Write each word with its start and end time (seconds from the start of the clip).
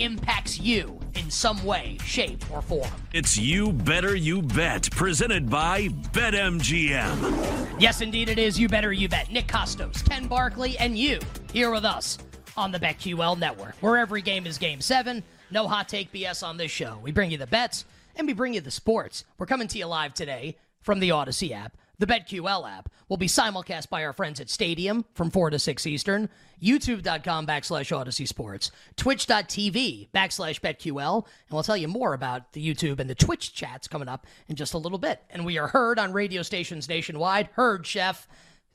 impacts 0.00 0.58
you 0.58 0.98
in 1.14 1.30
some 1.30 1.62
way, 1.64 1.98
shape, 2.04 2.44
or 2.50 2.62
form. 2.62 2.90
It's 3.12 3.38
You 3.38 3.72
Better 3.72 4.16
You 4.16 4.42
Bet, 4.42 4.90
presented 4.90 5.48
by 5.50 5.88
BetMGM. 6.12 7.76
Yes, 7.78 8.00
indeed 8.00 8.28
it 8.28 8.38
is. 8.38 8.58
You 8.58 8.68
better 8.68 8.92
you 8.92 9.08
bet. 9.08 9.30
Nick 9.30 9.46
Kostos, 9.46 10.08
Ken 10.08 10.26
Barkley, 10.26 10.78
and 10.78 10.96
you 10.96 11.18
here 11.52 11.70
with 11.70 11.84
us 11.84 12.18
on 12.56 12.72
the 12.72 12.78
BetQL 12.78 13.38
Network, 13.38 13.74
where 13.80 13.96
every 13.96 14.22
game 14.22 14.46
is 14.46 14.58
game 14.58 14.80
seven. 14.80 15.22
No 15.50 15.66
hot 15.66 15.88
take 15.88 16.12
BS 16.12 16.46
on 16.46 16.56
this 16.56 16.70
show. 16.70 16.98
We 17.02 17.12
bring 17.12 17.30
you 17.30 17.38
the 17.38 17.46
bets 17.46 17.84
and 18.16 18.26
we 18.26 18.32
bring 18.32 18.54
you 18.54 18.60
the 18.60 18.70
sports. 18.70 19.24
We're 19.38 19.46
coming 19.46 19.68
to 19.68 19.78
you 19.78 19.86
live 19.86 20.14
today 20.14 20.56
from 20.82 21.00
the 21.00 21.10
Audacy 21.10 21.52
app. 21.52 21.76
The 22.00 22.06
BetQL 22.06 22.66
app 22.66 22.88
will 23.10 23.18
be 23.18 23.26
simulcast 23.26 23.90
by 23.90 24.06
our 24.06 24.14
friends 24.14 24.40
at 24.40 24.48
Stadium 24.48 25.04
from 25.12 25.30
4 25.30 25.50
to 25.50 25.58
6 25.58 25.86
Eastern, 25.86 26.30
youtube.com 26.62 27.46
backslash 27.46 27.94
Audacy 27.94 28.26
Sports, 28.26 28.72
twitch.tv 28.96 30.08
backslash 30.10 30.60
BetQL, 30.62 31.16
and 31.16 31.50
we'll 31.50 31.62
tell 31.62 31.76
you 31.76 31.88
more 31.88 32.14
about 32.14 32.54
the 32.54 32.66
YouTube 32.66 33.00
and 33.00 33.10
the 33.10 33.14
Twitch 33.14 33.52
chats 33.52 33.86
coming 33.86 34.08
up 34.08 34.26
in 34.48 34.56
just 34.56 34.72
a 34.72 34.78
little 34.78 34.96
bit. 34.96 35.22
And 35.28 35.44
we 35.44 35.58
are 35.58 35.68
heard 35.68 35.98
on 35.98 36.14
radio 36.14 36.40
stations 36.40 36.88
nationwide. 36.88 37.50
Heard, 37.52 37.86
Chef 37.86 38.26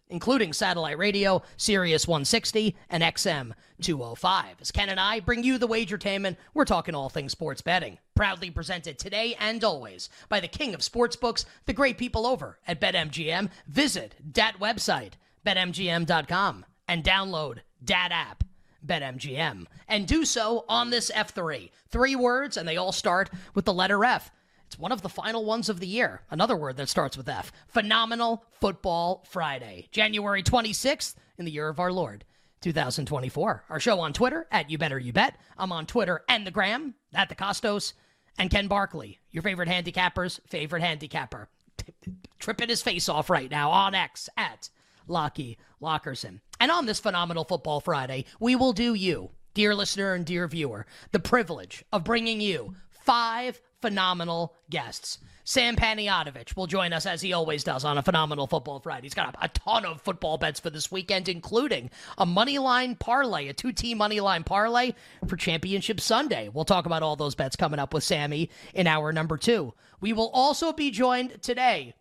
including 0.10 0.54
satellite 0.54 0.98
radio, 0.98 1.42
Sirius 1.58 2.08
160, 2.08 2.76
and 2.90 3.04
XM 3.04 3.52
205. 3.82 4.58
As 4.62 4.72
Ken 4.72 4.90
and 4.90 5.00
I 5.00 5.20
bring 5.20 5.44
you 5.44 5.58
the 5.58 5.68
wagertainment, 5.68 6.38
we're 6.54 6.66
talking 6.66 6.96
all 6.96 7.10
things 7.10 7.32
sports 7.32 7.62
betting. 7.62 7.98
Proudly 8.16 8.50
presented 8.50 8.98
today 8.98 9.36
and 9.40 9.64
always 9.64 10.10
by 10.30 10.40
the 10.40 10.48
king 10.48 10.74
of 10.74 10.82
sportsbooks, 10.82 11.46
the 11.66 11.74
great 11.74 11.98
people 11.98 12.26
over 12.26 12.60
at 12.68 12.80
BetMGM. 12.80 13.50
Visit 13.68 14.16
that 14.34 14.60
website, 14.60 15.14
betmgm.com, 15.46 16.66
and 16.88 17.04
download 17.04 17.60
that 17.82 18.10
app. 18.12 18.44
BetMGM, 18.86 19.66
and 19.88 20.08
do 20.08 20.26
so 20.26 20.64
on 20.70 20.92
this 20.92 21.10
F3. 21.10 21.72
Three 21.90 22.16
words, 22.16 22.56
and 22.56 22.68
they 22.68 22.78
all 22.78 22.92
start 22.92 23.32
with 23.56 23.66
the 23.66 23.74
letter 23.74 24.06
F. 24.06 24.32
It's 24.68 24.80
one 24.80 24.92
of 24.92 25.02
the 25.02 25.10
final 25.10 25.46
ones 25.46 25.70
of 25.70 25.80
the 25.80 25.88
year. 25.88 26.22
Another 26.30 26.56
word 26.56 26.78
that 26.78 26.90
starts 26.90 27.18
with 27.18 27.30
F. 27.30 27.52
Phenomenal 27.68 28.44
Football 28.60 29.24
Friday, 29.30 29.88
January 29.92 30.44
26th 30.44 31.16
in 31.38 31.46
the 31.46 31.52
year 31.52 31.70
of 31.70 31.80
our 31.80 31.92
Lord, 31.92 32.26
2024. 32.62 33.66
Our 33.70 33.80
show 33.80 34.00
on 34.00 34.14
Twitter 34.14 34.48
at 34.52 34.70
You 34.70 34.78
Better 34.78 35.00
You 35.00 35.14
Bet. 35.14 35.38
I'm 35.58 35.72
on 35.72 35.86
Twitter 35.86 36.24
and 36.28 36.46
the 36.46 36.52
Gram 36.52 36.96
at 37.14 37.30
the 37.30 37.36
Kostos 37.36 37.94
and 38.38 38.50
Ken 38.50 38.68
Barkley, 38.68 39.20
your 39.32 39.44
favorite 39.44 39.70
handicapper's 39.70 40.42
favorite 40.48 40.82
handicapper. 40.82 41.48
Tripping 42.40 42.70
his 42.70 42.82
face 42.82 43.08
off 43.08 43.30
right 43.30 43.50
now 43.50 43.72
on 43.72 43.96
X 43.96 44.30
at 44.36 44.70
Lockie 45.08 45.58
Lockerson. 45.82 46.42
And 46.60 46.72
on 46.72 46.86
this 46.86 47.00
phenomenal 47.00 47.44
Football 47.44 47.80
Friday, 47.80 48.26
we 48.40 48.56
will 48.56 48.74
do 48.74 48.94
you, 48.94 49.32
dear 49.54 49.76
listener 49.76 50.14
and 50.14 50.26
dear 50.26 50.48
viewer, 50.48 50.86
the 51.12 51.20
privilege 51.20 51.86
of 51.92 52.04
bringing 52.04 52.42
you 52.42 52.76
five 52.90 53.62
phenomenal 53.86 54.56
guests. 54.68 55.20
Sam 55.44 55.76
Panayotovich 55.76 56.56
will 56.56 56.66
join 56.66 56.92
us 56.92 57.06
as 57.06 57.22
he 57.22 57.34
always 57.34 57.64
does 57.64 57.86
on 57.86 58.00
a 58.00 58.02
phenomenal 58.02 58.48
football 58.48 58.80
Friday. 58.80 59.04
He's 59.04 59.14
got 59.14 59.36
a, 59.36 59.46
a 59.46 59.50
ton 59.50 59.86
of 59.86 60.02
football 60.02 60.40
bets 60.40 60.60
for 60.60 60.72
this 60.72 60.92
weekend, 60.92 61.30
including 61.30 61.92
a 62.18 62.26
money 62.26 62.58
line 62.58 62.96
parlay, 62.96 63.48
a 63.48 63.54
two 63.54 63.72
team 63.72 64.00
money 64.00 64.20
line 64.22 64.44
parlay 64.44 64.94
for 65.28 65.38
Championship 65.38 66.02
Sunday. 66.02 66.50
We'll 66.52 66.66
talk 66.66 66.88
about 66.88 67.04
all 67.04 67.16
those 67.16 67.36
bets 67.36 67.56
coming 67.56 67.80
up 67.80 67.94
with 67.94 68.04
Sammy 68.04 68.50
in 68.74 68.88
hour 68.88 69.12
number 69.12 69.38
two. 69.38 69.76
We 70.02 70.14
will 70.14 70.32
also 70.34 70.74
be 70.74 70.90
joined 70.90 71.44
today 71.44 71.94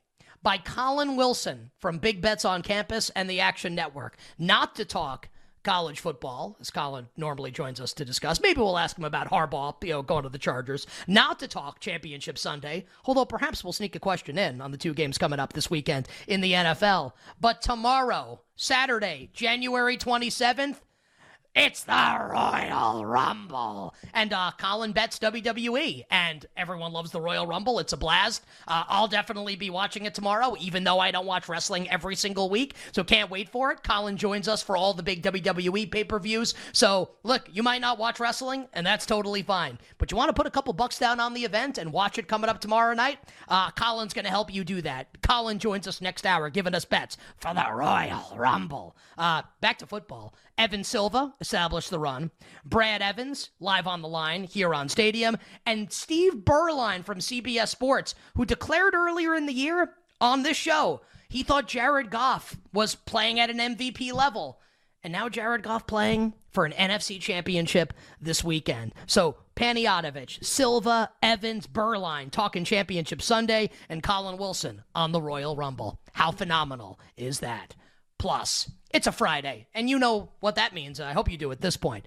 by 0.43 0.57
Colin 0.57 1.15
Wilson 1.15 1.71
from 1.81 1.99
Big 1.99 2.23
Bets 2.23 2.47
on 2.47 2.63
Campus 2.63 3.11
and 3.11 3.29
the 3.29 3.41
Action 3.41 3.75
Network, 3.75 4.17
not 4.39 4.75
to 4.77 4.87
talk 4.87 5.29
college 5.65 6.01
football, 6.01 6.57
as 6.61 6.71
Colin 6.71 7.09
normally 7.17 7.51
joins 7.51 7.81
us 7.81 7.93
to 7.95 8.05
discuss. 8.05 8.41
Maybe 8.41 8.61
we'll 8.61 8.79
ask 8.79 8.97
him 8.97 9.05
about 9.05 9.31
Harbaugh, 9.31 9.83
you 9.83 9.91
know, 9.91 10.03
going 10.03 10.23
to 10.23 10.29
the 10.29 10.39
Chargers. 10.39 10.87
Not 11.07 11.39
to 11.41 11.49
talk 11.49 11.81
Championship 11.81 12.39
Sunday, 12.39 12.87
although 13.07 13.25
perhaps 13.25 13.65
we'll 13.65 13.73
sneak 13.73 13.97
a 13.97 14.01
question 14.01 14.39
in 14.39 14.61
on 14.61 14.71
the 14.71 14.79
two 14.79 14.95
games 14.95 15.19
coming 15.19 15.41
up 15.41 15.53
this 15.55 15.71
weekend 15.71 16.07
in 16.29 16.41
the 16.41 16.53
NFL. 16.53 17.13
But 17.41 17.63
tomorrow, 17.63 18.43
Saturday, 18.55 19.31
January 19.33 19.97
27th, 19.97 20.77
it's 21.55 21.85
the 21.85 22.29
Royal 22.33 23.07
Rumble. 23.07 23.95
And 24.13 24.33
uh, 24.33 24.51
Colin 24.59 24.91
bets 24.91 25.21
WWE, 25.21 26.05
and 26.11 26.45
everyone 26.57 26.93
loves 26.93 27.13
the 27.13 27.21
Royal 27.21 27.47
Rumble. 27.47 27.79
It's 27.79 27.93
a 27.93 27.97
blast. 27.97 28.45
Uh, 28.67 28.83
I'll 28.89 29.07
definitely 29.07 29.55
be 29.55 29.71
watching 29.71 30.05
it 30.05 30.15
tomorrow, 30.15 30.57
even 30.59 30.83
though 30.83 30.99
I 30.99 31.13
don't 31.13 31.27
watch 31.27 31.49
wrestling 31.49 31.89
every 31.91 32.17
single 32.17 32.51
week. 32.51 32.75
So 32.91 33.05
can't 33.05 33.31
wait 33.31 33.49
for 33.49 33.71
it. 33.71 33.85
Colin 33.85 34.17
joins 34.17 34.49
us 34.49 34.63
for 34.65 34.77
all 34.77 34.95
the 34.95 35.03
big 35.05 35.23
WWE 35.23 35.91
pay 35.91 36.03
per 36.03 36.19
views. 36.19 36.55
So 36.73 37.11
look, 37.23 37.49
you 37.53 37.63
might 37.63 37.81
not 37.81 37.99
watch 37.99 38.19
wrestling, 38.19 38.67
and 38.73 38.85
that's 38.85 39.07
totally 39.07 39.43
fine. 39.43 39.79
But 39.99 40.11
you 40.11 40.17
want 40.17 40.31
to 40.31 40.35
put 40.35 40.47
a 40.47 40.51
couple 40.51 40.73
bucks 40.73 40.99
down 40.99 41.21
on 41.21 41.35
the 41.35 41.45
event 41.45 41.79
and 41.79 41.93
watch 41.93 42.19
it 42.19 42.27
coming 42.27 42.51
up 42.51 42.61
tomorrow 42.61 42.95
night? 42.95 43.19
Uh, 43.49 43.71
Colin's 43.71 44.13
going 44.13 44.25
to 44.25 44.31
help 44.31 44.53
you 44.53 44.65
do 44.65 44.83
that. 44.83 45.07
Colin 45.23 45.61
joins 45.61 45.87
us 45.87 46.01
next 46.01 46.27
hour, 46.27 46.51
giving 46.51 46.75
us 46.75 46.85
bets 46.85 47.17
for 47.37 47.55
the 47.55 47.65
Royal 47.73 48.35
Rumble. 48.37 48.97
Uh, 49.17 49.43
back 49.61 49.79
to 49.79 49.87
football. 49.87 50.35
Evan 50.57 50.85
Silva 50.85 51.35
established 51.41 51.91
the 51.91 51.99
run. 51.99 52.31
Brad 52.65 53.03
Evans, 53.03 53.51
live 53.61 53.87
on 53.87 54.03
the 54.03 54.09
line 54.09 54.45
here 54.45 54.75
on 54.75 54.89
Stadium. 54.89 55.37
And 55.67 55.93
Steve 55.93 56.45
Berline 56.45 57.05
from 57.05 57.19
CBS 57.19 57.69
Sports, 57.69 58.15
who 58.37 58.45
declared 58.45 58.95
earlier 58.95 59.35
in 59.35 59.47
the 59.47 59.53
year 59.53 59.95
on 60.21 60.43
this 60.43 60.57
show 60.57 61.01
he 61.35 61.43
thought 61.43 61.67
Jared 61.67 62.11
Goff 62.11 62.57
was 62.73 62.95
playing 62.95 63.41
at 63.41 63.51
an 63.51 63.59
MVP 63.59 64.13
level. 64.13 64.61
And 65.03 65.13
now 65.13 65.29
Jared 65.29 65.65
Goff 65.65 65.85
playing 65.85 66.35
for 66.53 66.65
an 66.65 66.71
NFC 66.71 67.21
championship 67.21 67.93
this 68.21 68.45
weekend. 68.45 68.95
So 69.07 69.39
Panayotovich, 69.57 70.45
Silva, 70.45 71.11
Evans, 71.25 71.67
Berline 71.67 72.31
talking 72.31 72.65
championship 72.65 73.21
Sunday, 73.21 73.71
and 73.89 74.01
Colin 74.01 74.39
Wilson 74.39 74.85
on 74.95 75.11
the 75.11 75.21
Royal 75.21 75.57
Rumble. 75.57 75.99
How 76.13 76.31
phenomenal 76.31 77.01
is 77.17 77.41
that? 77.41 77.75
Plus, 78.19 78.71
it's 78.91 79.07
a 79.07 79.13
Friday, 79.13 79.67
and 79.75 79.91
you 79.91 79.99
know 79.99 80.31
what 80.41 80.55
that 80.57 80.73
means. 80.75 81.01
I 81.01 81.13
hope 81.13 81.31
you 81.31 81.37
do 81.37 81.51
at 81.53 81.61
this 81.61 81.77
point. 81.77 82.07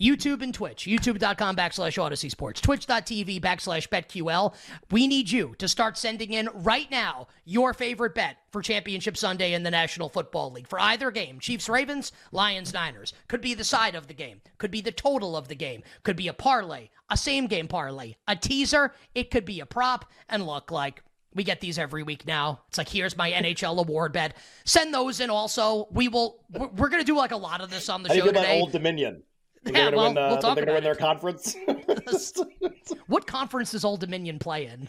YouTube 0.00 0.42
and 0.42 0.54
Twitch, 0.54 0.86
youtube.com 0.86 1.54
backslash 1.54 1.96
Audacy 1.96 2.30
Sports, 2.30 2.60
twitch.tv 2.60 3.40
backslash 3.40 3.88
BetQL. 3.88 4.54
We 4.90 5.06
need 5.06 5.30
you 5.30 5.54
to 5.58 5.68
start 5.68 5.98
sending 5.98 6.32
in 6.32 6.48
right 6.54 6.90
now 6.90 7.28
your 7.44 7.74
favorite 7.74 8.14
bet 8.14 8.38
for 8.50 8.62
Championship 8.62 9.16
Sunday 9.16 9.52
in 9.52 9.62
the 9.62 9.70
National 9.70 10.08
Football 10.08 10.50
League 10.50 10.66
for 10.66 10.80
either 10.80 11.10
game 11.10 11.38
Chiefs 11.38 11.68
Ravens, 11.68 12.10
Lions 12.32 12.72
Niners. 12.72 13.12
Could 13.28 13.42
be 13.42 13.54
the 13.54 13.64
side 13.64 13.94
of 13.94 14.08
the 14.08 14.14
game, 14.14 14.40
could 14.58 14.70
be 14.70 14.80
the 14.80 14.92
total 14.92 15.36
of 15.36 15.48
the 15.48 15.54
game, 15.54 15.82
could 16.02 16.16
be 16.16 16.28
a 16.28 16.32
parlay, 16.32 16.88
a 17.10 17.16
same 17.16 17.46
game 17.46 17.68
parlay, 17.68 18.14
a 18.26 18.34
teaser, 18.34 18.94
it 19.14 19.30
could 19.30 19.44
be 19.44 19.60
a 19.60 19.66
prop, 19.66 20.10
and 20.28 20.46
look 20.46 20.70
like 20.70 21.04
we 21.34 21.44
get 21.44 21.60
these 21.60 21.78
every 21.78 22.02
week 22.02 22.26
now. 22.26 22.62
It's 22.68 22.78
like 22.78 22.88
here's 22.88 23.16
my 23.16 23.30
NHL 23.30 23.78
award 23.78 24.12
bet. 24.12 24.36
Send 24.64 24.92
those 24.92 25.20
in 25.20 25.30
also. 25.30 25.88
We 25.90 26.08
will. 26.08 26.44
We're, 26.50 26.68
we're 26.68 26.88
going 26.88 27.02
to 27.02 27.06
do 27.06 27.16
like 27.16 27.32
a 27.32 27.36
lot 27.36 27.60
of 27.60 27.70
this 27.70 27.88
on 27.88 28.02
the 28.02 28.08
How 28.08 28.14
show 28.16 28.24
you 28.26 28.32
today. 28.32 28.60
Old 28.60 28.72
Dominion? 28.72 29.22
They're 29.64 29.74
Yeah, 29.90 29.90
well, 29.96 30.08
win, 30.08 30.18
uh, 30.18 30.28
we'll 30.30 30.38
talk 30.38 30.56
they're 30.56 30.64
gonna 30.64 30.74
win 30.76 30.84
their 30.84 30.94
conference. 30.96 31.54
what 33.06 33.26
conference 33.26 33.70
does 33.72 33.84
Old 33.84 34.00
Dominion 34.00 34.38
play 34.38 34.66
in? 34.66 34.88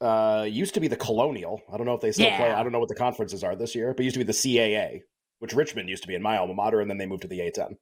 uh, 0.00 0.44
used 0.50 0.74
to 0.74 0.80
be 0.80 0.88
the 0.88 0.96
Colonial. 0.96 1.62
I 1.72 1.76
don't 1.76 1.86
know 1.86 1.94
if 1.94 2.00
they 2.00 2.10
still 2.10 2.26
Yeah. 2.26 2.36
play. 2.36 2.50
I 2.50 2.62
don't 2.64 2.72
know 2.72 2.80
what 2.80 2.88
the 2.88 2.96
conferences 2.96 3.44
are 3.44 3.54
this 3.54 3.74
year, 3.74 3.94
but 3.94 4.00
it 4.00 4.04
used 4.04 4.14
to 4.14 4.18
be 4.18 4.24
the 4.24 4.32
CAA, 4.32 5.02
which 5.38 5.54
Richmond 5.54 5.88
used 5.88 6.02
to 6.02 6.08
be 6.08 6.16
in 6.16 6.22
my 6.22 6.38
alma 6.38 6.54
mater, 6.54 6.80
and 6.80 6.90
then 6.90 6.98
they 6.98 7.06
moved 7.06 7.22
to 7.22 7.28
the 7.28 7.38
A10. 7.38 7.76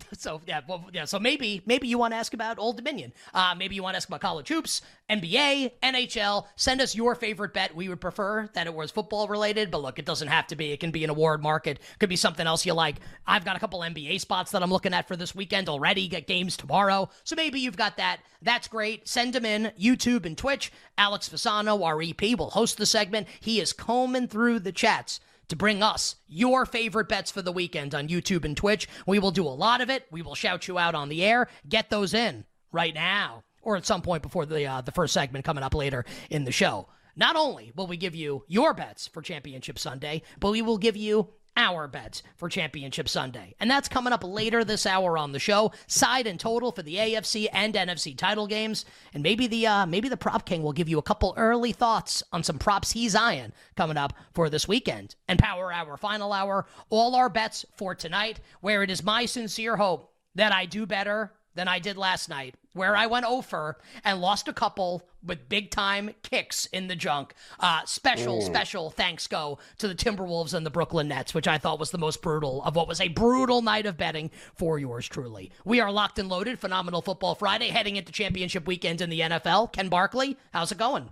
So 0.18 0.40
yeah, 0.46 0.60
well, 0.68 0.88
yeah. 0.92 1.04
So 1.04 1.18
maybe 1.18 1.62
maybe 1.66 1.88
you 1.88 1.98
want 1.98 2.12
to 2.12 2.16
ask 2.16 2.32
about 2.32 2.58
Old 2.58 2.76
Dominion. 2.76 3.12
Uh, 3.34 3.54
maybe 3.56 3.74
you 3.74 3.82
want 3.82 3.94
to 3.94 3.96
ask 3.96 4.08
about 4.08 4.20
college 4.20 4.48
hoops, 4.48 4.80
NBA, 5.10 5.72
NHL. 5.82 6.46
Send 6.56 6.80
us 6.80 6.94
your 6.94 7.14
favorite 7.14 7.52
bet. 7.52 7.74
We 7.74 7.88
would 7.88 8.00
prefer 8.00 8.48
that 8.54 8.66
it 8.66 8.74
was 8.74 8.90
football 8.90 9.28
related, 9.28 9.70
but 9.70 9.82
look, 9.82 9.98
it 9.98 10.06
doesn't 10.06 10.28
have 10.28 10.46
to 10.48 10.56
be. 10.56 10.72
It 10.72 10.80
can 10.80 10.90
be 10.90 11.04
an 11.04 11.10
award 11.10 11.42
market. 11.42 11.80
Could 11.98 12.08
be 12.08 12.16
something 12.16 12.46
else 12.46 12.64
you 12.64 12.72
like. 12.72 12.96
I've 13.26 13.44
got 13.44 13.56
a 13.56 13.60
couple 13.60 13.80
NBA 13.80 14.20
spots 14.20 14.52
that 14.52 14.62
I'm 14.62 14.70
looking 14.70 14.94
at 14.94 15.08
for 15.08 15.16
this 15.16 15.34
weekend 15.34 15.68
already. 15.68 16.08
Get 16.08 16.26
games 16.26 16.56
tomorrow, 16.56 17.10
so 17.24 17.36
maybe 17.36 17.60
you've 17.60 17.76
got 17.76 17.96
that. 17.96 18.20
That's 18.42 18.68
great. 18.68 19.08
Send 19.08 19.32
them 19.32 19.44
in 19.44 19.72
YouTube 19.78 20.24
and 20.24 20.38
Twitch. 20.38 20.72
Alex 20.96 21.28
Fasano, 21.28 21.84
our 21.84 22.00
EP, 22.00 22.38
will 22.38 22.50
host 22.50 22.78
the 22.78 22.86
segment. 22.86 23.26
He 23.40 23.60
is 23.60 23.72
combing 23.72 24.28
through 24.28 24.60
the 24.60 24.72
chats 24.72 25.20
to 25.48 25.56
bring 25.56 25.82
us 25.82 26.16
your 26.26 26.66
favorite 26.66 27.08
bets 27.08 27.30
for 27.30 27.42
the 27.42 27.52
weekend 27.52 27.94
on 27.94 28.08
YouTube 28.08 28.44
and 28.44 28.56
Twitch. 28.56 28.88
We 29.06 29.18
will 29.18 29.30
do 29.30 29.46
a 29.46 29.48
lot 29.48 29.80
of 29.80 29.90
it. 29.90 30.06
We 30.10 30.22
will 30.22 30.34
shout 30.34 30.68
you 30.68 30.78
out 30.78 30.94
on 30.94 31.08
the 31.08 31.24
air. 31.24 31.48
Get 31.68 31.90
those 31.90 32.14
in 32.14 32.44
right 32.72 32.94
now 32.94 33.44
or 33.62 33.76
at 33.76 33.86
some 33.86 34.02
point 34.02 34.22
before 34.22 34.46
the 34.46 34.64
uh, 34.64 34.80
the 34.80 34.92
first 34.92 35.12
segment 35.12 35.44
coming 35.44 35.64
up 35.64 35.74
later 35.74 36.04
in 36.30 36.44
the 36.44 36.52
show. 36.52 36.88
Not 37.16 37.36
only 37.36 37.72
will 37.74 37.86
we 37.86 37.96
give 37.96 38.14
you 38.14 38.44
your 38.46 38.74
bets 38.74 39.08
for 39.08 39.22
Championship 39.22 39.78
Sunday, 39.78 40.22
but 40.38 40.50
we 40.50 40.62
will 40.62 40.78
give 40.78 40.96
you 40.96 41.30
our 41.56 41.88
bets 41.88 42.22
for 42.36 42.48
Championship 42.48 43.08
Sunday. 43.08 43.54
And 43.58 43.70
that's 43.70 43.88
coming 43.88 44.12
up 44.12 44.22
later 44.24 44.64
this 44.64 44.86
hour 44.86 45.16
on 45.16 45.32
the 45.32 45.38
show. 45.38 45.72
Side 45.86 46.26
and 46.26 46.38
total 46.38 46.72
for 46.72 46.82
the 46.82 46.96
AFC 46.96 47.48
and 47.52 47.74
NFC 47.74 48.16
title 48.16 48.46
games. 48.46 48.84
And 49.14 49.22
maybe 49.22 49.46
the 49.46 49.66
uh, 49.66 49.86
maybe 49.86 50.08
the 50.08 50.16
prop 50.16 50.46
king 50.46 50.62
will 50.62 50.72
give 50.72 50.88
you 50.88 50.98
a 50.98 51.02
couple 51.02 51.34
early 51.36 51.72
thoughts 51.72 52.22
on 52.32 52.42
some 52.42 52.58
props 52.58 52.92
he's 52.92 53.14
eyeing 53.14 53.52
coming 53.76 53.96
up 53.96 54.12
for 54.32 54.50
this 54.50 54.68
weekend. 54.68 55.14
And 55.28 55.38
power 55.38 55.72
hour, 55.72 55.96
final 55.96 56.32
hour, 56.32 56.66
all 56.90 57.14
our 57.14 57.28
bets 57.28 57.64
for 57.76 57.94
tonight, 57.94 58.40
where 58.60 58.82
it 58.82 58.90
is 58.90 59.02
my 59.02 59.26
sincere 59.26 59.76
hope 59.76 60.12
that 60.34 60.52
I 60.52 60.66
do 60.66 60.86
better 60.86 61.32
than 61.56 61.68
I 61.68 61.78
did 61.78 61.96
last 61.96 62.28
night, 62.28 62.54
where 62.72 62.94
I 62.94 63.06
went 63.06 63.26
over 63.26 63.78
and 64.04 64.20
lost 64.20 64.46
a 64.46 64.52
couple 64.52 65.02
with 65.24 65.48
big 65.48 65.70
time 65.70 66.14
kicks 66.22 66.66
in 66.66 66.86
the 66.86 66.94
junk. 66.94 67.34
Uh, 67.58 67.84
special, 67.84 68.40
special 68.40 68.90
thanks 68.90 69.26
go 69.26 69.58
to 69.78 69.88
the 69.88 69.94
Timberwolves 69.94 70.54
and 70.54 70.64
the 70.64 70.70
Brooklyn 70.70 71.08
Nets, 71.08 71.34
which 71.34 71.48
I 71.48 71.58
thought 71.58 71.80
was 71.80 71.90
the 71.90 71.98
most 71.98 72.22
brutal 72.22 72.62
of 72.62 72.76
what 72.76 72.86
was 72.86 73.00
a 73.00 73.08
brutal 73.08 73.62
night 73.62 73.86
of 73.86 73.96
betting 73.96 74.30
for 74.54 74.78
yours 74.78 75.08
truly. 75.08 75.50
We 75.64 75.80
are 75.80 75.90
locked 75.90 76.18
and 76.18 76.28
loaded. 76.28 76.60
Phenomenal 76.60 77.02
Football 77.02 77.34
Friday, 77.34 77.68
heading 77.68 77.96
into 77.96 78.12
championship 78.12 78.66
weekend 78.66 79.00
in 79.00 79.10
the 79.10 79.20
NFL. 79.20 79.72
Ken 79.72 79.88
Barkley, 79.88 80.36
how's 80.52 80.70
it 80.70 80.78
going? 80.78 81.08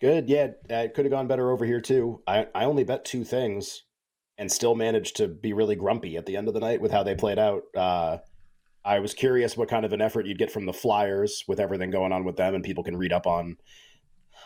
Good. 0.00 0.28
Yeah, 0.28 0.48
it 0.68 0.94
could 0.94 1.06
have 1.06 1.12
gone 1.12 1.28
better 1.28 1.50
over 1.50 1.64
here 1.64 1.80
too. 1.80 2.20
I 2.26 2.46
I 2.54 2.64
only 2.64 2.84
bet 2.84 3.04
two 3.04 3.24
things, 3.24 3.84
and 4.36 4.50
still 4.50 4.74
managed 4.74 5.16
to 5.16 5.28
be 5.28 5.52
really 5.52 5.76
grumpy 5.76 6.16
at 6.16 6.26
the 6.26 6.36
end 6.36 6.48
of 6.48 6.54
the 6.54 6.60
night 6.60 6.80
with 6.80 6.90
how 6.90 7.02
they 7.02 7.14
played 7.14 7.38
out. 7.38 7.62
Uh, 7.74 8.18
I 8.84 8.98
was 8.98 9.14
curious 9.14 9.56
what 9.56 9.68
kind 9.68 9.84
of 9.84 9.92
an 9.92 10.02
effort 10.02 10.26
you'd 10.26 10.38
get 10.38 10.50
from 10.50 10.66
the 10.66 10.72
Flyers 10.72 11.44
with 11.48 11.58
everything 11.58 11.90
going 11.90 12.12
on 12.12 12.24
with 12.24 12.36
them, 12.36 12.54
and 12.54 12.62
people 12.62 12.84
can 12.84 12.96
read 12.96 13.12
up 13.12 13.26
on 13.26 13.56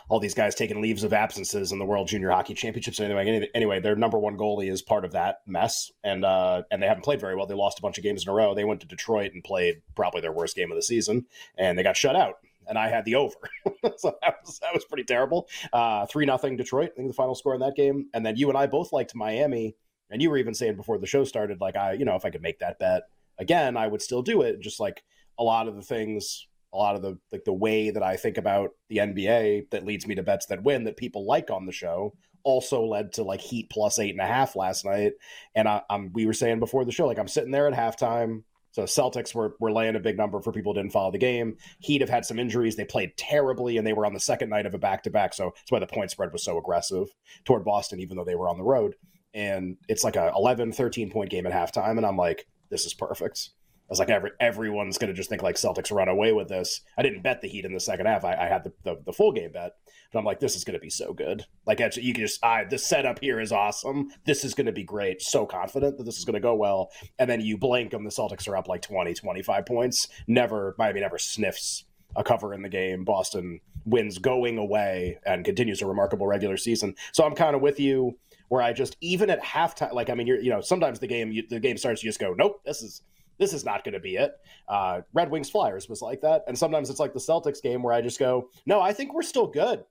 all 0.07 0.19
these 0.19 0.33
guys 0.33 0.55
taking 0.55 0.81
leaves 0.81 1.03
of 1.03 1.13
absences 1.13 1.71
in 1.71 1.79
the 1.79 1.85
World 1.85 2.07
Junior 2.07 2.29
Hockey 2.29 2.53
Championships. 2.53 2.99
Anyway, 2.99 3.47
anyway, 3.53 3.79
their 3.79 3.95
number 3.95 4.17
one 4.17 4.37
goalie 4.37 4.71
is 4.71 4.81
part 4.81 5.03
of 5.03 5.11
that 5.11 5.41
mess, 5.45 5.91
and 6.03 6.23
uh, 6.23 6.63
and 6.71 6.81
they 6.81 6.87
haven't 6.87 7.03
played 7.03 7.19
very 7.19 7.35
well. 7.35 7.47
They 7.47 7.55
lost 7.55 7.79
a 7.79 7.81
bunch 7.81 7.97
of 7.97 8.03
games 8.03 8.23
in 8.23 8.29
a 8.29 8.33
row. 8.33 8.55
They 8.55 8.63
went 8.63 8.81
to 8.81 8.87
Detroit 8.87 9.33
and 9.33 9.43
played 9.43 9.81
probably 9.95 10.21
their 10.21 10.31
worst 10.31 10.55
game 10.55 10.71
of 10.71 10.75
the 10.75 10.81
season, 10.81 11.25
and 11.57 11.77
they 11.77 11.83
got 11.83 11.97
shut 11.97 12.15
out. 12.15 12.35
And 12.67 12.77
I 12.77 12.87
had 12.87 13.03
the 13.03 13.15
over, 13.15 13.35
so 13.97 14.15
that 14.21 14.35
was 14.45 14.59
that 14.59 14.73
was 14.73 14.85
pretty 14.85 15.03
terrible. 15.03 15.49
Uh, 15.73 16.05
Three 16.05 16.25
nothing 16.25 16.55
Detroit. 16.55 16.91
I 16.93 16.95
think 16.95 17.07
the 17.09 17.13
final 17.13 17.35
score 17.35 17.55
in 17.55 17.61
that 17.61 17.75
game. 17.75 18.07
And 18.13 18.25
then 18.25 18.35
you 18.35 18.47
and 18.49 18.57
I 18.57 18.67
both 18.67 18.93
liked 18.93 19.15
Miami, 19.15 19.75
and 20.09 20.21
you 20.21 20.29
were 20.29 20.37
even 20.37 20.53
saying 20.53 20.75
before 20.75 20.97
the 20.97 21.07
show 21.07 21.23
started, 21.23 21.59
like 21.59 21.75
I, 21.75 21.93
you 21.93 22.05
know, 22.05 22.15
if 22.15 22.25
I 22.25 22.29
could 22.29 22.43
make 22.43 22.59
that 22.59 22.79
bet 22.79 23.03
again, 23.39 23.77
I 23.77 23.87
would 23.87 24.01
still 24.01 24.21
do 24.21 24.41
it. 24.41 24.59
Just 24.59 24.79
like 24.79 25.03
a 25.37 25.43
lot 25.43 25.67
of 25.67 25.75
the 25.75 25.81
things 25.81 26.47
a 26.73 26.77
lot 26.77 26.95
of 26.95 27.01
the 27.01 27.17
like 27.31 27.43
the 27.45 27.53
way 27.53 27.89
that 27.89 28.03
I 28.03 28.15
think 28.15 28.37
about 28.37 28.71
the 28.89 28.97
NBA 28.97 29.71
that 29.71 29.85
leads 29.85 30.07
me 30.07 30.15
to 30.15 30.23
bets 30.23 30.45
that 30.47 30.63
win 30.63 30.83
that 30.83 30.97
people 30.97 31.25
like 31.25 31.49
on 31.49 31.65
the 31.65 31.71
show 31.71 32.13
also 32.43 32.85
led 32.85 33.13
to 33.13 33.23
like 33.23 33.41
Heat 33.41 33.69
plus 33.69 33.99
eight 33.99 34.11
and 34.11 34.21
a 34.21 34.25
half 34.25 34.55
last 34.55 34.85
night. 34.85 35.13
And 35.55 35.67
I, 35.67 35.81
I'm 35.89 36.11
we 36.13 36.25
were 36.25 36.33
saying 36.33 36.59
before 36.59 36.85
the 36.85 36.91
show, 36.91 37.07
like 37.07 37.19
I'm 37.19 37.27
sitting 37.27 37.51
there 37.51 37.67
at 37.67 37.73
halftime. 37.73 38.43
So 38.71 38.83
Celtics 38.83 39.33
were 39.33 39.55
were 39.59 39.71
laying 39.71 39.95
a 39.95 39.99
big 39.99 40.17
number 40.17 40.39
for 40.41 40.51
people 40.51 40.73
didn't 40.73 40.91
follow 40.91 41.11
the 41.11 41.17
game. 41.17 41.57
Heat 41.79 42.01
have 42.01 42.09
had 42.09 42.25
some 42.25 42.37
injuries. 42.37 42.75
They 42.75 42.85
played 42.85 43.17
terribly 43.17 43.77
and 43.77 43.85
they 43.85 43.93
were 43.93 44.05
on 44.05 44.13
the 44.13 44.19
second 44.19 44.49
night 44.49 44.67
of 44.67 44.75
a 44.75 44.79
back 44.79 45.03
to 45.03 45.09
back. 45.09 45.33
So 45.33 45.51
that's 45.55 45.71
why 45.71 45.79
the 45.79 45.87
point 45.87 46.11
spread 46.11 46.31
was 46.31 46.43
so 46.43 46.57
aggressive 46.59 47.07
toward 47.45 47.65
Boston, 47.65 47.99
even 47.99 48.15
though 48.15 48.25
they 48.25 48.35
were 48.35 48.49
on 48.49 48.57
the 48.57 48.63
road. 48.63 48.95
And 49.33 49.77
it's 49.87 50.03
like 50.03 50.15
a 50.15 50.31
11, 50.35 50.71
13 50.71 51.11
point 51.11 51.29
game 51.31 51.47
at 51.47 51.53
halftime. 51.53 51.97
And 51.97 52.05
I'm 52.05 52.17
like, 52.17 52.47
this 52.69 52.85
is 52.85 52.93
perfect. 52.93 53.49
I 53.89 53.91
was 53.91 53.99
like, 53.99 54.11
every, 54.11 54.31
everyone's 54.39 54.99
going 54.99 55.07
to 55.07 55.15
just 55.15 55.29
think 55.29 55.41
like 55.41 55.55
Celtics 55.55 55.91
run 55.91 56.09
away 56.09 56.31
with 56.31 56.47
this. 56.47 56.81
I 56.95 57.01
didn't 57.01 57.23
bet 57.23 57.41
the 57.41 57.47
Heat 57.47 57.65
in 57.65 57.73
the 57.73 57.79
second 57.79 58.05
half. 58.05 58.23
I, 58.23 58.35
I 58.35 58.47
had 58.47 58.63
the, 58.63 58.71
the, 58.83 59.01
the 59.03 59.13
full 59.13 59.31
game 59.31 59.51
bet, 59.51 59.77
but 60.13 60.19
I'm 60.19 60.25
like, 60.25 60.39
this 60.39 60.55
is 60.55 60.63
going 60.63 60.75
to 60.75 60.79
be 60.79 60.91
so 60.91 61.11
good. 61.11 61.45
Like, 61.65 61.81
actually, 61.81 62.03
you 62.03 62.13
can 62.13 62.23
just, 62.23 62.43
I, 62.45 62.65
the 62.65 62.77
setup 62.77 63.19
here 63.19 63.39
is 63.39 63.51
awesome. 63.51 64.11
This 64.25 64.45
is 64.45 64.53
going 64.53 64.67
to 64.67 64.71
be 64.71 64.83
great. 64.83 65.23
So 65.23 65.47
confident 65.47 65.97
that 65.97 66.03
this 66.03 66.19
is 66.19 66.25
going 66.25 66.35
to 66.35 66.39
go 66.39 66.53
well. 66.53 66.91
And 67.17 67.27
then 67.27 67.41
you 67.41 67.57
blink 67.57 67.93
and 67.93 68.05
the 68.05 68.11
Celtics 68.11 68.47
are 68.47 68.55
up 68.55 68.67
like 68.67 68.83
20, 68.83 69.15
25 69.15 69.65
points. 69.65 70.07
Never, 70.27 70.75
Miami 70.77 70.99
never 70.99 71.17
sniffs 71.17 71.85
a 72.15 72.23
cover 72.23 72.53
in 72.53 72.61
the 72.61 72.69
game. 72.69 73.03
Boston 73.03 73.59
wins 73.85 74.19
going 74.19 74.59
away 74.59 75.17
and 75.25 75.43
continues 75.43 75.81
a 75.81 75.87
remarkable 75.87 76.27
regular 76.27 76.57
season. 76.57 76.95
So 77.11 77.23
I'm 77.23 77.33
kind 77.33 77.55
of 77.55 77.61
with 77.63 77.79
you 77.79 78.19
where 78.49 78.61
I 78.61 78.73
just, 78.73 78.97
even 79.01 79.29
at 79.29 79.41
halftime, 79.41 79.93
like, 79.93 80.09
I 80.09 80.13
mean, 80.13 80.27
you're, 80.27 80.39
you 80.39 80.49
know, 80.49 80.61
sometimes 80.61 80.99
the 80.99 81.07
game, 81.07 81.31
you, 81.31 81.43
the 81.49 81.59
game 81.59 81.77
starts, 81.77 82.03
you 82.03 82.09
just 82.09 82.19
go, 82.19 82.33
nope, 82.33 82.61
this 82.65 82.81
is, 82.81 83.01
this 83.37 83.53
is 83.53 83.63
not 83.63 83.83
going 83.83 83.93
to 83.93 83.99
be 83.99 84.17
it. 84.17 84.33
Uh, 84.67 85.01
Red 85.13 85.31
Wings 85.31 85.49
Flyers 85.49 85.87
was 85.87 86.01
like 86.01 86.21
that, 86.21 86.43
and 86.47 86.57
sometimes 86.57 86.89
it's 86.89 86.99
like 86.99 87.13
the 87.13 87.19
Celtics 87.19 87.61
game 87.61 87.81
where 87.81 87.93
I 87.93 88.01
just 88.01 88.19
go, 88.19 88.49
no, 88.65 88.81
I 88.81 88.91
think 88.91 89.13
we're 89.13 89.21
still 89.21 89.47
good. 89.47 89.85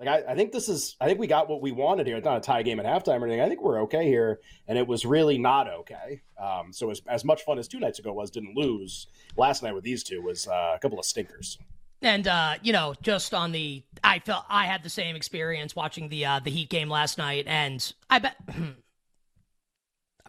Like 0.00 0.08
I, 0.08 0.32
I 0.32 0.34
think 0.36 0.52
this 0.52 0.68
is, 0.68 0.96
I 1.00 1.06
think 1.06 1.18
we 1.18 1.26
got 1.26 1.48
what 1.48 1.60
we 1.60 1.72
wanted 1.72 2.06
here. 2.06 2.16
It's 2.16 2.24
not 2.24 2.36
a 2.36 2.40
tie 2.40 2.62
game 2.62 2.78
at 2.78 2.86
halftime 2.86 3.20
or 3.20 3.26
anything. 3.26 3.40
I 3.40 3.48
think 3.48 3.62
we're 3.62 3.82
okay 3.82 4.06
here, 4.06 4.40
and 4.68 4.78
it 4.78 4.86
was 4.86 5.04
really 5.04 5.38
not 5.38 5.68
okay. 5.68 6.22
Um, 6.40 6.72
so 6.72 6.90
as 6.90 7.02
as 7.08 7.24
much 7.24 7.42
fun 7.42 7.58
as 7.58 7.66
two 7.66 7.80
nights 7.80 7.98
ago 7.98 8.12
was, 8.12 8.30
didn't 8.30 8.56
lose. 8.56 9.08
Last 9.36 9.64
night 9.64 9.74
with 9.74 9.82
these 9.82 10.04
two 10.04 10.22
was 10.22 10.46
uh, 10.46 10.74
a 10.76 10.78
couple 10.78 11.00
of 11.00 11.04
stinkers. 11.04 11.58
And 12.00 12.28
uh, 12.28 12.54
you 12.62 12.72
know, 12.72 12.94
just 13.02 13.34
on 13.34 13.50
the, 13.52 13.82
I 14.04 14.20
felt 14.20 14.44
I 14.48 14.66
had 14.66 14.82
the 14.84 14.88
same 14.88 15.16
experience 15.16 15.74
watching 15.74 16.08
the 16.08 16.26
uh, 16.26 16.40
the 16.40 16.50
Heat 16.50 16.70
game 16.70 16.88
last 16.88 17.18
night, 17.18 17.44
and 17.48 17.92
I 18.08 18.20
bet, 18.20 18.36
I 18.48 18.64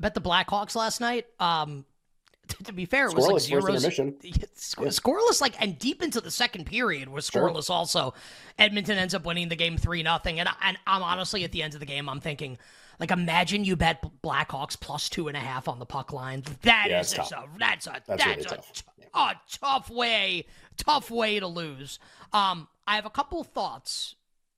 bet 0.02 0.14
the 0.16 0.22
Blackhawks 0.22 0.76
last 0.76 1.00
night. 1.02 1.26
Um, 1.40 1.86
to 2.64 2.74
be 2.74 2.86
fair, 2.86 3.08
it 3.08 3.14
was 3.14 3.28
like 3.28 3.40
zero 3.42 3.62
zero 3.62 3.74
first 3.74 3.86
intermission. 4.00 4.16
Sc- 4.56 4.80
Scoreless, 4.80 5.42
like, 5.42 5.62
and 5.62 5.78
deep 5.78 6.02
into 6.02 6.20
the 6.20 6.32
second 6.32 6.66
period 6.66 7.08
was 7.08 7.30
scoreless. 7.30 7.70
Also, 7.70 8.16
Edmonton 8.58 8.98
ends 8.98 9.14
up 9.14 9.24
winning 9.24 9.50
the 9.50 9.56
game 9.56 9.78
three 9.78 10.02
nothing. 10.02 10.40
And 10.40 10.50
I- 10.50 10.56
and 10.64 10.78
I'm 10.88 11.04
honestly 11.04 11.44
at 11.44 11.52
the 11.52 11.62
end 11.62 11.76
of 11.76 11.80
the 11.80 11.86
game, 11.86 12.10
I'm 12.10 12.20
thinking, 12.20 12.58
like, 13.00 13.12
imagine 13.12 13.64
you 13.64 13.76
bet 13.76 14.04
Blackhawks 14.22 14.80
plus 14.80 15.10
two 15.10 15.28
and 15.28 15.38
a 15.38 15.40
half 15.40 15.68
on 15.68 15.80
the 15.80 15.86
puck 15.86 16.12
line. 16.14 16.44
That 16.64 16.88
Yeah, 16.90 17.00
is 17.00 17.14
it's 17.14 17.32
a 17.32 17.46
that's 17.58 17.88
a 17.88 18.02
That's 18.08 18.08
that's, 18.08 18.26
really 18.26 18.42
a, 18.42 18.46
tough. 18.46 18.74
t- 18.74 18.84
a 19.14 19.36
tough 19.60 19.90
way, 19.90 20.46
tough 20.78 21.10
way 21.10 21.40
to 21.40 21.48
lose. 21.48 22.00
Um, 22.34 22.68
I 22.88 22.96
have 22.96 23.06
a 23.06 23.10
couple 23.10 23.44
thoughts 23.44 24.16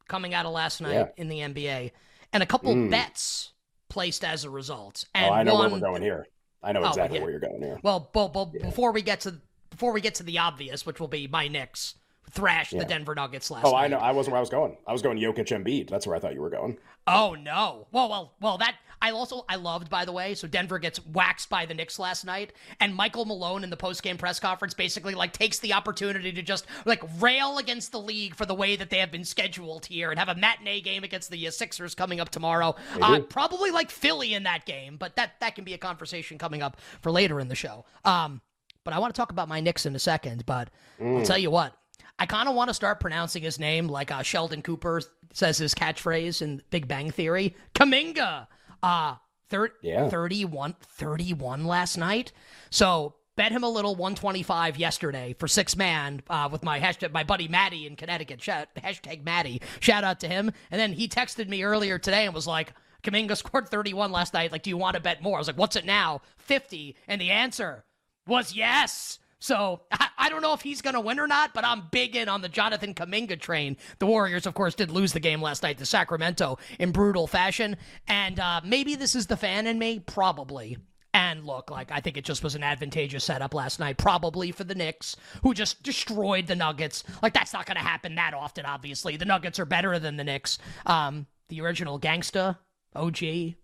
coming 0.08 0.34
out 0.34 0.46
of 0.46 0.54
last 0.54 0.82
night 0.82 0.94
Yeah. 0.94 1.08
in 1.18 1.28
the 1.30 1.40
NBA, 1.40 1.92
and 2.34 2.42
a 2.44 2.46
couple 2.46 2.74
Mm. 2.74 2.90
bets 2.90 3.52
placed 3.90 4.24
as 4.24 4.44
a 4.44 4.50
result. 4.50 5.06
And 5.14 5.30
oh, 5.30 5.34
I 5.34 5.44
know 5.44 5.54
one, 5.56 5.72
where 5.72 5.80
we're 5.82 5.88
going 5.88 6.02
here. 6.02 6.28
I 6.64 6.72
know 6.72 6.84
Oh, 6.84 6.90
exactly 6.90 7.18
yeah. 7.18 7.24
where 7.24 7.32
you're 7.32 7.40
going 7.40 7.62
here. 7.62 7.80
well, 7.84 8.10
before 8.12 8.92
we 8.92 9.02
get 9.02 9.22
to 9.22 9.36
before 9.70 9.94
we 9.94 10.02
get 10.02 10.16
to 10.16 10.24
the 10.24 10.38
obvious, 10.38 10.86
which 10.86 11.00
will 11.00 11.08
be 11.08 11.28
my 11.28 11.48
Knicks 11.48 11.96
thrashed 12.32 12.74
Yeah. 12.74 12.80
the 12.80 12.86
Denver 12.86 13.16
Nuggets 13.16 13.52
last 13.52 13.64
night. 13.64 13.70
Oh, 13.70 13.74
night. 13.74 13.84
I 13.84 13.88
know. 13.88 13.98
I 13.98 14.12
wasn't 14.12 14.32
where 14.34 14.38
I 14.38 14.42
was 14.42 14.50
going. 14.50 14.78
I 14.88 14.92
was 14.94 15.02
going 15.02 15.18
Jokic 15.18 15.48
Embiid. 15.48 15.90
That's 15.90 16.08
where 16.08 16.16
I 16.16 16.20
thought 16.20 16.34
you 16.34 16.42
were 16.42 16.50
going. 16.50 16.78
Oh 17.08 17.36
no. 17.36 17.88
Well, 17.92 18.10
well, 18.10 18.34
well. 18.40 18.58
That 18.60 18.76
I 19.02 19.10
also 19.10 19.44
I 19.50 19.56
loved 19.56 19.90
by 19.90 20.06
the 20.06 20.12
way. 20.12 20.36
So 20.36 20.48
Denver 20.48 20.78
gets 20.78 21.04
waxed 21.08 21.50
by 21.50 21.66
the 21.66 21.74
Knicks 21.74 21.98
last 21.98 22.24
night, 22.26 22.54
and 22.80 22.94
Michael 22.96 23.26
Malone 23.26 23.64
in 23.64 23.72
the 23.72 23.78
post 23.78 24.04
game 24.04 24.18
press 24.18 24.40
conference 24.40 24.76
basically 24.76 25.16
like 25.16 25.34
takes 25.34 25.58
the 25.60 25.74
opportunity 25.74 26.32
to 26.32 26.42
just 26.44 26.68
like 26.86 27.02
rail 27.20 27.58
against 27.58 27.92
the 27.92 28.00
league 28.00 28.36
for 28.36 28.46
the 28.46 28.54
way 28.54 28.76
that 28.76 28.92
they 28.92 29.00
have 29.00 29.12
been 29.12 29.26
scheduled 29.26 29.88
here, 29.88 30.12
and 30.12 30.20
have 30.20 30.30
a 30.30 30.36
matinee 30.36 30.80
game 30.82 31.04
against 31.04 31.32
the 31.32 31.48
uh, 31.48 31.52
Sixers 31.52 31.96
coming 31.96 32.20
up 32.20 32.30
tomorrow. 32.30 32.76
Uh, 33.02 33.20
probably 33.22 33.72
like 33.72 33.90
Philly 33.90 34.36
in 34.36 34.44
that 34.44 34.66
game, 34.66 34.98
but 34.98 35.16
that 35.16 35.40
that 35.40 35.56
can 35.56 35.64
be 35.64 35.74
a 35.74 35.80
conversation 35.80 36.38
coming 36.38 36.62
up 36.62 36.78
for 37.02 37.12
later 37.12 37.40
in 37.40 37.48
the 37.48 37.56
show. 37.56 37.84
Um, 38.06 38.42
but 38.84 38.94
I 38.94 39.00
want 39.00 39.14
to 39.14 39.20
talk 39.20 39.32
about 39.32 39.48
my 39.48 39.60
Knicks 39.60 39.88
in 39.88 39.96
a 39.96 40.00
second. 40.00 40.46
But 40.46 40.70
I'll 41.04 41.24
tell 41.24 41.38
you 41.40 41.50
what. 41.50 41.76
I 42.22 42.28
kind 42.28 42.48
of 42.48 42.54
want 42.54 42.68
to 42.70 42.74
start 42.76 43.00
pronouncing 43.00 43.42
his 43.42 43.58
name 43.58 43.88
like 43.88 44.12
uh, 44.12 44.22
Sheldon 44.22 44.62
Cooper 44.62 45.02
says 45.34 45.58
his 45.58 45.74
catchphrase 45.74 46.44
in 46.44 46.62
Big 46.70 46.88
Bang 46.88 47.10
Theory. 47.10 47.56
Kuminga. 47.74 48.46
Uh, 48.84 49.16
thir- 49.50 49.74
Yeah. 49.82 50.08
31, 50.08 50.76
31 50.82 51.66
last 51.66 51.98
night. 51.98 52.32
So 52.70 53.16
bet 53.36 53.52
him 53.52 53.64
a 53.64 53.70
little 53.70 53.96
125 53.96 54.78
yesterday 54.78 55.36
for 55.40 55.48
six 55.48 55.76
man 55.76 56.22
uh, 56.30 56.48
with 56.52 56.64
my 56.64 56.80
hashtag, 56.80 57.12
my 57.12 57.24
buddy 57.24 57.48
Maddie 57.48 57.88
in 57.88 57.96
Connecticut. 57.96 58.40
Shout, 58.40 58.68
hashtag 58.78 59.24
Maddie. 59.26 59.60
Shout 59.80 60.04
out 60.04 60.20
to 60.20 60.28
him. 60.28 60.52
And 60.70 60.80
then 60.80 60.94
he 60.94 61.08
texted 61.08 61.48
me 61.50 61.64
earlier 61.64 61.98
today 61.98 62.26
and 62.26 62.36
was 62.36 62.46
like, 62.46 62.72
Kuminga 63.02 63.36
scored 63.36 63.68
31 63.68 64.12
last 64.12 64.36
night. 64.36 64.52
Like, 64.52 64.62
do 64.62 64.70
you 64.70 64.78
want 64.78 64.96
to 64.96 65.02
bet 65.02 65.24
more? 65.24 65.38
I 65.38 65.40
was 65.40 65.48
like, 65.48 65.58
what's 65.58 65.76
it 65.76 65.86
now? 65.86 66.22
50. 66.38 66.96
And 67.08 67.20
the 67.20 67.32
answer 67.32 67.84
was 68.28 68.56
yes. 68.56 69.18
So 69.42 69.82
I, 69.92 70.08
I 70.18 70.30
don't 70.30 70.44
know 70.44 70.54
if 70.54 70.62
he's 70.62 70.82
going 70.82 70.94
to 70.94 71.02
win 71.02 71.20
or 71.20 71.28
not, 71.28 71.54
but 71.54 71.66
I'm 71.66 71.84
big 71.92 72.16
in 72.16 72.30
on 72.30 72.42
the 72.42 72.48
Jonathan 72.48 72.94
Kuminga 72.94 73.40
train. 73.40 73.76
The 74.00 74.06
Warriors, 74.06 74.46
of 74.46 74.54
course, 74.54 74.76
did 74.76 74.92
lose 74.92 75.14
the 75.14 75.20
game 75.20 75.42
last 75.42 75.64
night 75.64 75.80
to 75.80 75.86
Sacramento 75.86 76.60
in 76.80 76.92
brutal 76.92 77.28
fashion. 77.28 77.76
And 78.08 78.40
uh, 78.40 78.62
maybe 78.64 78.96
this 78.96 79.16
is 79.16 79.28
the 79.28 79.36
fan 79.36 79.66
in 79.66 79.80
me, 79.80 80.00
probably. 80.00 80.78
And 81.14 81.44
look, 81.44 81.72
like 81.72 81.92
I 81.92 82.00
think 82.00 82.18
it 82.18 82.24
just 82.24 82.44
was 82.44 82.56
an 82.56 82.64
advantageous 82.64 83.26
setup 83.26 83.54
last 83.54 83.80
night, 83.80 83.98
probably 83.98 84.52
for 84.52 84.64
the 84.64 84.76
Knicks, 84.76 85.18
who 85.42 85.54
just 85.54 85.84
destroyed 85.84 86.46
the 86.48 86.56
Nuggets. 86.56 87.04
Like 87.22 87.34
that's 87.34 87.52
not 87.52 87.66
going 87.66 87.76
to 87.76 87.82
happen 87.82 88.16
that 88.16 88.36
often. 88.36 88.66
Obviously, 88.66 89.18
the 89.18 89.26
Nuggets 89.26 89.60
are 89.60 89.66
better 89.66 89.98
than 90.00 90.18
the 90.18 90.24
Knicks. 90.24 90.60
Um, 90.86 91.26
the 91.50 91.62
original 91.62 92.00
Gangsta 92.00 92.58
OG 92.96 93.18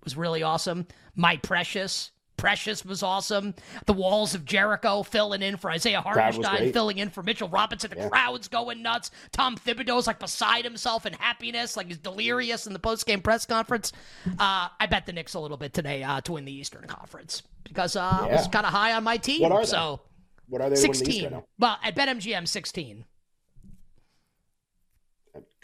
was 0.03 0.17
really 0.17 0.43
awesome. 0.43 0.87
My 1.15 1.37
Precious. 1.37 2.11
Precious 2.37 2.85
was 2.85 3.01
awesome. 3.03 3.53
The 3.87 3.93
Walls 3.93 4.35
of 4.35 4.45
Jericho 4.45 5.03
filling 5.03 5.41
in 5.41 5.57
for 5.57 5.71
Isaiah 5.71 6.01
Hartenstein, 6.01 6.71
filling 6.71 6.99
in 6.99 7.09
for 7.09 7.23
Mitchell 7.23 7.49
Robinson. 7.49 7.89
The 7.89 8.09
crowd's 8.09 8.47
going 8.47 8.81
nuts. 8.83 9.11
Tom 9.31 9.55
Thibodeau's 9.57 10.05
like 10.07 10.19
beside 10.19 10.63
himself 10.63 11.05
in 11.05 11.13
happiness, 11.13 11.75
like 11.75 11.87
he's 11.87 11.97
delirious 11.97 12.67
in 12.67 12.73
the 12.73 12.79
post-game 12.79 13.21
press 13.21 13.45
conference. 13.45 13.91
Uh, 14.39 14.69
I 14.79 14.85
bet 14.89 15.05
the 15.07 15.13
Knicks 15.13 15.33
a 15.33 15.39
little 15.39 15.57
bit 15.57 15.73
today 15.73 16.03
uh, 16.03 16.21
to 16.21 16.33
win 16.33 16.45
the 16.45 16.53
Eastern 16.53 16.85
Conference 16.85 17.41
because 17.63 17.95
uh, 17.95 18.01
I 18.01 18.27
was 18.27 18.47
kind 18.47 18.65
of 18.65 18.71
high 18.71 18.93
on 18.93 19.03
my 19.03 19.17
team. 19.17 19.41
What 19.41 19.51
are 19.51 19.61
they? 19.61 19.65
So 19.65 20.01
What 20.47 20.61
are 20.61 20.69
they 20.69 20.75
to 20.75 20.81
win 20.81 20.91
the 20.91 20.91
East 20.91 21.05
16. 21.05 21.23
right 21.23 21.31
now? 21.33 21.45
Well, 21.57 21.77
at 21.83 21.95
BetMGM 21.95 22.47
16. 22.47 23.03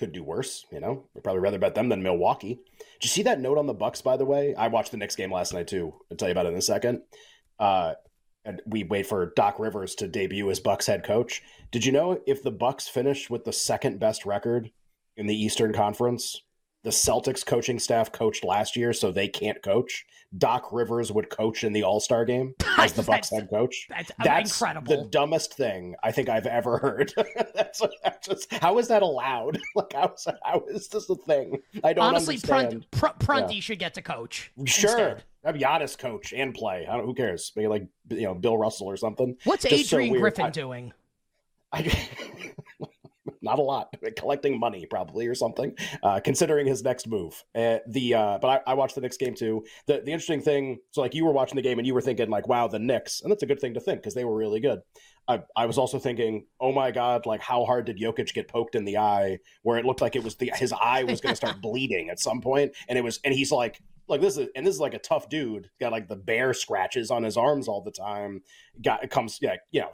Could 0.04 0.12
do 0.12 0.22
worse, 0.22 0.66
you 0.70 0.82
know. 0.82 1.06
I'd 1.16 1.24
probably 1.24 1.40
rather 1.40 1.58
bet 1.58 1.76
them 1.76 1.88
than 1.88 2.04
Milwaukee. 2.04 2.56
Did 2.78 3.04
you 3.04 3.08
see 3.08 3.24
that 3.24 3.40
note 3.40 3.58
on 3.58 3.68
the 3.68 3.74
Bucks? 3.74 4.02
By 4.02 4.18
the 4.18 4.26
way, 4.26 4.54
I 4.54 4.68
watched 4.68 4.92
the 4.92 4.98
Knicks 4.98 5.16
game 5.16 5.32
last 5.32 5.54
night 5.54 5.70
too. 5.70 5.94
I'll 6.12 6.18
tell 6.18 6.28
you 6.28 6.34
about 6.34 6.46
it 6.46 6.50
in 6.50 6.56
a 6.56 6.62
second. 6.62 7.04
Uh, 7.58 7.94
and 8.44 8.62
we 8.66 8.84
wait 8.84 9.08
for 9.08 9.32
Doc 9.38 9.60
Rivers 9.60 9.96
to 9.96 10.10
debut 10.10 10.50
as 10.50 10.60
Bucks 10.60 10.88
head 10.88 11.06
coach. 11.06 11.42
Did 11.72 11.86
you 11.86 11.94
know 11.94 12.20
if 12.28 12.44
the 12.44 12.52
Bucks 12.52 12.90
finish 12.90 13.30
with 13.30 13.46
the 13.46 13.54
second 13.54 14.02
best 14.02 14.26
record 14.26 14.72
in 15.16 15.26
the 15.28 15.42
Eastern 15.42 15.72
Conference, 15.72 16.42
the 16.84 16.90
Celtics 16.90 17.46
coaching 17.46 17.80
staff 17.80 18.12
coached 18.12 18.44
last 18.44 18.76
year, 18.76 18.92
so 18.94 19.12
they 19.12 19.28
can't 19.28 19.62
coach. 19.64 20.06
Doc 20.38 20.70
Rivers 20.72 21.12
would 21.12 21.30
coach 21.30 21.64
in 21.64 21.74
the 21.74 21.84
All 21.84 22.00
Star 22.00 22.26
game 22.26 22.56
as 22.78 22.92
the 22.94 23.04
Bucks 23.04 23.30
head 23.30 23.50
coach. 23.52 23.86
that's 23.88 24.12
That's 24.24 24.52
incredible. 24.52 24.96
The 25.04 25.08
dumbest 25.10 25.54
thing 25.54 25.96
I 26.04 26.12
think 26.12 26.28
I've 26.28 26.48
ever 26.48 26.80
heard. 26.80 27.14
that's, 27.56 27.82
that's 28.04 28.28
just 28.28 28.52
how 28.54 28.80
is 28.80 28.88
that 28.88 29.02
allowed? 29.04 29.60
Like 29.76 29.94
how 29.94 30.14
is, 30.16 30.28
how 30.44 30.64
is 30.70 30.88
this 30.88 31.10
a 31.10 31.16
thing? 31.16 31.58
I 31.84 31.94
don't 31.94 32.04
Honestly, 32.06 32.36
understand. 32.36 32.86
Prunt, 32.92 33.20
Pr- 33.20 33.26
Prunty 33.26 33.60
should 33.60 33.80
get 33.80 33.94
to 33.96 34.02
coach. 34.02 34.52
Sure, 34.66 34.90
instead. 34.90 35.24
have 35.46 35.56
Giannis 35.56 35.98
coach 35.98 36.34
and 36.34 36.54
play. 36.54 36.86
I 36.90 36.98
don't. 36.98 37.06
Who 37.06 37.14
cares? 37.14 37.52
Maybe 37.56 37.68
like 37.68 37.88
you 38.10 38.24
know 38.24 38.34
Bill 38.34 38.58
Russell 38.58 38.88
or 38.90 38.98
something. 38.98 39.38
What's 39.46 39.64
Just 39.64 39.94
Adrian 39.94 40.12
weird. 40.12 40.22
Griffin 40.22 40.46
I- 40.46 40.50
doing? 40.50 40.94
I, 41.72 42.08
not 43.44 43.60
a 43.60 43.62
lot. 43.62 43.94
Collecting 44.18 44.60
money 44.60 44.86
probably 44.86 45.28
or 45.28 45.36
something. 45.36 45.76
Uh, 46.02 46.20
considering 46.20 46.66
his 46.66 46.84
next 46.84 47.08
move. 47.08 47.44
Uh, 47.54 47.78
the 47.88 48.14
uh, 48.16 48.38
but 48.40 48.64
I, 48.68 48.72
I 48.72 48.74
watched 48.74 48.96
the 48.96 49.02
Knicks 49.02 49.18
game 49.18 49.36
too. 49.36 49.64
The 49.88 50.02
the 50.04 50.12
interesting 50.12 50.42
thing. 50.42 50.80
So 50.92 51.02
like 51.02 51.14
you 51.14 51.26
were 51.26 51.32
watching 51.32 51.56
the 51.56 51.62
game 51.62 51.78
and 51.78 51.88
you 51.88 51.94
were 51.94 52.02
thinking 52.02 52.30
like, 52.30 52.48
wow, 52.48 52.68
the 52.68 52.80
Knicks, 52.80 53.22
and 53.22 53.32
that's 53.32 53.44
a 53.44 53.48
good 53.48 53.60
thing 53.60 53.74
to 53.76 53.80
think 53.80 54.02
because 54.02 54.14
they 54.14 54.26
were 54.26 54.36
really 54.36 54.60
good. 54.60 54.80
I, 55.28 55.42
I 55.56 55.66
was 55.66 55.78
also 55.78 56.00
thinking, 56.00 56.46
oh 56.60 56.72
my 56.72 56.92
god, 56.92 57.26
like 57.26 57.42
how 57.42 57.66
hard 57.66 57.86
did 57.86 57.98
Jokic 57.98 58.34
get 58.34 58.48
poked 58.48 58.76
in 58.76 58.86
the 58.86 58.98
eye, 58.98 59.40
where 59.62 59.78
it 59.78 59.86
looked 59.86 60.02
like 60.02 60.16
it 60.16 60.24
was 60.24 60.36
the 60.36 60.52
his 60.56 60.74
eye 60.74 61.04
was 61.04 61.22
going 61.22 61.32
to 61.32 61.38
start 61.38 61.62
bleeding 61.62 62.10
at 62.10 62.20
some 62.20 62.42
point, 62.42 62.74
and 62.90 62.98
it 62.98 63.04
was, 63.04 63.20
and 63.24 63.34
he's 63.34 63.52
like, 63.52 63.82
like 64.08 64.20
this 64.20 64.38
is, 64.38 64.50
and 64.56 64.66
this 64.66 64.76
is 64.76 64.82
like 64.82 64.94
a 64.94 65.00
tough 65.00 65.30
dude, 65.30 65.70
got 65.80 65.92
like 65.92 66.10
the 66.10 66.16
bear 66.16 66.54
scratches 66.54 67.10
on 67.10 67.24
his 67.24 67.38
arms 67.38 67.68
all 67.68 67.82
the 67.82 67.92
time. 67.92 68.42
Got 68.82 69.10
comes, 69.10 69.40
yeah, 69.42 69.56
you 69.72 69.82
know, 69.82 69.92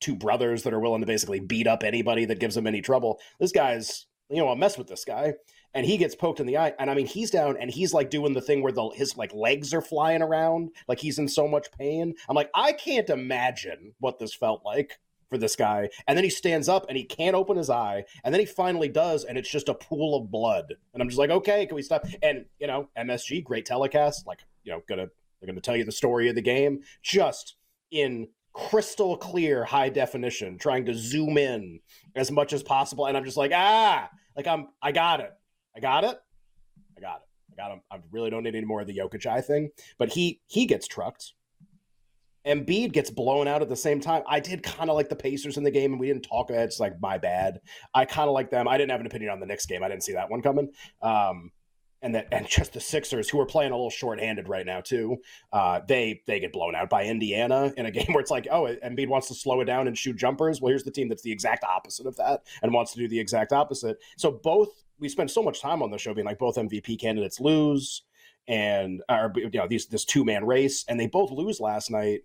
two 0.00 0.16
brothers 0.16 0.62
that 0.62 0.72
are 0.72 0.80
willing 0.80 1.00
to 1.00 1.06
basically 1.06 1.40
beat 1.40 1.66
up 1.66 1.82
anybody 1.82 2.24
that 2.24 2.40
gives 2.40 2.54
them 2.54 2.66
any 2.66 2.80
trouble. 2.80 3.20
This 3.38 3.52
guy's, 3.52 4.06
you 4.28 4.36
know, 4.36 4.48
I'll 4.48 4.56
mess 4.56 4.78
with 4.78 4.88
this 4.88 5.04
guy. 5.04 5.34
And 5.72 5.86
he 5.86 5.98
gets 5.98 6.16
poked 6.16 6.40
in 6.40 6.46
the 6.46 6.58
eye. 6.58 6.74
And 6.80 6.90
I 6.90 6.94
mean, 6.94 7.06
he's 7.06 7.30
down 7.30 7.56
and 7.56 7.70
he's 7.70 7.94
like 7.94 8.10
doing 8.10 8.34
the 8.34 8.40
thing 8.40 8.62
where 8.62 8.72
the 8.72 8.88
his 8.88 9.16
like 9.16 9.32
legs 9.32 9.72
are 9.72 9.80
flying 9.80 10.22
around, 10.22 10.70
like 10.88 10.98
he's 10.98 11.18
in 11.18 11.28
so 11.28 11.46
much 11.46 11.70
pain. 11.70 12.14
I'm 12.28 12.34
like, 12.34 12.50
I 12.54 12.72
can't 12.72 13.08
imagine 13.08 13.94
what 14.00 14.18
this 14.18 14.34
felt 14.34 14.62
like 14.64 14.98
for 15.30 15.38
this 15.38 15.54
guy. 15.56 15.88
And 16.08 16.16
then 16.16 16.24
he 16.24 16.30
stands 16.30 16.68
up 16.68 16.86
and 16.88 16.98
he 16.98 17.04
can't 17.04 17.36
open 17.36 17.56
his 17.56 17.70
eye. 17.70 18.04
And 18.24 18.34
then 18.34 18.40
he 18.40 18.46
finally 18.46 18.88
does, 18.88 19.24
and 19.24 19.38
it's 19.38 19.50
just 19.50 19.68
a 19.68 19.74
pool 19.74 20.20
of 20.20 20.30
blood. 20.30 20.74
And 20.92 21.00
I'm 21.00 21.08
just 21.08 21.20
like, 21.20 21.30
okay, 21.30 21.66
can 21.66 21.76
we 21.76 21.82
stop? 21.82 22.04
And 22.20 22.46
you 22.58 22.66
know, 22.66 22.88
MSG, 22.98 23.44
great 23.44 23.64
telecast, 23.64 24.26
like, 24.26 24.40
you 24.64 24.72
know, 24.72 24.82
gonna 24.88 25.06
they're 25.40 25.46
gonna 25.46 25.60
tell 25.60 25.76
you 25.76 25.84
the 25.84 25.92
story 25.92 26.28
of 26.28 26.34
the 26.34 26.42
game. 26.42 26.80
Just 27.02 27.54
in 27.92 28.28
crystal 28.68 29.16
clear 29.16 29.64
high 29.64 29.88
definition 29.88 30.58
trying 30.58 30.84
to 30.84 30.94
zoom 30.94 31.38
in 31.38 31.80
as 32.14 32.30
much 32.30 32.52
as 32.52 32.62
possible 32.62 33.06
and 33.06 33.16
i'm 33.16 33.24
just 33.24 33.36
like 33.36 33.52
ah 33.54 34.08
like 34.36 34.46
i'm 34.46 34.68
i 34.82 34.92
got 34.92 35.20
it 35.20 35.32
i 35.76 35.80
got 35.80 36.04
it 36.04 36.18
i 36.96 37.00
got 37.00 37.16
it 37.16 37.28
i 37.52 37.54
got 37.56 37.72
him 37.72 37.80
i 37.90 37.98
really 38.10 38.30
don't 38.30 38.42
need 38.42 38.54
any 38.54 38.66
more 38.66 38.80
of 38.80 38.86
the 38.86 38.96
Jokic 38.96 39.24
eye 39.26 39.40
thing 39.40 39.70
but 39.98 40.10
he 40.10 40.40
he 40.46 40.66
gets 40.66 40.86
trucked 40.86 41.32
Embiid 42.46 42.92
gets 42.92 43.10
blown 43.10 43.46
out 43.46 43.60
at 43.60 43.68
the 43.68 43.76
same 43.76 44.00
time. 44.00 44.22
I 44.26 44.40
did 44.40 44.62
kind 44.62 44.88
of 44.88 44.96
like 44.96 45.10
the 45.10 45.16
Pacers 45.16 45.58
in 45.58 45.62
the 45.62 45.70
game, 45.70 45.92
and 45.92 46.00
we 46.00 46.06
didn't 46.06 46.22
talk 46.22 46.48
about 46.48 46.62
it. 46.62 46.64
It's 46.64 46.80
like 46.80 46.98
my 46.98 47.18
bad. 47.18 47.60
I 47.94 48.06
kind 48.06 48.28
of 48.28 48.34
like 48.34 48.50
them. 48.50 48.66
I 48.66 48.78
didn't 48.78 48.92
have 48.92 49.00
an 49.00 49.06
opinion 49.06 49.30
on 49.30 49.40
the 49.40 49.46
next 49.46 49.66
game. 49.66 49.82
I 49.82 49.88
didn't 49.88 50.04
see 50.04 50.14
that 50.14 50.30
one 50.30 50.40
coming. 50.40 50.70
Um, 51.02 51.50
and 52.02 52.14
that 52.14 52.28
and 52.32 52.46
just 52.46 52.72
the 52.72 52.80
Sixers, 52.80 53.28
who 53.28 53.40
are 53.40 53.46
playing 53.46 53.72
a 53.72 53.74
little 53.74 53.90
shorthanded 53.90 54.48
right 54.48 54.66
now 54.66 54.80
too, 54.80 55.18
uh, 55.52 55.80
they 55.86 56.22
they 56.26 56.40
get 56.40 56.52
blown 56.52 56.74
out 56.74 56.88
by 56.88 57.04
Indiana 57.04 57.72
in 57.76 57.86
a 57.86 57.90
game 57.90 58.06
where 58.08 58.20
it's 58.20 58.30
like, 58.30 58.46
oh, 58.50 58.74
Embiid 58.84 59.08
wants 59.08 59.28
to 59.28 59.34
slow 59.34 59.60
it 59.60 59.66
down 59.66 59.86
and 59.86 59.96
shoot 59.96 60.16
jumpers. 60.16 60.60
Well, 60.60 60.70
here's 60.70 60.84
the 60.84 60.90
team 60.90 61.08
that's 61.08 61.22
the 61.22 61.32
exact 61.32 61.64
opposite 61.64 62.06
of 62.06 62.16
that 62.16 62.42
and 62.62 62.72
wants 62.72 62.92
to 62.92 62.98
do 62.98 63.08
the 63.08 63.20
exact 63.20 63.52
opposite. 63.52 63.98
So 64.16 64.30
both 64.30 64.68
we 64.98 65.08
spend 65.08 65.30
so 65.30 65.42
much 65.42 65.60
time 65.60 65.82
on 65.82 65.90
the 65.90 65.98
show 65.98 66.14
being 66.14 66.26
like 66.26 66.38
both 66.38 66.56
MVP 66.56 67.00
candidates 67.00 67.40
lose, 67.40 68.02
and 68.46 69.02
or 69.08 69.32
you 69.36 69.50
know 69.54 69.68
these 69.68 69.86
this 69.86 70.04
two 70.04 70.24
man 70.24 70.44
race, 70.44 70.84
and 70.88 70.98
they 70.98 71.06
both 71.06 71.30
lose 71.30 71.60
last 71.60 71.90
night 71.90 72.20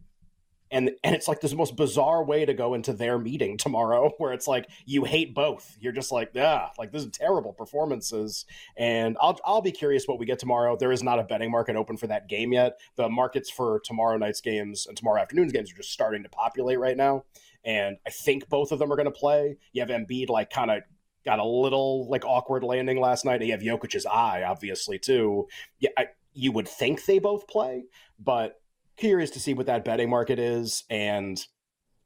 and 0.72 0.92
and 1.04 1.16
it's 1.16 1.28
like 1.28 1.42
this 1.42 1.54
most 1.54 1.76
bizarre 1.76 2.24
way 2.24 2.46
to 2.46 2.54
go 2.54 2.74
into 2.74 2.94
their 2.94 3.18
meeting 3.18 3.58
tomorrow 3.58 4.12
where 4.18 4.34
it's 4.34 4.48
like 4.48 4.68
you 4.86 5.04
hate 5.04 5.34
both. 5.36 5.78
You're 5.80 5.94
just 5.94 6.12
like 6.12 6.32
yeah 6.34 6.70
like 6.78 6.92
this 6.92 7.04
is 7.04 7.12
terrible 7.12 7.54
performances. 7.54 8.46
And 8.78 9.18
i'll 9.22 9.40
i'll 9.46 9.62
be 9.62 9.72
curious 9.72 10.08
what 10.08 10.20
we 10.20 10.26
get 10.26 10.40
tomorrow. 10.40 10.76
There 10.76 10.92
is 10.92 11.04
not 11.04 11.20
a 11.20 11.24
betting 11.24 11.52
market 11.52 11.76
open 11.76 11.98
for 11.98 12.08
that 12.08 12.28
game 12.28 12.54
yet. 12.54 12.80
The 12.96 13.10
markets 13.10 13.50
for 13.50 13.80
tomorrow 13.84 14.18
night's 14.18 14.42
games 14.42 14.88
and 14.88 14.98
tomorrow 14.98 15.22
afternoon's 15.22 15.52
games 15.52 15.72
are 15.72 15.78
just 15.78 15.92
starting 15.92 16.24
to 16.24 16.30
populate 16.30 16.80
right 16.80 16.98
now. 16.98 17.24
And 17.64 17.98
i 18.06 18.10
think 18.10 18.50
both 18.50 18.72
of 18.72 18.80
them 18.80 18.92
are 18.92 18.96
going 18.96 19.06
to 19.06 19.12
play. 19.12 19.58
You 19.74 19.82
have 19.82 19.90
Embiid 19.90 20.30
like 20.30 20.50
kind 20.50 20.72
of 20.72 20.84
got 21.26 21.40
a 21.40 21.46
little 21.46 22.08
like 22.10 22.26
awkward 22.26 22.64
landing 22.64 23.00
last 23.00 23.26
night. 23.26 23.42
And 23.42 23.46
you 23.46 23.52
have 23.52 23.62
Jokic's 23.62 24.06
eye 24.06 24.44
obviously 24.44 25.00
too. 25.00 25.48
Yeah 25.80 25.92
I, 25.98 26.08
you 26.34 26.52
would 26.52 26.68
think 26.68 27.06
they 27.06 27.20
both 27.20 27.48
play 27.48 27.86
but 28.20 28.60
curious 28.98 29.30
to 29.32 29.40
see 29.40 29.54
what 29.54 29.66
that 29.66 29.86
betting 29.86 30.10
market 30.10 30.40
is 30.40 30.84
and 30.90 31.46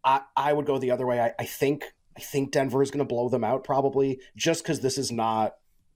i 0.03 0.22
i 0.36 0.51
would 0.53 0.65
go 0.65 0.77
the 0.77 0.91
other 0.91 1.05
way 1.05 1.19
i, 1.19 1.34
I 1.39 1.46
think 1.46 1.86
i 2.17 2.19
think 2.19 2.51
denver 2.51 2.81
is 2.81 2.91
going 2.91 3.00
to 3.00 3.05
blow 3.05 3.29
them 3.29 3.43
out 3.43 3.63
probably 3.63 4.19
just 4.36 4.63
because 4.63 4.79
this 4.81 4.98
is 4.98 5.12
not 5.12 5.55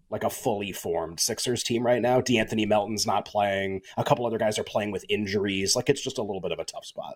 like 0.10 0.24
a 0.24 0.30
fully 0.30 0.72
formed 0.72 1.20
sixers 1.20 1.64
team 1.64 1.86
right 1.86 2.02
now 2.02 2.22
d'anthony 2.22 2.66
melton's 2.66 3.08
not 3.08 3.26
playing 3.26 3.82
a 3.98 4.04
couple 4.04 4.26
other 4.26 4.38
guys 4.38 4.60
are 4.60 4.64
playing 4.64 4.92
with 4.92 5.06
injuries 5.10 5.76
like 5.76 5.90
it's 5.90 6.04
just 6.04 6.18
a 6.18 6.24
little 6.24 6.42
bit 6.42 6.52
of 6.52 6.60
a 6.60 6.66
tough 6.66 6.86
spot 6.86 7.16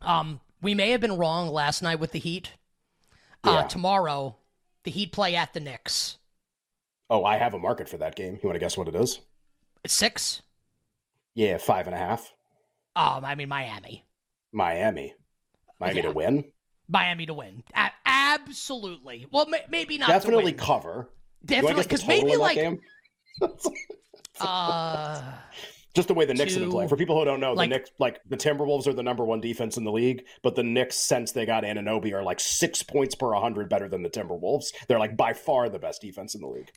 Um, 0.00 0.40
we 0.62 0.74
may 0.74 0.90
have 0.90 1.00
been 1.00 1.16
wrong 1.16 1.48
last 1.48 1.82
night 1.82 1.98
with 2.00 2.12
the 2.12 2.18
Heat. 2.18 2.52
Uh, 3.44 3.64
tomorrow, 3.64 4.36
the 4.84 4.90
Heat 4.90 5.12
play 5.12 5.34
at 5.34 5.54
the 5.54 5.60
Knicks. 5.60 6.18
Oh, 7.10 7.24
I 7.24 7.36
have 7.36 7.54
a 7.54 7.58
market 7.58 7.88
for 7.88 7.96
that 7.98 8.14
game. 8.16 8.34
You 8.34 8.48
want 8.48 8.54
to 8.54 8.60
guess 8.60 8.76
what 8.76 8.88
it 8.88 8.94
is? 8.94 9.20
It's 9.84 9.94
six. 9.94 10.42
Yeah, 11.34 11.58
five 11.58 11.86
and 11.86 11.94
a 11.94 11.98
half. 11.98 12.32
Um, 12.98 13.24
I 13.24 13.34
mean 13.34 13.48
Miami. 13.48 14.04
Miami. 14.52 15.14
Miami 15.78 15.96
Yeah. 15.96 16.02
to 16.02 16.10
win. 16.12 16.44
Miami 16.88 17.26
to 17.26 17.34
win. 17.34 17.62
A- 17.74 17.90
absolutely. 18.06 19.26
Well, 19.30 19.46
ma- 19.48 19.58
maybe 19.70 19.98
not. 19.98 20.08
Definitely 20.08 20.52
to 20.52 20.56
win. 20.58 20.66
cover. 20.66 21.10
Definitely, 21.44 21.82
because 21.84 22.06
maybe 22.06 22.34
like 22.36 22.58
uh, 24.40 25.22
just 25.94 26.08
the 26.08 26.14
way 26.14 26.24
the 26.24 26.34
Knicks 26.34 26.54
have 26.54 26.62
been 26.62 26.70
playing. 26.70 26.88
For 26.88 26.96
people 26.96 27.18
who 27.18 27.24
don't 27.24 27.40
know, 27.40 27.52
like- 27.52 27.70
the 27.70 27.76
Knicks, 27.76 27.90
like 27.98 28.20
the 28.28 28.36
Timberwolves, 28.36 28.86
are 28.86 28.92
the 28.92 29.02
number 29.02 29.24
one 29.24 29.40
defense 29.40 29.76
in 29.76 29.84
the 29.84 29.92
league, 29.92 30.24
but 30.42 30.54
the 30.56 30.62
Knicks, 30.62 30.96
since 30.96 31.32
they 31.32 31.46
got 31.46 31.64
Anunoby, 31.64 32.12
are 32.12 32.22
like 32.22 32.40
six 32.40 32.82
points 32.82 33.14
per 33.14 33.32
hundred 33.34 33.68
better 33.68 33.88
than 33.88 34.02
the 34.02 34.10
Timberwolves. 34.10 34.72
They're 34.88 34.98
like 34.98 35.16
by 35.16 35.32
far 35.32 35.68
the 35.68 35.78
best 35.78 36.00
defense 36.00 36.34
in 36.34 36.40
the 36.40 36.48
league. 36.48 36.70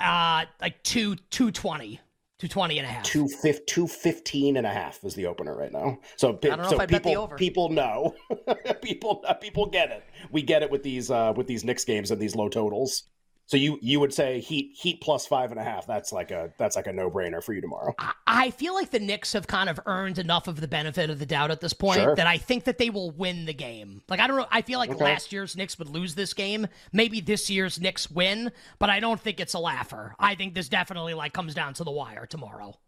uh, 0.00 0.44
like 0.60 0.82
two 0.82 1.16
two 1.30 1.50
twenty. 1.50 2.00
220 2.38 2.78
and 2.78 2.86
a 2.86 2.90
half. 2.90 3.04
215 3.04 4.56
and 4.56 4.66
a 4.66 4.70
half 4.70 5.02
is 5.04 5.14
the 5.14 5.26
opener 5.26 5.56
right 5.56 5.72
now. 5.72 5.98
So, 6.16 6.30
I 6.30 6.32
don't 6.32 6.58
know 6.58 6.68
so 6.68 6.74
if 6.74 6.80
I 6.80 6.86
bet 6.86 7.02
the 7.04 7.10
people 7.10 7.22
over. 7.22 7.36
people 7.36 7.68
know. 7.68 8.14
people 8.82 9.24
people 9.40 9.66
get 9.66 9.90
it. 9.92 10.02
We 10.32 10.42
get 10.42 10.62
it 10.62 10.70
with 10.70 10.82
these 10.82 11.10
uh 11.10 11.32
with 11.36 11.46
these 11.46 11.64
Knicks 11.64 11.84
games 11.84 12.10
and 12.10 12.20
these 12.20 12.34
low 12.34 12.48
totals. 12.48 13.04
So 13.46 13.58
you 13.58 13.78
you 13.82 14.00
would 14.00 14.14
say 14.14 14.40
Heat 14.40 14.72
Heat 14.74 15.00
plus 15.02 15.26
five 15.26 15.50
and 15.50 15.60
a 15.60 15.62
half. 15.62 15.86
That's 15.86 16.12
like 16.12 16.30
a 16.30 16.50
that's 16.58 16.76
like 16.76 16.86
a 16.86 16.92
no 16.92 17.10
brainer 17.10 17.42
for 17.42 17.52
you 17.52 17.60
tomorrow. 17.60 17.94
I- 18.26 18.50
feel 18.50 18.74
like 18.74 18.90
the 18.90 19.00
Knicks 19.00 19.32
have 19.32 19.46
kind 19.46 19.68
of 19.68 19.80
earned 19.86 20.18
enough 20.18 20.48
of 20.48 20.60
the 20.60 20.68
benefit 20.68 21.10
of 21.10 21.18
the 21.18 21.26
doubt 21.26 21.50
at 21.50 21.60
this 21.60 21.72
point 21.72 22.00
Sure. 22.00 22.14
that 22.14 22.26
I 22.26 22.38
think 22.38 22.64
that 22.64 22.78
they 22.78 22.88
will 22.88 23.10
win 23.10 23.44
the 23.46 23.52
game. 23.54 24.00
Like 24.08 24.20
I 24.20 24.26
don't 24.26 24.36
know, 24.36 24.46
I 24.50 24.62
feel 24.62 24.78
like 24.78 24.90
Okay. 24.90 25.02
last 25.04 25.32
year's 25.32 25.56
Knicks 25.56 25.78
would 25.78 25.88
lose 25.88 26.14
this 26.14 26.32
game. 26.34 26.66
Maybe 26.92 27.20
this 27.20 27.50
year's 27.50 27.80
Knicks 27.80 28.10
win, 28.10 28.52
but 28.78 28.90
I 28.90 29.00
don't 29.00 29.20
think 29.20 29.40
it's 29.40 29.54
a 29.54 29.58
laugher. 29.58 30.14
I 30.18 30.34
think 30.36 30.54
this 30.54 30.68
definitely 30.68 31.14
like 31.14 31.32
comes 31.32 31.54
down 31.54 31.74
to 31.74 31.84
the 31.84 31.90
wire 31.90 32.26
tomorrow. 32.26 32.78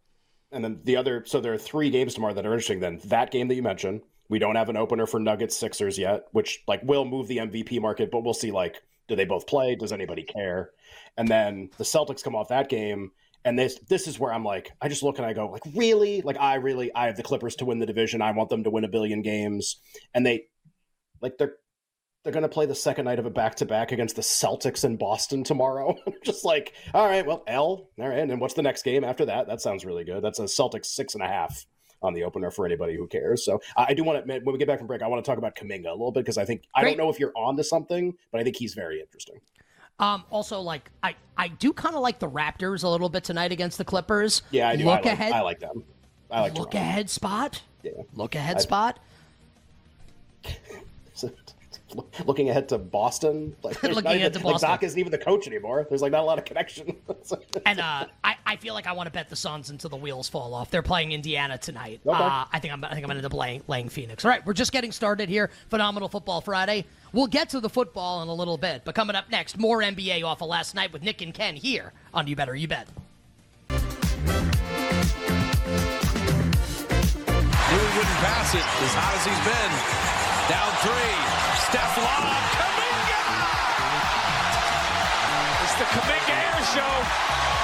And 0.53 0.63
then 0.65 0.81
the 0.85 0.97
other, 0.97 1.25
so 1.27 1.41
there 1.41 1.53
are 1.53 1.59
three 1.59 1.91
games 1.91 2.15
tomorrow 2.15 2.33
that 2.35 2.47
are 2.47 2.53
interesting. 2.53 2.81
Then 2.81 3.01
that 3.07 3.31
game 3.31 3.49
that 3.49 3.55
you 3.57 3.63
mentioned, 3.63 4.03
we 4.29 4.39
don't 4.39 4.57
have 4.57 4.69
an 4.69 4.77
opener 4.77 5.07
for 5.07 5.19
Nuggets 5.21 5.57
Sixers 5.57 5.99
yet, 5.99 6.27
which 6.33 6.63
like 6.69 6.83
will 6.85 7.05
move 7.05 7.27
the 7.29 7.39
MVP 7.39 7.81
market, 7.81 8.11
but 8.11 8.23
we'll 8.25 8.35
see. 8.35 8.51
Like, 8.53 8.83
do 9.09 9.17
they 9.17 9.25
both 9.25 9.47
play? 9.47 9.77
Does 9.77 9.93
anybody 9.93 10.23
care? 10.23 10.71
And 11.17 11.29
then 11.29 11.71
the 11.79 11.85
Celtics 11.85 12.23
come 12.23 12.35
off 12.35 12.49
that 12.49 12.69
game, 12.69 13.11
and 13.45 13.59
this 13.59 13.79
this 13.89 14.09
is 14.09 14.19
where 14.19 14.33
I'm 14.33 14.45
like, 14.45 14.73
I 14.81 14.89
just 14.89 15.03
look 15.03 15.19
and 15.19 15.27
I 15.27 15.33
go, 15.33 15.49
like, 15.49 15.63
really? 15.75 16.23
Like, 16.23 16.39
I 16.39 16.57
really, 16.57 16.93
I 16.95 17.07
have 17.07 17.17
the 17.17 17.23
Clippers 17.23 17.57
to 17.57 17.65
win 17.65 17.79
the 17.79 17.87
division. 17.87 18.23
I 18.23 18.33
want 18.33 18.51
them 18.51 18.65
to 18.65 18.71
win 18.71 18.85
a 18.85 18.89
billion 18.89 19.23
games, 19.23 19.77
and 20.15 20.27
they, 20.27 20.47
like, 21.21 21.39
they're 21.39 21.57
they're 22.23 22.33
going 22.33 22.43
to 22.43 22.49
play 22.49 22.67
the 22.67 22.75
second 22.75 23.05
night 23.05 23.21
of 23.21 23.27
a 23.27 23.31
back 23.31 23.55
to 23.55 23.67
back 23.67 23.93
against 23.93 24.17
the 24.17 24.23
Celtics 24.23 24.85
in 24.85 24.97
Boston 24.97 25.45
tomorrow. 25.45 25.95
Just 26.25 26.45
like, 26.45 26.73
all 26.93 27.07
right, 27.07 27.25
well, 27.25 27.45
L, 27.47 27.89
all 28.01 28.09
right, 28.09 28.19
and 28.19 28.41
what's 28.41 28.55
the 28.55 28.63
next 28.63 28.83
game 28.83 29.05
after 29.05 29.27
that? 29.27 29.47
That 29.47 29.61
sounds 29.61 29.85
really 29.85 30.03
good. 30.03 30.25
That's 30.25 30.41
a 30.41 30.45
Celtics 30.45 30.87
six 30.87 31.15
and 31.15 31.23
a 31.23 31.29
half 31.29 31.65
on 32.03 32.15
the 32.15 32.25
opener 32.25 32.51
for 32.51 32.67
anybody 32.67 32.97
who 32.97 33.07
cares. 33.07 33.45
So 33.45 33.61
I 33.77 33.87
I 33.89 33.95
do 33.95 34.05
want 34.05 34.27
to, 34.27 34.33
when 34.41 34.53
we 34.53 34.59
get 34.59 34.69
back 34.69 34.79
from 34.79 34.87
break, 34.87 35.03
I 35.03 35.07
want 35.07 35.25
to 35.25 35.29
talk 35.31 35.39
about 35.39 35.55
Kuminga 35.57 35.87
a 35.87 35.93
little 35.93 36.13
bit 36.13 36.21
because 36.25 36.39
I 36.39 36.45
think 36.45 36.63
I 36.75 36.83
don't 36.85 36.97
know 36.97 37.09
if 37.09 37.19
you're 37.19 37.33
on 37.37 37.57
to 37.57 37.65
something, 37.65 38.15
but 38.33 38.41
I 38.41 38.45
think 38.45 38.57
he's 38.57 38.75
very 38.75 39.01
interesting. 39.01 39.41
Um, 39.99 40.25
also, 40.31 40.61
like 40.61 40.91
I, 41.03 41.15
I 41.39 41.49
do 41.49 41.73
kind 41.73 41.95
of 41.95 42.03
like 42.03 42.19
the 42.19 42.29
Raptors 42.29 42.85
a 42.85 42.89
little 42.89 43.09
bit 43.09 43.25
tonight 43.25 43.51
against 43.53 43.79
the 43.79 43.85
Clippers. 43.85 44.43
Yeah, 44.51 44.69
I 44.69 44.77
do. 44.77 44.85
Look 44.85 44.93
I 44.93 44.97
like, 44.97 45.07
ahead. 45.07 45.33
I 45.33 45.41
like 45.41 45.61
them. 45.61 45.85
I 46.31 46.41
like 46.43 46.55
look 46.59 46.73
Toronto. 46.73 46.89
ahead 46.91 47.09
spot. 47.11 47.63
Yeah. 47.83 47.93
Look 48.15 48.35
ahead 48.35 48.57
I- 48.57 48.61
spot. 48.61 48.99
Looking 52.25 52.51
ahead 52.51 52.69
to 52.71 52.79
Boston, 52.79 53.57
like 53.63 53.81
there's 53.81 53.97
Looking 53.97 54.13
ahead 54.13 54.33
even, 54.33 54.41
to 54.41 54.47
like 54.47 54.55
Boston. 54.55 54.71
Doc 54.71 54.83
isn't 54.83 54.99
even 54.99 55.13
the 55.13 55.19
coach 55.19 55.47
anymore. 55.47 55.87
There's 55.89 56.03
like 56.03 56.13
not 56.13 56.23
a 56.23 56.25
lot 56.25 56.39
of 56.39 56.45
connection. 56.45 56.97
And 57.65 57.81
uh, 57.81 58.07
I, 58.23 58.37
I 58.47 58.57
feel 58.57 58.75
like 58.75 58.87
I 58.87 58.93
want 58.93 59.09
to 59.09 59.11
bet 59.11 59.29
the 59.29 59.35
Suns 59.35 59.71
until 59.71 59.91
the 59.91 59.97
wheels 59.97 60.29
fall 60.29 60.55
off. 60.55 60.71
They're 60.71 60.83
playing 60.83 61.11
Indiana 61.11 61.59
tonight. 61.59 62.01
Okay. 62.07 62.17
Uh, 62.17 62.45
I 62.53 62.61
think 62.61 62.73
I'm 62.73 62.85
I 62.85 62.91
think 62.91 63.03
I'm 63.03 63.09
gonna 63.09 63.19
end 63.19 63.27
up 63.27 63.35
laying, 63.35 63.63
laying 63.67 63.89
Phoenix. 63.89 64.25
All 64.25 64.31
right, 64.31 64.45
we're 64.47 64.53
just 64.53 64.71
getting 64.71 64.93
started 64.93 65.29
here. 65.29 65.51
Phenomenal 65.69 66.09
Football 66.09 66.41
Friday. 66.41 66.85
We'll 67.13 67.27
get 67.27 67.49
to 67.51 67.61
the 67.61 67.69
football 67.69 68.23
in 68.23 68.29
a 68.29 68.35
little 68.35 68.59
bit, 68.59 68.83
but 68.85 68.95
coming 68.95 69.17
up 69.17 69.31
next, 69.31 69.59
more 69.59 69.81
NBA 69.81 70.25
off 70.25 70.43
of 70.43 70.49
last 70.49 70.75
night 70.75 70.93
with 70.93 71.03
Nick 71.03 71.23
and 71.23 71.35
Ken 71.35 71.57
here 71.57 71.93
on 72.15 72.27
You 72.29 72.37
Better 72.37 72.55
You 72.55 72.69
Bet. 72.69 72.87
Really 77.71 77.91
wouldn't 77.97 78.21
pass 78.23 78.55
it 78.55 78.61
as 78.61 78.95
hot 78.95 79.15
as 79.17 79.25
he's 79.25 79.45
been. 79.45 80.06
Down 80.49 80.73
three. 80.79 81.17
Steph 81.59 81.97
Lob. 81.97 82.39
Kuminga! 82.55 83.23
It's 85.65 85.75
the 85.75 85.85
Kuminga 85.91 86.37
Air 86.39 86.63
Show. 86.71 86.95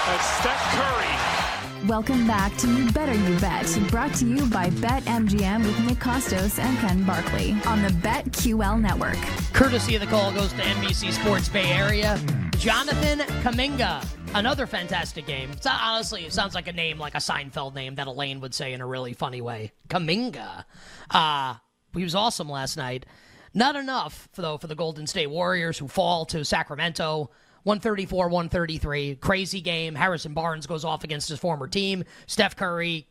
That's 0.09 0.27
Steph 0.41 0.63
Curry. 0.75 1.87
Welcome 1.87 2.27
back 2.27 2.57
to 2.57 2.67
You 2.67 2.91
Better 2.91 3.15
You 3.15 3.39
Bet, 3.39 3.67
brought 3.89 4.13
to 4.15 4.27
you 4.27 4.47
by 4.47 4.71
BetMGM 4.71 5.65
with 5.65 5.79
Nick 5.87 5.99
Kostos 5.99 6.59
and 6.59 6.77
Ken 6.79 7.05
Barkley 7.05 7.53
on 7.67 7.83
the 7.83 7.89
BetQL 7.89 8.81
network. 8.81 9.19
Courtesy 9.53 9.95
of 9.95 10.01
the 10.01 10.09
call 10.09 10.33
goes 10.33 10.53
to 10.53 10.63
NBC 10.63 11.13
Sports 11.13 11.49
Bay 11.49 11.71
Area. 11.71 12.19
Jonathan 12.57 13.21
Kuminga, 13.45 14.05
another 14.35 14.67
fantastic 14.67 15.27
game. 15.27 15.53
It's, 15.53 15.67
honestly, 15.67 16.25
it 16.25 16.33
sounds 16.33 16.57
like 16.57 16.67
a 16.67 16.73
name, 16.73 16.99
like 16.99 17.15
a 17.15 17.19
Seinfeld 17.19 17.77
name 17.77 17.95
that 17.95 18.09
Elaine 18.09 18.41
would 18.41 18.55
say 18.55 18.73
in 18.73 18.81
a 18.81 18.87
really 18.87 19.13
funny 19.13 19.41
way. 19.41 19.71
Kuminga. 19.89 20.65
Uh, 21.13 21.55
he 21.95 22.03
was 22.03 22.15
awesome 22.15 22.49
last 22.49 22.77
night. 22.77 23.07
Not 23.55 23.77
enough, 23.77 24.29
though, 24.35 24.57
for 24.57 24.67
the 24.67 24.75
Golden 24.75 25.07
State 25.07 25.29
Warriors 25.29 25.79
who 25.79 25.89
fall 25.89 26.25
to 26.27 26.45
Sacramento. 26.45 27.31
134 27.65 28.29
133. 28.29 29.17
Crazy 29.17 29.61
game. 29.61 29.95
Harrison 29.95 30.35
Barnes 30.35 30.67
goes 30.67 30.85
off 30.85 31.05
against 31.05 31.29
his 31.29 31.39
former 31.39 31.69
team. 31.69 32.05
Steph 32.27 32.57
Curry 32.57 33.07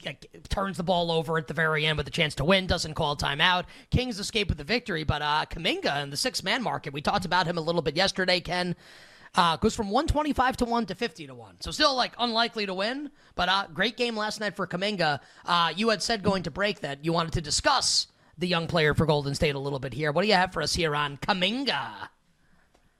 turns 0.49 0.77
the 0.77 0.83
ball 0.83 1.09
over 1.11 1.37
at 1.37 1.47
the 1.47 1.53
very 1.53 1.85
end 1.85 1.97
with 1.97 2.07
a 2.07 2.11
chance 2.11 2.35
to 2.35 2.43
win, 2.43 2.67
doesn't 2.67 2.95
call 2.95 3.15
timeout. 3.15 3.65
Kings 3.91 4.19
escape 4.19 4.49
with 4.49 4.57
the 4.57 4.63
victory, 4.63 5.03
but 5.03 5.21
uh, 5.21 5.45
Kuminga 5.49 6.03
in 6.03 6.09
the 6.09 6.17
six 6.17 6.43
man 6.43 6.61
market, 6.61 6.91
we 6.91 7.01
talked 7.01 7.25
about 7.25 7.47
him 7.47 7.57
a 7.57 7.61
little 7.61 7.81
bit 7.81 7.95
yesterday, 7.95 8.41
Ken. 8.41 8.75
Uh, 9.33 9.55
goes 9.55 9.73
from 9.73 9.89
125 9.89 10.57
to 10.57 10.65
1 10.65 10.87
to 10.87 10.95
50 10.95 11.27
to 11.27 11.33
1. 11.33 11.55
So 11.61 11.71
still 11.71 11.95
like 11.95 12.13
unlikely 12.19 12.65
to 12.65 12.73
win, 12.73 13.09
but 13.35 13.47
uh, 13.47 13.67
great 13.73 13.95
game 13.95 14.17
last 14.17 14.41
night 14.41 14.57
for 14.57 14.67
Kuminga. 14.67 15.21
Uh, 15.45 15.71
you 15.73 15.87
had 15.87 16.03
said 16.03 16.21
going 16.21 16.43
to 16.43 16.51
break 16.51 16.81
that 16.81 17.05
you 17.05 17.13
wanted 17.13 17.31
to 17.33 17.41
discuss 17.41 18.07
the 18.41 18.47
young 18.47 18.67
player 18.67 18.93
for 18.93 19.05
Golden 19.05 19.33
State 19.33 19.55
a 19.55 19.59
little 19.59 19.79
bit 19.79 19.93
here. 19.93 20.11
What 20.11 20.23
do 20.23 20.27
you 20.27 20.33
have 20.33 20.51
for 20.51 20.61
us 20.61 20.73
here 20.73 20.95
on 20.95 21.17
Kuminga? 21.17 22.09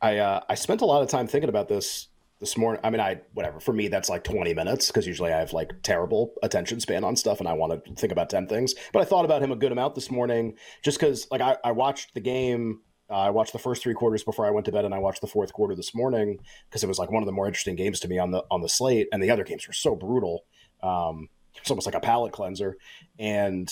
I 0.01 0.17
uh, 0.17 0.41
I 0.47 0.56
spent 0.56 0.82
a 0.82 0.86
lot 0.86 1.01
of 1.01 1.10
time 1.10 1.27
thinking 1.27 1.49
about 1.49 1.67
this 1.67 2.08
this 2.39 2.58
morning. 2.58 2.80
I 2.84 2.89
mean, 2.89 3.01
I 3.01 3.21
whatever 3.34 3.60
for 3.60 3.73
me 3.73 3.88
that's 3.88 4.10
like 4.10 4.23
twenty 4.23 4.54
minutes 4.54 4.88
because 4.88 5.06
usually 5.06 5.34
I 5.34 5.39
have 5.39 5.51
like 5.51 5.73
terrible 5.84 6.34
attention 6.41 6.80
span 6.80 7.04
on 7.04 7.15
stuff 7.15 7.39
and 7.39 7.49
I 7.49 7.54
want 7.54 7.84
to 7.84 7.93
think 7.95 8.12
about 8.12 8.30
ten 8.30 8.47
things. 8.47 8.73
But 8.93 9.01
I 9.01 9.06
thought 9.06 9.25
about 9.25 9.41
him 9.41 9.51
a 9.51 9.56
good 9.56 9.71
amount 9.71 9.95
this 9.95 10.10
morning 10.10 10.56
just 10.84 10.99
because 10.99 11.27
like 11.30 11.41
I, 11.41 11.58
I 11.63 11.71
watched 11.71 12.13
the 12.13 12.21
game. 12.21 12.82
Uh, 13.10 13.15
I 13.15 13.30
watched 13.30 13.51
the 13.51 13.60
first 13.60 13.84
three 13.84 13.93
quarters 13.93 14.23
before 14.23 14.45
I 14.45 14.51
went 14.51 14.65
to 14.67 14.71
bed, 14.71 14.86
and 14.86 14.93
I 14.93 14.99
watched 14.99 15.19
the 15.19 15.27
fourth 15.27 15.51
quarter 15.51 15.75
this 15.75 15.93
morning 15.93 16.39
because 16.69 16.82
it 16.82 16.88
was 16.88 16.97
like 16.97 17.12
one 17.12 17.21
of 17.21 17.27
the 17.27 17.34
more 17.34 17.45
interesting 17.45 17.75
games 17.75 17.99
to 18.01 18.08
me 18.08 18.17
on 18.17 18.32
the 18.32 18.43
on 18.49 18.62
the 18.62 18.69
slate. 18.69 19.08
And 19.12 19.21
the 19.21 19.32
other 19.32 19.43
games 19.43 19.67
were 19.67 19.73
so 19.73 19.95
brutal. 19.95 20.45
Um, 20.82 21.27
it's 21.58 21.69
almost 21.69 21.86
like 21.86 21.95
a 21.95 21.99
palate 21.99 22.32
cleanser. 22.32 22.77
And 23.19 23.71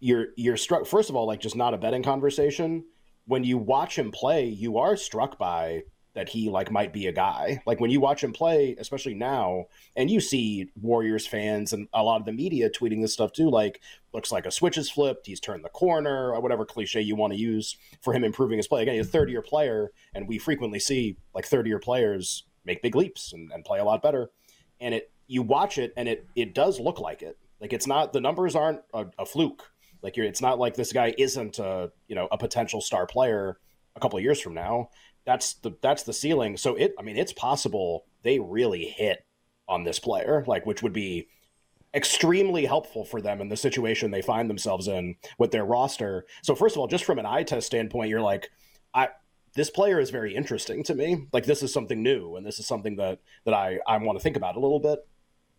you're 0.00 0.26
you're 0.36 0.56
struck 0.56 0.86
first 0.86 1.10
of 1.10 1.16
all 1.16 1.26
like 1.26 1.40
just 1.40 1.56
not 1.56 1.74
a 1.74 1.78
betting 1.78 2.02
conversation 2.02 2.84
when 3.26 3.44
you 3.44 3.58
watch 3.58 3.98
him 3.98 4.10
play, 4.10 4.46
you 4.46 4.78
are 4.78 4.96
struck 4.96 5.38
by 5.38 5.82
that 6.14 6.30
he 6.30 6.48
like 6.48 6.70
might 6.70 6.94
be 6.94 7.08
a 7.08 7.12
guy. 7.12 7.60
Like 7.66 7.78
when 7.78 7.90
you 7.90 8.00
watch 8.00 8.24
him 8.24 8.32
play, 8.32 8.74
especially 8.78 9.12
now, 9.12 9.66
and 9.94 10.10
you 10.10 10.20
see 10.20 10.70
Warriors 10.80 11.26
fans 11.26 11.74
and 11.74 11.88
a 11.92 12.02
lot 12.02 12.20
of 12.20 12.24
the 12.24 12.32
media 12.32 12.70
tweeting 12.70 13.02
this 13.02 13.12
stuff 13.12 13.32
too, 13.32 13.50
like 13.50 13.82
looks 14.14 14.32
like 14.32 14.46
a 14.46 14.50
switch 14.50 14.78
is 14.78 14.88
flipped, 14.88 15.26
he's 15.26 15.40
turned 15.40 15.62
the 15.62 15.68
corner, 15.68 16.32
or 16.32 16.40
whatever 16.40 16.64
cliche 16.64 17.02
you 17.02 17.16
want 17.16 17.34
to 17.34 17.38
use 17.38 17.76
for 18.00 18.14
him 18.14 18.24
improving 18.24 18.56
his 18.56 18.66
play. 18.66 18.82
Again, 18.82 18.94
he's 18.94 19.08
a 19.08 19.10
third 19.10 19.28
year 19.28 19.42
player, 19.42 19.90
and 20.14 20.26
we 20.26 20.38
frequently 20.38 20.78
see 20.78 21.18
like 21.34 21.44
30 21.44 21.68
year 21.68 21.78
players 21.78 22.44
make 22.64 22.82
big 22.82 22.96
leaps 22.96 23.32
and, 23.32 23.52
and 23.52 23.64
play 23.64 23.78
a 23.78 23.84
lot 23.84 24.02
better. 24.02 24.30
And 24.80 24.94
it 24.94 25.10
you 25.26 25.42
watch 25.42 25.76
it 25.76 25.92
and 25.96 26.08
it 26.08 26.26
it 26.34 26.54
does 26.54 26.80
look 26.80 26.98
like 26.98 27.20
it. 27.20 27.36
Like 27.60 27.72
it's 27.72 27.86
not 27.86 28.12
the 28.12 28.20
numbers 28.20 28.54
aren't 28.54 28.80
a, 28.94 29.06
a 29.18 29.26
fluke. 29.26 29.70
Like 30.06 30.16
it's 30.18 30.40
not 30.40 30.60
like 30.60 30.76
this 30.76 30.92
guy 30.92 31.12
isn't 31.18 31.58
a 31.58 31.90
you 32.06 32.14
know 32.14 32.28
a 32.30 32.38
potential 32.38 32.80
star 32.80 33.08
player 33.08 33.58
a 33.96 34.00
couple 34.00 34.16
of 34.16 34.22
years 34.22 34.40
from 34.40 34.54
now. 34.54 34.90
That's 35.24 35.54
the 35.54 35.72
that's 35.82 36.04
the 36.04 36.12
ceiling. 36.12 36.56
So 36.56 36.76
it 36.76 36.94
I 36.96 37.02
mean 37.02 37.16
it's 37.16 37.32
possible 37.32 38.04
they 38.22 38.38
really 38.38 38.84
hit 38.84 39.26
on 39.66 39.82
this 39.82 39.98
player, 39.98 40.44
like 40.46 40.64
which 40.64 40.80
would 40.80 40.92
be 40.92 41.26
extremely 41.92 42.66
helpful 42.66 43.04
for 43.04 43.20
them 43.20 43.40
in 43.40 43.48
the 43.48 43.56
situation 43.56 44.12
they 44.12 44.22
find 44.22 44.48
themselves 44.48 44.86
in 44.86 45.16
with 45.38 45.50
their 45.50 45.64
roster. 45.64 46.24
So 46.42 46.54
first 46.54 46.76
of 46.76 46.80
all, 46.80 46.86
just 46.86 47.04
from 47.04 47.18
an 47.18 47.26
eye 47.26 47.42
test 47.42 47.66
standpoint, 47.66 48.08
you're 48.08 48.20
like, 48.20 48.48
I 48.94 49.08
this 49.56 49.70
player 49.70 49.98
is 49.98 50.10
very 50.10 50.36
interesting 50.36 50.84
to 50.84 50.94
me. 50.94 51.26
Like 51.32 51.46
this 51.46 51.64
is 51.64 51.72
something 51.72 52.00
new, 52.00 52.36
and 52.36 52.46
this 52.46 52.60
is 52.60 52.66
something 52.68 52.94
that 52.94 53.18
that 53.44 53.54
I 53.54 53.80
I 53.88 53.96
want 53.98 54.20
to 54.20 54.22
think 54.22 54.36
about 54.36 54.54
a 54.54 54.60
little 54.60 54.78
bit. 54.78 55.00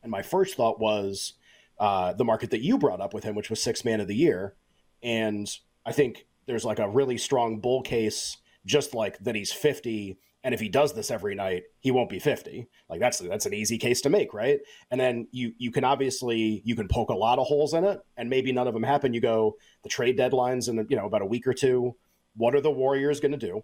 And 0.03 0.09
my 0.09 0.21
first 0.21 0.55
thought 0.55 0.79
was 0.79 1.33
uh, 1.79 2.13
the 2.13 2.25
market 2.25 2.51
that 2.51 2.63
you 2.63 2.77
brought 2.77 3.01
up 3.01 3.13
with 3.13 3.23
him, 3.23 3.35
which 3.35 3.49
was 3.49 3.61
six 3.61 3.85
man 3.85 4.01
of 4.01 4.07
the 4.07 4.15
year. 4.15 4.55
And 5.03 5.47
I 5.85 5.91
think 5.91 6.25
there's 6.47 6.65
like 6.65 6.79
a 6.79 6.89
really 6.89 7.17
strong 7.17 7.59
bull 7.59 7.81
case 7.81 8.37
just 8.65 8.93
like 8.93 9.17
that 9.19 9.35
he's 9.35 9.51
50 9.51 10.17
and 10.43 10.53
if 10.53 10.59
he 10.59 10.69
does 10.69 10.93
this 10.93 11.11
every 11.11 11.35
night 11.35 11.63
he 11.79 11.91
won't 11.91 12.09
be 12.09 12.19
50 12.19 12.67
like 12.89 12.99
that's 12.99 13.19
that's 13.19 13.45
an 13.45 13.53
easy 13.53 13.77
case 13.77 14.01
to 14.01 14.09
make 14.09 14.33
right? 14.33 14.59
And 14.91 14.99
then 14.99 15.27
you 15.31 15.53
you 15.57 15.71
can 15.71 15.83
obviously 15.83 16.61
you 16.65 16.75
can 16.75 16.87
poke 16.87 17.09
a 17.09 17.15
lot 17.15 17.39
of 17.39 17.47
holes 17.47 17.73
in 17.73 17.83
it 17.83 17.99
and 18.17 18.29
maybe 18.29 18.51
none 18.51 18.67
of 18.67 18.73
them 18.73 18.83
happen. 18.83 19.13
You 19.13 19.21
go 19.21 19.55
the 19.83 19.89
trade 19.89 20.17
deadlines 20.17 20.67
in 20.67 20.85
you 20.89 20.97
know 20.97 21.05
about 21.05 21.21
a 21.21 21.25
week 21.25 21.47
or 21.47 21.53
two. 21.53 21.95
What 22.35 22.55
are 22.55 22.61
the 22.61 22.71
warriors 22.71 23.19
going 23.19 23.31
to 23.31 23.37
do 23.37 23.63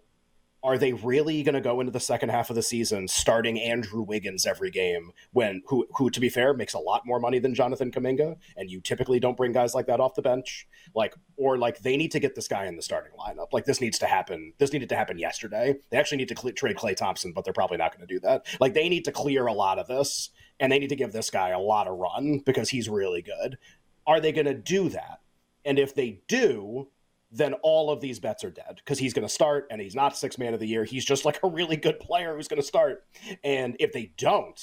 are 0.64 0.78
they 0.78 0.94
really 0.94 1.42
going 1.42 1.54
to 1.54 1.60
go 1.60 1.78
into 1.80 1.92
the 1.92 2.00
second 2.00 2.30
half 2.30 2.48
of 2.48 2.56
the 2.56 2.62
season 2.62 3.06
starting 3.06 3.60
Andrew 3.60 4.00
Wiggins 4.00 4.46
every 4.46 4.70
game 4.70 5.12
when 5.32 5.62
who 5.66 5.86
who 5.94 6.08
to 6.08 6.18
be 6.18 6.30
fair 6.30 6.54
makes 6.54 6.72
a 6.72 6.78
lot 6.78 7.02
more 7.04 7.20
money 7.20 7.38
than 7.38 7.54
Jonathan 7.54 7.92
Kuminga 7.92 8.36
and 8.56 8.70
you 8.70 8.80
typically 8.80 9.20
don't 9.20 9.36
bring 9.36 9.52
guys 9.52 9.74
like 9.74 9.86
that 9.86 10.00
off 10.00 10.14
the 10.14 10.22
bench? 10.22 10.66
Like 10.94 11.14
or 11.36 11.58
like 11.58 11.80
they 11.80 11.98
need 11.98 12.12
to 12.12 12.18
get 12.18 12.34
this 12.34 12.48
guy 12.48 12.64
in 12.64 12.76
the 12.76 12.82
starting 12.82 13.12
lineup. 13.18 13.52
Like 13.52 13.66
this 13.66 13.82
needs 13.82 13.98
to 13.98 14.06
happen 14.06 14.54
this 14.56 14.72
needed 14.72 14.88
to 14.88 14.96
happen 14.96 15.18
yesterday. 15.18 15.76
They 15.90 15.98
actually 15.98 16.18
need 16.18 16.28
to 16.28 16.36
cl- 16.36 16.54
trade 16.54 16.76
Klay 16.76 16.96
Thompson 16.96 17.32
but 17.32 17.44
they're 17.44 17.52
probably 17.52 17.76
not 17.76 17.94
going 17.94 18.08
to 18.08 18.14
do 18.14 18.20
that. 18.20 18.46
Like 18.58 18.72
they 18.72 18.88
need 18.88 19.04
to 19.04 19.12
clear 19.12 19.46
a 19.46 19.52
lot 19.52 19.78
of 19.78 19.86
this 19.86 20.30
and 20.58 20.72
they 20.72 20.78
need 20.78 20.88
to 20.88 20.96
give 20.96 21.12
this 21.12 21.28
guy 21.28 21.50
a 21.50 21.60
lot 21.60 21.86
of 21.86 21.98
run 21.98 22.38
because 22.38 22.70
he's 22.70 22.88
really 22.88 23.20
good. 23.20 23.58
Are 24.06 24.18
they 24.18 24.32
going 24.32 24.46
to 24.46 24.54
do 24.54 24.88
that? 24.88 25.20
And 25.64 25.78
if 25.78 25.94
they 25.94 26.20
do 26.26 26.88
then 27.34 27.54
all 27.62 27.90
of 27.90 28.00
these 28.00 28.20
bets 28.20 28.44
are 28.44 28.50
dead 28.50 28.76
because 28.76 28.98
he's 28.98 29.12
going 29.12 29.26
to 29.26 29.32
start 29.32 29.66
and 29.70 29.80
he's 29.80 29.96
not 29.96 30.16
six 30.16 30.38
man 30.38 30.54
of 30.54 30.60
the 30.60 30.68
year. 30.68 30.84
He's 30.84 31.04
just 31.04 31.24
like 31.24 31.40
a 31.42 31.48
really 31.48 31.76
good 31.76 31.98
player 31.98 32.36
who's 32.36 32.46
going 32.46 32.62
to 32.62 32.66
start. 32.66 33.04
And 33.42 33.76
if 33.80 33.92
they 33.92 34.12
don't 34.16 34.60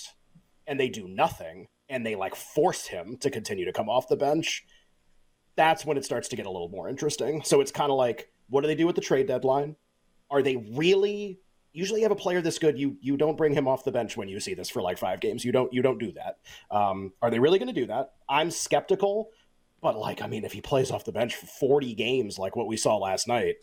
and 0.65 0.79
they 0.79 0.87
do 0.87 1.07
nothing 1.07 1.67
and 1.89 2.05
they 2.05 2.15
like 2.15 2.33
force 2.33 2.87
him 2.87 3.17
to 3.17 3.29
continue 3.29 3.65
to 3.65 3.73
come 3.73 3.89
off 3.89 4.07
the 4.07 4.15
bench, 4.15 4.65
that's 5.57 5.85
when 5.85 5.97
it 5.97 6.05
starts 6.05 6.29
to 6.29 6.37
get 6.37 6.45
a 6.45 6.49
little 6.49 6.69
more 6.69 6.87
interesting. 6.87 7.43
So 7.43 7.59
it's 7.59 7.71
kind 7.71 7.91
of 7.91 7.97
like, 7.97 8.31
what 8.49 8.61
do 8.61 8.67
they 8.67 8.75
do 8.75 8.87
with 8.87 8.95
the 8.95 9.01
trade 9.01 9.27
deadline? 9.27 9.75
Are 10.29 10.41
they 10.41 10.55
really 10.73 11.41
usually 11.73 12.01
have 12.01 12.11
a 12.11 12.15
player 12.15 12.41
this 12.41 12.59
good 12.59 12.77
you 12.77 12.97
you 13.01 13.17
don't 13.17 13.37
bring 13.37 13.53
him 13.53 13.67
off 13.67 13.83
the 13.83 13.91
bench 13.91 14.17
when 14.17 14.27
you 14.27 14.39
see 14.39 14.53
this 14.53 14.69
for 14.69 14.81
like 14.81 14.97
five 14.97 15.19
games 15.19 15.45
you 15.45 15.51
don't 15.51 15.71
you 15.73 15.81
don't 15.81 15.99
do 15.99 16.11
that 16.11 16.37
um, 16.69 17.13
are 17.21 17.29
they 17.29 17.39
really 17.39 17.59
going 17.59 17.73
to 17.73 17.79
do 17.79 17.85
that 17.85 18.13
i'm 18.27 18.51
skeptical 18.51 19.29
but 19.81 19.97
like, 19.97 20.21
I 20.21 20.27
mean, 20.27 20.45
if 20.45 20.53
he 20.53 20.61
plays 20.61 20.91
off 20.91 21.05
the 21.05 21.11
bench 21.11 21.35
for 21.35 21.47
40 21.47 21.93
games 21.95 22.37
like 22.37 22.55
what 22.55 22.67
we 22.67 22.77
saw 22.77 22.97
last 22.97 23.27
night, 23.27 23.55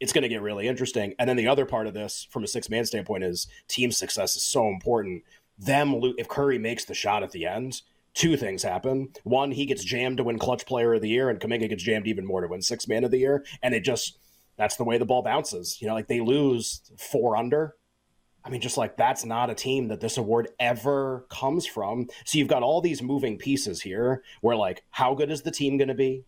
it's 0.00 0.12
going 0.12 0.22
to 0.22 0.28
get 0.28 0.42
really 0.42 0.68
interesting. 0.68 1.14
And 1.18 1.28
then 1.28 1.36
the 1.36 1.48
other 1.48 1.64
part 1.64 1.86
of 1.86 1.94
this, 1.94 2.26
from 2.30 2.44
a 2.44 2.48
six 2.48 2.68
man 2.68 2.84
standpoint, 2.84 3.24
is 3.24 3.46
team 3.68 3.92
success 3.92 4.36
is 4.36 4.42
so 4.42 4.68
important. 4.68 5.22
Them, 5.58 6.00
if 6.18 6.28
Curry 6.28 6.58
makes 6.58 6.84
the 6.84 6.94
shot 6.94 7.22
at 7.22 7.30
the 7.30 7.46
end, 7.46 7.82
two 8.14 8.36
things 8.36 8.62
happen. 8.62 9.10
One, 9.22 9.52
he 9.52 9.64
gets 9.64 9.84
jammed 9.84 10.18
to 10.18 10.24
win 10.24 10.38
clutch 10.38 10.66
player 10.66 10.94
of 10.94 11.02
the 11.02 11.08
year, 11.08 11.30
and 11.30 11.40
Kuminga 11.40 11.68
gets 11.68 11.82
jammed 11.82 12.06
even 12.06 12.26
more 12.26 12.40
to 12.40 12.48
win 12.48 12.62
six 12.62 12.88
man 12.88 13.04
of 13.04 13.10
the 13.10 13.18
year. 13.18 13.44
And 13.62 13.74
it 13.74 13.84
just, 13.84 14.18
that's 14.56 14.76
the 14.76 14.84
way 14.84 14.98
the 14.98 15.06
ball 15.06 15.22
bounces. 15.22 15.78
You 15.80 15.88
know, 15.88 15.94
like 15.94 16.08
they 16.08 16.20
lose 16.20 16.82
four 16.98 17.36
under 17.36 17.76
I 18.44 18.50
mean, 18.50 18.60
just 18.60 18.76
like 18.76 18.96
that's 18.96 19.24
not 19.24 19.50
a 19.50 19.54
team 19.54 19.88
that 19.88 20.00
this 20.00 20.16
award 20.16 20.48
ever 20.58 21.26
comes 21.28 21.66
from. 21.66 22.08
So 22.24 22.38
you've 22.38 22.48
got 22.48 22.62
all 22.62 22.80
these 22.80 23.02
moving 23.02 23.38
pieces 23.38 23.82
here 23.82 24.22
where, 24.40 24.56
like, 24.56 24.82
how 24.90 25.14
good 25.14 25.30
is 25.30 25.42
the 25.42 25.50
team 25.50 25.76
going 25.76 25.88
to 25.88 25.94
be? 25.94 26.24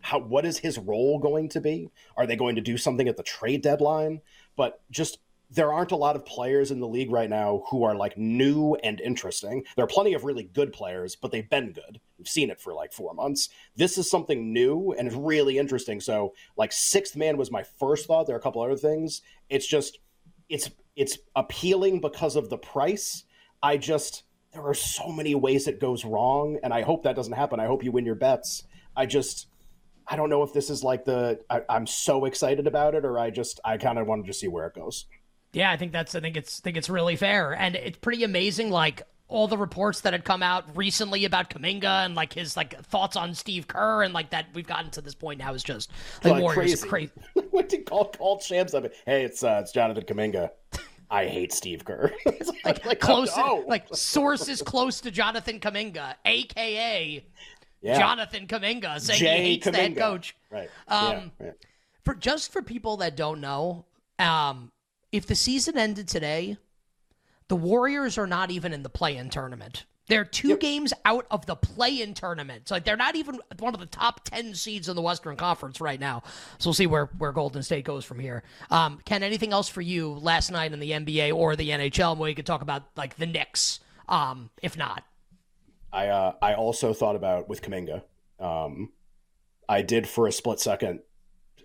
How, 0.00 0.18
what 0.18 0.44
is 0.44 0.58
his 0.58 0.78
role 0.78 1.18
going 1.18 1.48
to 1.50 1.60
be? 1.60 1.90
Are 2.16 2.26
they 2.26 2.36
going 2.36 2.56
to 2.56 2.60
do 2.60 2.76
something 2.76 3.08
at 3.08 3.16
the 3.16 3.22
trade 3.22 3.62
deadline? 3.62 4.22
But 4.56 4.80
just 4.90 5.18
there 5.50 5.72
aren't 5.72 5.92
a 5.92 5.96
lot 5.96 6.16
of 6.16 6.26
players 6.26 6.72
in 6.72 6.80
the 6.80 6.88
league 6.88 7.10
right 7.10 7.30
now 7.30 7.62
who 7.70 7.84
are 7.84 7.94
like 7.94 8.18
new 8.18 8.74
and 8.82 9.00
interesting. 9.00 9.64
There 9.76 9.84
are 9.84 9.88
plenty 9.88 10.14
of 10.14 10.24
really 10.24 10.42
good 10.42 10.72
players, 10.72 11.14
but 11.14 11.30
they've 11.30 11.48
been 11.48 11.72
good. 11.72 12.00
We've 12.18 12.26
seen 12.26 12.50
it 12.50 12.60
for 12.60 12.74
like 12.74 12.92
four 12.92 13.14
months. 13.14 13.48
This 13.76 13.96
is 13.96 14.10
something 14.10 14.52
new 14.52 14.92
and 14.98 15.06
it's 15.06 15.16
really 15.16 15.58
interesting. 15.58 16.00
So, 16.00 16.34
like, 16.56 16.72
sixth 16.72 17.14
man 17.14 17.36
was 17.36 17.52
my 17.52 17.62
first 17.62 18.06
thought. 18.06 18.26
There 18.26 18.34
are 18.34 18.38
a 18.40 18.42
couple 18.42 18.62
other 18.62 18.76
things. 18.76 19.22
It's 19.48 19.66
just, 19.66 20.00
it's 20.48 20.70
it's 20.96 21.18
appealing 21.36 22.00
because 22.00 22.36
of 22.36 22.48
the 22.48 22.58
price. 22.58 23.24
I 23.62 23.76
just 23.76 24.24
there 24.52 24.66
are 24.66 24.74
so 24.74 25.08
many 25.12 25.34
ways 25.34 25.68
it 25.68 25.80
goes 25.80 26.04
wrong, 26.04 26.58
and 26.62 26.72
I 26.72 26.82
hope 26.82 27.02
that 27.04 27.14
doesn't 27.14 27.34
happen. 27.34 27.60
I 27.60 27.66
hope 27.66 27.84
you 27.84 27.92
win 27.92 28.06
your 28.06 28.14
bets. 28.14 28.64
I 28.96 29.06
just 29.06 29.46
I 30.08 30.16
don't 30.16 30.30
know 30.30 30.42
if 30.42 30.52
this 30.52 30.70
is 30.70 30.82
like 30.82 31.04
the 31.04 31.40
I, 31.50 31.62
am 31.68 31.86
so 31.86 32.24
excited 32.24 32.66
about 32.66 32.94
it, 32.94 33.04
or 33.04 33.18
I 33.18 33.30
just 33.30 33.60
I 33.64 33.76
kind 33.76 33.98
of 33.98 34.06
wanted 34.06 34.26
to 34.26 34.32
see 34.32 34.48
where 34.48 34.66
it 34.66 34.74
goes. 34.74 35.06
Yeah, 35.52 35.70
I 35.70 35.76
think 35.76 35.92
that's 35.92 36.14
I 36.14 36.20
think 36.20 36.36
it's 36.36 36.60
I 36.60 36.62
think 36.62 36.76
it's 36.76 36.88
really 36.88 37.16
fair, 37.16 37.52
and 37.52 37.76
it's 37.76 37.98
pretty 37.98 38.24
amazing. 38.24 38.70
Like 38.70 39.02
all 39.28 39.48
the 39.48 39.58
reports 39.58 40.02
that 40.02 40.12
had 40.12 40.24
come 40.24 40.42
out 40.42 40.64
recently 40.76 41.24
about 41.24 41.50
Kuminga 41.50 42.04
and 42.04 42.14
like 42.14 42.32
his 42.32 42.56
like 42.56 42.80
thoughts 42.84 43.16
on 43.16 43.34
Steve 43.34 43.66
Kerr 43.66 44.02
and 44.02 44.14
like 44.14 44.30
that 44.30 44.46
we've 44.54 44.66
gotten 44.66 44.90
to 44.92 45.00
this 45.00 45.14
point 45.14 45.40
now 45.40 45.52
is 45.52 45.64
just 45.64 45.90
like, 46.22 46.34
like 46.34 46.42
Warriors 46.42 46.84
crazy. 46.84 47.10
crazy. 47.34 47.48
what 47.50 47.68
did 47.68 47.86
call 47.86 48.06
call 48.06 48.38
Shams 48.40 48.74
up? 48.74 48.86
Hey, 49.04 49.24
it's 49.24 49.42
uh, 49.42 49.60
it's 49.62 49.72
Jonathan 49.72 50.04
Kuminga. 50.04 50.50
I 51.10 51.26
hate 51.26 51.52
Steve 51.52 51.84
Kerr. 51.84 52.12
like, 52.64 52.84
like 52.84 53.00
close, 53.00 53.30
oh, 53.36 53.64
like 53.66 53.86
sources 53.92 54.62
close 54.62 55.00
to 55.02 55.10
Jonathan 55.10 55.60
Kuminga, 55.60 56.14
aka 56.24 57.24
yeah. 57.80 57.98
Jonathan 57.98 58.46
Kuminga, 58.46 59.00
saying 59.00 59.18
Jay 59.18 59.36
he 59.36 59.42
hates 59.42 59.66
the 59.66 59.76
head 59.76 59.96
coach. 59.96 60.36
Right. 60.50 60.68
Um, 60.88 61.32
yeah, 61.40 61.46
right. 61.46 61.54
For 62.04 62.14
just 62.14 62.52
for 62.52 62.62
people 62.62 62.98
that 62.98 63.16
don't 63.16 63.40
know, 63.40 63.84
um, 64.18 64.70
if 65.12 65.26
the 65.26 65.34
season 65.34 65.76
ended 65.76 66.08
today, 66.08 66.56
the 67.48 67.56
Warriors 67.56 68.18
are 68.18 68.26
not 68.26 68.50
even 68.50 68.72
in 68.72 68.82
the 68.82 68.88
play-in 68.88 69.30
tournament. 69.30 69.84
They're 70.08 70.24
two 70.24 70.48
yep. 70.48 70.60
games 70.60 70.92
out 71.04 71.26
of 71.30 71.46
the 71.46 71.56
play-in 71.56 72.14
tournament. 72.14 72.68
So 72.68 72.78
they're 72.78 72.96
not 72.96 73.16
even 73.16 73.40
one 73.58 73.74
of 73.74 73.80
the 73.80 73.86
top 73.86 74.24
ten 74.24 74.54
seeds 74.54 74.88
in 74.88 74.96
the 74.96 75.02
Western 75.02 75.36
Conference 75.36 75.80
right 75.80 75.98
now. 75.98 76.22
So 76.58 76.68
we'll 76.68 76.74
see 76.74 76.86
where, 76.86 77.06
where 77.18 77.32
Golden 77.32 77.62
State 77.62 77.84
goes 77.84 78.04
from 78.04 78.18
here. 78.18 78.42
Um, 78.70 79.00
Ken, 79.04 79.22
anything 79.22 79.52
else 79.52 79.68
for 79.68 79.80
you 79.80 80.12
last 80.12 80.50
night 80.50 80.72
in 80.72 80.80
the 80.80 80.90
NBA 80.92 81.34
or 81.34 81.56
the 81.56 81.70
NHL 81.70 82.16
where 82.16 82.28
you 82.28 82.34
could 82.34 82.46
talk 82.46 82.62
about 82.62 82.84
like 82.96 83.16
the 83.16 83.26
Knicks? 83.26 83.80
Um, 84.08 84.50
if 84.62 84.76
not, 84.76 85.02
I 85.92 86.08
uh, 86.08 86.34
I 86.40 86.54
also 86.54 86.92
thought 86.92 87.16
about 87.16 87.48
with 87.48 87.62
Kuminga. 87.62 88.02
Um, 88.38 88.92
I 89.68 89.82
did 89.82 90.08
for 90.08 90.26
a 90.26 90.32
split 90.32 90.60
second 90.60 91.00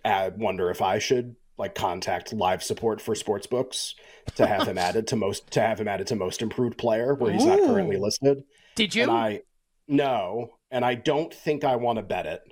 I 0.04 0.28
wonder 0.28 0.70
if 0.70 0.82
I 0.82 0.98
should 0.98 1.36
like 1.62 1.76
contact 1.76 2.32
live 2.32 2.60
support 2.60 3.00
for 3.00 3.14
sports 3.14 3.46
books 3.46 3.94
to 4.34 4.46
have 4.46 4.66
him 4.66 4.76
added 4.88 5.06
to 5.06 5.16
most 5.16 5.48
to 5.52 5.60
have 5.60 5.80
him 5.80 5.86
added 5.86 6.08
to 6.08 6.16
most 6.16 6.42
improved 6.42 6.76
player 6.76 7.14
where 7.14 7.32
he's 7.32 7.44
Ooh. 7.44 7.46
not 7.46 7.60
currently 7.60 7.96
listed. 7.96 8.42
Did 8.74 8.94
you? 8.94 9.04
And 9.04 9.12
I 9.12 9.42
no, 9.86 10.50
and 10.72 10.84
I 10.84 10.96
don't 10.96 11.32
think 11.32 11.62
I 11.62 11.76
want 11.76 11.98
to 11.98 12.02
bet 12.02 12.26
it. 12.26 12.42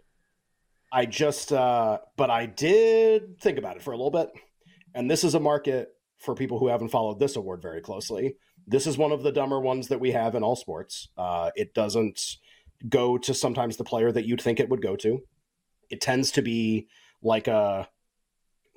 I 0.92 1.06
just 1.06 1.52
uh 1.52 1.98
but 2.16 2.30
I 2.30 2.46
did 2.46 3.40
think 3.40 3.58
about 3.58 3.76
it 3.76 3.82
for 3.82 3.90
a 3.90 3.96
little 3.96 4.12
bit. 4.12 4.30
And 4.94 5.10
this 5.10 5.24
is 5.24 5.34
a 5.34 5.40
market 5.40 5.88
for 6.18 6.36
people 6.36 6.60
who 6.60 6.68
haven't 6.68 6.90
followed 6.90 7.18
this 7.18 7.34
award 7.34 7.62
very 7.62 7.80
closely. 7.80 8.36
This 8.68 8.86
is 8.86 8.96
one 8.96 9.10
of 9.10 9.24
the 9.24 9.32
dumber 9.32 9.58
ones 9.58 9.88
that 9.88 10.00
we 10.00 10.12
have 10.12 10.36
in 10.36 10.44
all 10.44 10.56
sports. 10.56 11.08
Uh 11.18 11.50
it 11.56 11.74
doesn't 11.74 12.36
go 12.88 13.18
to 13.18 13.34
sometimes 13.34 13.76
the 13.76 13.84
player 13.84 14.12
that 14.12 14.24
you'd 14.24 14.40
think 14.40 14.60
it 14.60 14.68
would 14.68 14.82
go 14.82 14.94
to. 14.94 15.20
It 15.90 16.00
tends 16.00 16.30
to 16.32 16.42
be 16.42 16.86
like 17.22 17.48
a 17.48 17.88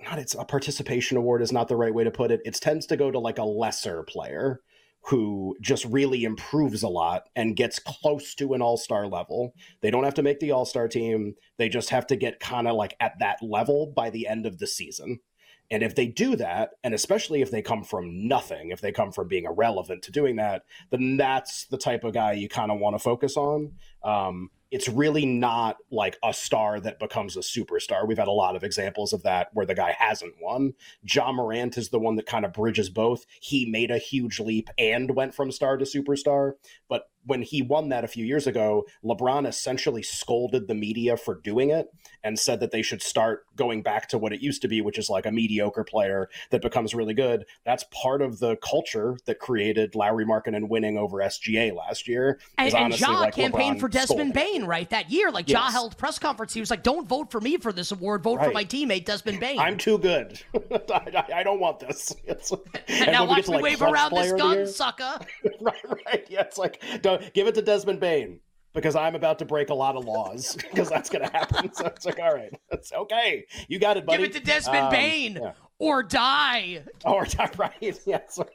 not 0.03 0.19
it's 0.19 0.35
a 0.35 0.45
participation 0.45 1.17
award 1.17 1.41
is 1.41 1.51
not 1.51 1.67
the 1.67 1.75
right 1.75 1.93
way 1.93 2.03
to 2.03 2.11
put 2.11 2.31
it. 2.31 2.41
It 2.45 2.55
tends 2.55 2.85
to 2.87 2.97
go 2.97 3.11
to 3.11 3.19
like 3.19 3.37
a 3.37 3.43
lesser 3.43 4.03
player 4.03 4.61
who 5.05 5.55
just 5.59 5.83
really 5.85 6.23
improves 6.23 6.81
a 6.81 6.87
lot 6.87 7.27
and 7.35 7.57
gets 7.57 7.77
close 7.77 8.33
to 8.35 8.53
an 8.53 8.61
all-star 8.61 9.05
level. 9.05 9.53
They 9.81 9.91
don't 9.91 10.05
have 10.05 10.13
to 10.13 10.23
make 10.23 10.39
the 10.39 10.51
all-star 10.51 10.87
team. 10.87 11.35
They 11.57 11.67
just 11.67 11.89
have 11.89 12.07
to 12.07 12.15
get 12.15 12.39
kind 12.39 12.69
of 12.69 12.75
like 12.75 12.95
at 13.01 13.19
that 13.19 13.39
level 13.41 13.91
by 13.93 14.09
the 14.09 14.27
end 14.27 14.45
of 14.45 14.59
the 14.59 14.67
season. 14.67 15.19
And 15.69 15.83
if 15.83 15.95
they 15.95 16.07
do 16.07 16.35
that, 16.37 16.71
and 16.83 16.93
especially 16.93 17.41
if 17.41 17.51
they 17.51 17.61
come 17.61 17.83
from 17.83 18.27
nothing, 18.27 18.69
if 18.69 18.79
they 18.79 18.91
come 18.91 19.11
from 19.11 19.27
being 19.27 19.45
irrelevant 19.45 20.03
to 20.03 20.11
doing 20.11 20.37
that, 20.37 20.63
then 20.89 21.17
that's 21.17 21.65
the 21.65 21.77
type 21.77 22.03
of 22.03 22.13
guy 22.13 22.33
you 22.33 22.47
kind 22.47 22.71
of 22.71 22.79
want 22.79 22.95
to 22.95 22.99
focus 22.99 23.35
on. 23.35 23.73
Um, 24.03 24.51
it's 24.73 24.89
really 24.89 25.23
not 25.23 25.77
like 25.91 26.17
a 26.23 26.33
star 26.33 26.79
that 26.79 26.97
becomes 26.97 27.37
a 27.37 27.41
superstar. 27.41 28.07
We've 28.07 28.17
had 28.17 28.27
a 28.27 28.31
lot 28.31 28.55
of 28.55 28.63
examples 28.63 29.13
of 29.13 29.21
that 29.21 29.49
where 29.53 29.67
the 29.67 29.75
guy 29.75 29.95
hasn't 29.95 30.33
won. 30.41 30.73
Ja 31.03 31.31
Morant 31.31 31.77
is 31.77 31.89
the 31.89 31.99
one 31.99 32.15
that 32.15 32.25
kind 32.25 32.43
of 32.43 32.53
bridges 32.53 32.89
both. 32.89 33.27
He 33.39 33.69
made 33.69 33.91
a 33.91 33.99
huge 33.99 34.39
leap 34.39 34.71
and 34.79 35.15
went 35.15 35.35
from 35.35 35.51
star 35.51 35.77
to 35.77 35.85
superstar, 35.85 36.53
but 36.89 37.11
when 37.25 37.41
he 37.41 37.61
won 37.61 37.89
that 37.89 38.03
a 38.03 38.07
few 38.07 38.25
years 38.25 38.47
ago, 38.47 38.85
LeBron 39.03 39.47
essentially 39.47 40.03
scolded 40.03 40.67
the 40.67 40.75
media 40.75 41.15
for 41.15 41.35
doing 41.35 41.69
it 41.69 41.93
and 42.23 42.37
said 42.37 42.59
that 42.59 42.71
they 42.71 42.81
should 42.81 43.01
start 43.01 43.45
going 43.55 43.81
back 43.81 44.09
to 44.09 44.17
what 44.17 44.33
it 44.33 44.41
used 44.41 44.61
to 44.61 44.67
be, 44.67 44.81
which 44.81 44.97
is 44.97 45.09
like 45.09 45.25
a 45.25 45.31
mediocre 45.31 45.83
player 45.83 46.29
that 46.49 46.61
becomes 46.61 46.93
really 46.93 47.13
good. 47.13 47.45
That's 47.65 47.85
part 47.91 48.21
of 48.21 48.39
the 48.39 48.57
culture 48.57 49.17
that 49.25 49.39
created 49.39 49.95
Lauri 49.95 50.25
Markkanen 50.25 50.67
winning 50.67 50.97
over 50.97 51.17
SGA 51.17 51.75
last 51.75 52.07
year. 52.07 52.39
And, 52.57 52.73
and 52.73 52.99
Ja 52.99 53.19
like 53.21 53.35
campaigned 53.35 53.79
for 53.79 53.87
Desmond 53.87 54.33
Bane 54.33 54.63
right? 54.65 54.89
That 54.89 55.11
year, 55.11 55.31
like 55.31 55.49
yes. 55.49 55.57
Ja 55.57 55.71
held 55.71 55.97
press 55.97 56.19
conference. 56.19 56.53
He 56.53 56.59
was 56.59 56.69
like, 56.69 56.83
"Don't 56.83 57.07
vote 57.07 57.31
for 57.31 57.41
me 57.41 57.57
for 57.57 57.71
this 57.71 57.91
award. 57.91 58.23
Vote 58.23 58.37
right. 58.37 58.47
for 58.47 58.53
my 58.53 58.65
teammate 58.65 59.05
Desmond 59.05 59.39
Bane. 59.39 59.59
I'm 59.59 59.77
too 59.77 59.97
good. 59.97 60.39
I, 60.91 61.25
I, 61.35 61.43
don't 61.43 61.59
want 61.59 61.79
this." 61.79 62.15
and 62.87 63.11
now 63.11 63.25
watch 63.25 63.47
me 63.47 63.55
like 63.55 63.63
wave 63.63 63.81
around 63.81 64.13
this 64.13 64.33
gun, 64.33 64.67
sucker. 64.67 65.19
right, 65.61 66.05
right. 66.05 66.25
Yeah, 66.29 66.41
it's 66.41 66.57
like 66.57 66.81
give 67.33 67.47
it 67.47 67.55
to 67.55 67.61
Desmond 67.61 67.99
Bane 67.99 68.39
because 68.73 68.95
I'm 68.95 69.15
about 69.15 69.39
to 69.39 69.45
break 69.45 69.69
a 69.69 69.73
lot 69.73 69.95
of 69.95 70.05
laws 70.05 70.57
because 70.71 70.89
that's 70.89 71.09
going 71.09 71.25
to 71.25 71.31
happen. 71.31 71.73
So 71.73 71.85
it's 71.85 72.05
like, 72.05 72.19
all 72.19 72.33
right, 72.33 72.51
that's 72.69 72.91
okay. 72.91 73.45
You 73.67 73.79
got 73.79 73.97
it, 73.97 74.05
buddy. 74.05 74.23
Give 74.23 74.29
it 74.29 74.39
to 74.39 74.43
Desmond 74.43 74.85
um, 74.85 74.91
Bane. 74.91 75.39
Yeah. 75.41 75.51
or 75.79 76.03
die. 76.03 76.83
Or 77.05 77.25
die, 77.25 77.49
right? 77.57 77.99
Yes. 78.05 78.39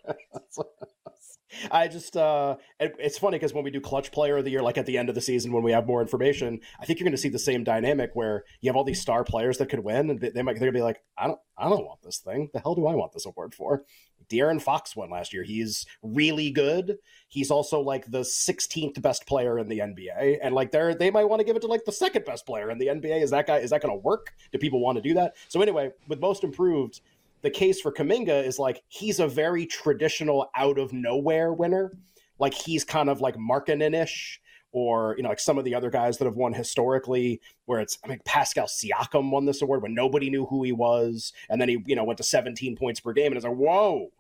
I 1.71 1.89
just 1.89 2.15
uh 2.15 2.57
it, 2.79 2.95
it's 2.99 3.17
funny 3.17 3.39
because 3.39 3.55
when 3.55 3.65
we 3.65 3.71
do 3.71 3.81
clutch 3.81 4.13
player 4.13 4.37
of 4.37 4.45
the 4.45 4.51
year, 4.51 4.61
like 4.61 4.77
at 4.77 4.85
the 4.85 4.99
end 4.99 5.09
of 5.09 5.15
the 5.15 5.21
season 5.23 5.51
when 5.51 5.63
we 5.63 5.73
have 5.73 5.87
more 5.87 6.03
information, 6.03 6.61
I 6.79 6.85
think 6.85 6.99
you're 6.99 7.07
going 7.07 7.13
to 7.13 7.19
see 7.19 7.31
the 7.31 7.39
same 7.39 7.65
dynamic 7.65 8.11
where 8.13 8.45
you 8.61 8.69
have 8.69 8.77
all 8.77 8.85
these 8.85 9.01
star 9.01 9.25
players 9.25 9.57
that 9.57 9.71
could 9.71 9.81
win, 9.81 10.11
and 10.11 10.21
they 10.21 10.43
might 10.43 10.59
they're 10.59 10.69
gonna 10.69 10.73
be 10.73 10.83
like, 10.83 11.03
I 11.17 11.27
don't 11.27 11.41
I 11.57 11.71
don't 11.71 11.87
want 11.87 12.03
this 12.03 12.19
thing. 12.19 12.51
The 12.53 12.61
hell 12.61 12.75
do 12.75 12.87
I 12.87 12.95
want 12.95 13.13
this 13.13 13.25
award 13.25 13.55
for? 13.55 13.83
De'Aaron 14.29 14.61
Fox 14.61 14.95
won 14.95 15.11
last 15.11 15.33
year. 15.33 15.43
He's 15.43 15.87
really 16.03 16.51
good. 16.51 16.99
He's 17.29 17.51
also 17.51 17.81
like 17.81 18.11
the 18.11 18.21
16th 18.21 19.01
best 19.03 19.27
player 19.27 19.59
in 19.59 19.69
the 19.69 19.79
NBA, 19.79 20.39
and 20.43 20.55
like 20.55 20.71
they're 20.71 20.95
they 20.95 21.11
might 21.11 21.25
want 21.25 21.41
to 21.41 21.45
give 21.45 21.57
it 21.57 21.61
to 21.61 21.67
like 21.67 21.85
the 21.85 21.93
second 21.93 22.25
best 22.25 22.47
player 22.47 22.71
in 22.71 22.79
the 22.79 22.87
NBA. 22.87 23.23
Is 23.23 23.31
that 23.31 23.47
guy? 23.47 23.59
Is 23.59 23.71
that 23.71 23.83
going 23.83 23.95
to 23.95 24.03
work? 24.03 24.35
Do 24.53 24.59
people 24.59 24.81
want 24.81 24.97
to 24.97 25.03
do 25.03 25.15
that? 25.15 25.37
So 25.49 25.61
anyway, 25.61 25.93
with 26.09 26.21
most 26.21 26.45
improved 26.45 27.01
the 27.43 27.51
case 27.51 27.81
for 27.81 27.93
Kuminga 27.93 28.45
is 28.45 28.59
like 28.59 28.83
he's 28.89 29.21
a 29.21 29.29
very 29.29 29.67
traditional 29.67 30.51
out 30.57 30.79
of 30.79 30.93
nowhere 30.93 31.53
winner. 31.53 31.93
Like 32.39 32.55
he's 32.55 32.85
kind 32.85 33.09
of 33.09 33.21
like 33.21 33.37
Markkanen-ish 33.37 34.41
or 34.73 35.15
you 35.17 35.23
know 35.23 35.29
like 35.31 35.41
some 35.41 35.59
of 35.59 35.65
the 35.65 35.75
other 35.75 35.91
guys 35.91 36.19
that 36.19 36.27
have 36.27 36.37
won 36.37 36.53
historically 36.53 37.41
where 37.65 37.81
it's 37.81 37.99
I 38.05 38.09
mean 38.09 38.21
Pascal 38.25 38.67
Siakam 38.67 39.31
won 39.31 39.47
this 39.47 39.63
award 39.63 39.83
when 39.83 39.95
nobody 39.95 40.29
knew 40.31 40.45
who 40.47 40.63
he 40.63 40.73
was 40.73 41.33
and 41.49 41.61
then 41.61 41.69
he 41.69 41.83
you 41.87 41.97
know 41.97 42.05
went 42.05 42.19
to 42.19 42.23
17 42.23 42.77
points 42.77 43.01
per 43.01 43.13
game 43.13 43.29
and 43.29 43.37
it's 43.37 43.47
like 43.47 43.57
whoa 43.57 44.11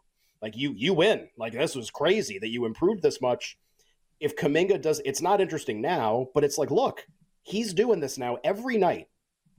like 0.42 0.56
you 0.56 0.72
you 0.76 0.94
win 0.94 1.28
like 1.36 1.52
this 1.52 1.74
was 1.74 1.90
crazy 1.90 2.38
that 2.38 2.48
you 2.48 2.64
improved 2.64 3.02
this 3.02 3.20
much 3.20 3.58
if 4.20 4.36
Kuminga 4.36 4.80
does 4.80 5.00
it's 5.04 5.22
not 5.22 5.40
interesting 5.40 5.80
now 5.80 6.28
but 6.34 6.44
it's 6.44 6.58
like 6.58 6.70
look 6.70 7.06
he's 7.42 7.74
doing 7.74 8.00
this 8.00 8.18
now 8.18 8.38
every 8.44 8.76
night 8.76 9.08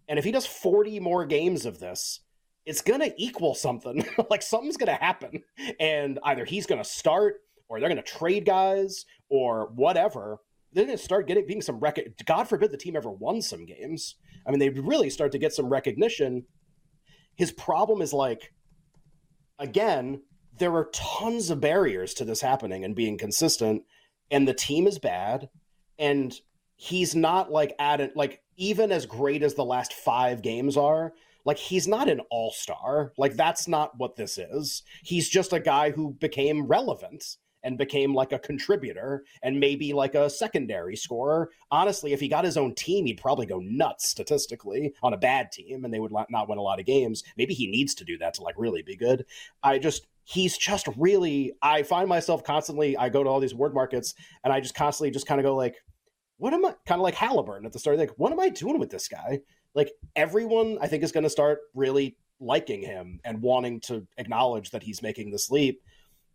and 0.08 0.18
if 0.18 0.26
he 0.26 0.32
does 0.32 0.46
40 0.46 1.00
more 1.00 1.26
games 1.26 1.66
of 1.66 1.80
this 1.80 2.22
it's 2.70 2.82
going 2.82 3.00
to 3.00 3.14
equal 3.18 3.56
something. 3.56 4.06
like 4.30 4.44
something's 4.44 4.78
going 4.78 4.96
to 4.96 5.04
happen. 5.04 5.44
And 5.80 6.20
either 6.24 6.46
he's 6.46 6.68
going 6.68 6.82
to 6.82 6.88
start 6.88 7.38
or 7.68 7.80
they're 7.80 7.90
going 7.90 8.02
to 8.02 8.04
trade 8.04 8.46
guys 8.46 9.06
or 9.30 9.72
whatever. 9.74 10.38
They're 10.72 10.86
going 10.86 10.96
to 10.96 11.04
start 11.04 11.28
getting 11.28 11.48
being 11.48 11.64
some 11.64 11.80
record. 11.80 12.14
God 12.26 12.48
forbid 12.48 12.72
the 12.72 12.78
team 12.78 12.96
ever 12.96 13.10
won 13.10 13.42
some 13.42 13.66
games. 13.66 14.16
I 14.46 14.52
mean, 14.52 14.60
they 14.60 14.70
really 14.70 15.10
start 15.10 15.32
to 15.32 15.40
get 15.40 15.52
some 15.52 15.68
recognition. 15.68 16.46
His 17.36 17.52
problem 17.52 18.04
is 18.04 18.14
like, 18.14 18.54
again, 19.58 20.22
there 20.60 20.76
are 20.76 20.90
tons 20.94 21.50
of 21.50 21.62
barriers 21.62 22.14
to 22.16 22.26
this 22.26 22.42
happening 22.42 22.84
and 22.84 22.96
being 22.96 23.18
consistent, 23.18 23.84
and 24.30 24.48
the 24.48 24.54
team 24.54 24.88
is 24.88 25.00
bad, 25.00 25.50
and 25.98 26.40
he's 26.76 27.16
not 27.16 27.52
like 27.52 27.76
at 27.80 28.00
it 28.00 28.16
like 28.16 28.42
even 28.56 28.92
as 28.92 29.06
great 29.06 29.44
as 29.44 29.56
the 29.56 29.66
last 29.66 29.94
five 29.94 30.42
games 30.42 30.78
are 30.78 31.14
like 31.46 31.58
he's 31.58 31.88
not 31.88 32.10
an 32.10 32.22
all-star. 32.30 33.14
Like 33.18 33.36
that's 33.36 33.68
not 33.68 33.98
what 33.98 34.16
this 34.16 34.38
is. 34.38 34.84
He's 35.04 35.28
just 35.30 35.54
a 35.54 35.60
guy 35.60 35.92
who 35.92 36.14
became 36.14 36.68
relevant 36.68 37.38
and 37.64 37.78
became 37.78 38.14
like 38.14 38.32
a 38.32 38.40
contributor 38.40 39.24
and 39.44 39.60
maybe 39.60 39.94
like 39.94 40.16
a 40.16 40.30
secondary 40.30 40.96
scorer. 40.96 41.50
Honestly, 41.72 42.14
if 42.14 42.20
he 42.20 42.28
got 42.28 42.46
his 42.46 42.58
own 42.58 42.74
team, 42.76 43.06
he'd 43.06 43.22
probably 43.22 43.46
go 43.46 43.60
nuts 43.60 44.10
statistically 44.10 44.94
on 45.04 45.14
a 45.14 45.18
bad 45.18 45.52
team 45.52 45.86
and 45.86 45.94
they 45.94 46.00
would 46.00 46.14
not 46.30 46.50
win 46.50 46.58
a 46.58 46.62
lot 46.62 46.80
of 46.80 46.86
games. 46.86 47.24
Maybe 47.38 47.54
he 47.54 47.68
needs 47.68 47.94
to 47.96 48.06
do 48.06 48.18
that 48.20 48.34
to 48.36 48.44
like 48.44 48.56
really 48.58 48.82
be 48.82 48.96
good. 48.96 49.26
I 49.64 49.80
just 49.80 50.08
he's 50.24 50.58
just 50.58 50.88
really 50.98 51.54
I 51.62 51.84
find 51.84 52.08
myself 52.08 52.44
constantly 52.44 52.96
I 52.98 53.10
go 53.10 53.24
to 53.24 53.30
all 53.30 53.40
these 53.40 53.56
word 53.56 53.74
markets 53.74 54.14
and 54.44 54.54
I 54.54 54.60
just 54.60 54.76
constantly 54.76 55.12
just 55.12 55.28
kind 55.28 55.40
of 55.40 55.46
go 55.46 55.56
like 55.56 55.76
what 56.38 56.54
am 56.54 56.66
I 56.66 56.74
kind 56.86 57.00
of 57.00 57.04
like 57.04 57.16
Halliburton 57.16 57.66
at 57.66 57.74
the 57.74 57.80
start 57.80 57.98
like 57.98 58.14
what 58.18 58.32
am 58.32 58.40
I 58.40 58.50
doing 58.50 58.80
with 58.80 58.90
this 58.90 59.08
guy? 59.08 59.40
like 59.76 59.92
everyone 60.16 60.78
I 60.82 60.88
think 60.88 61.04
is 61.04 61.12
going 61.12 61.24
to 61.24 61.30
start 61.30 61.60
really 61.74 62.18
liking 62.40 62.82
him 62.82 63.20
and 63.24 63.42
wanting 63.42 63.80
to 63.82 64.08
acknowledge 64.18 64.72
that 64.72 64.84
he's 64.84 65.02
making 65.02 65.32
this 65.32 65.50
leap. 65.50 65.82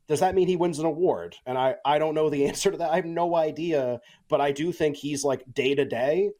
Does 0.06 0.20
that 0.20 0.34
mean 0.34 0.48
he 0.48 0.56
wins 0.56 0.78
an 0.78 0.86
award? 0.86 1.36
And 1.46 1.56
I 1.56 1.76
I 1.84 1.98
don't 1.98 2.14
know 2.14 2.30
the 2.30 2.46
answer 2.48 2.70
to 2.70 2.76
that. 2.78 2.90
I 2.90 2.96
have 2.96 3.04
no 3.04 3.36
idea, 3.36 4.00
but 4.28 4.40
I 4.40 4.52
do 4.52 4.72
think 4.72 4.96
he's 4.96 5.24
like 5.24 5.42
day 5.52 5.74
to 5.74 5.84
day. 5.84 6.30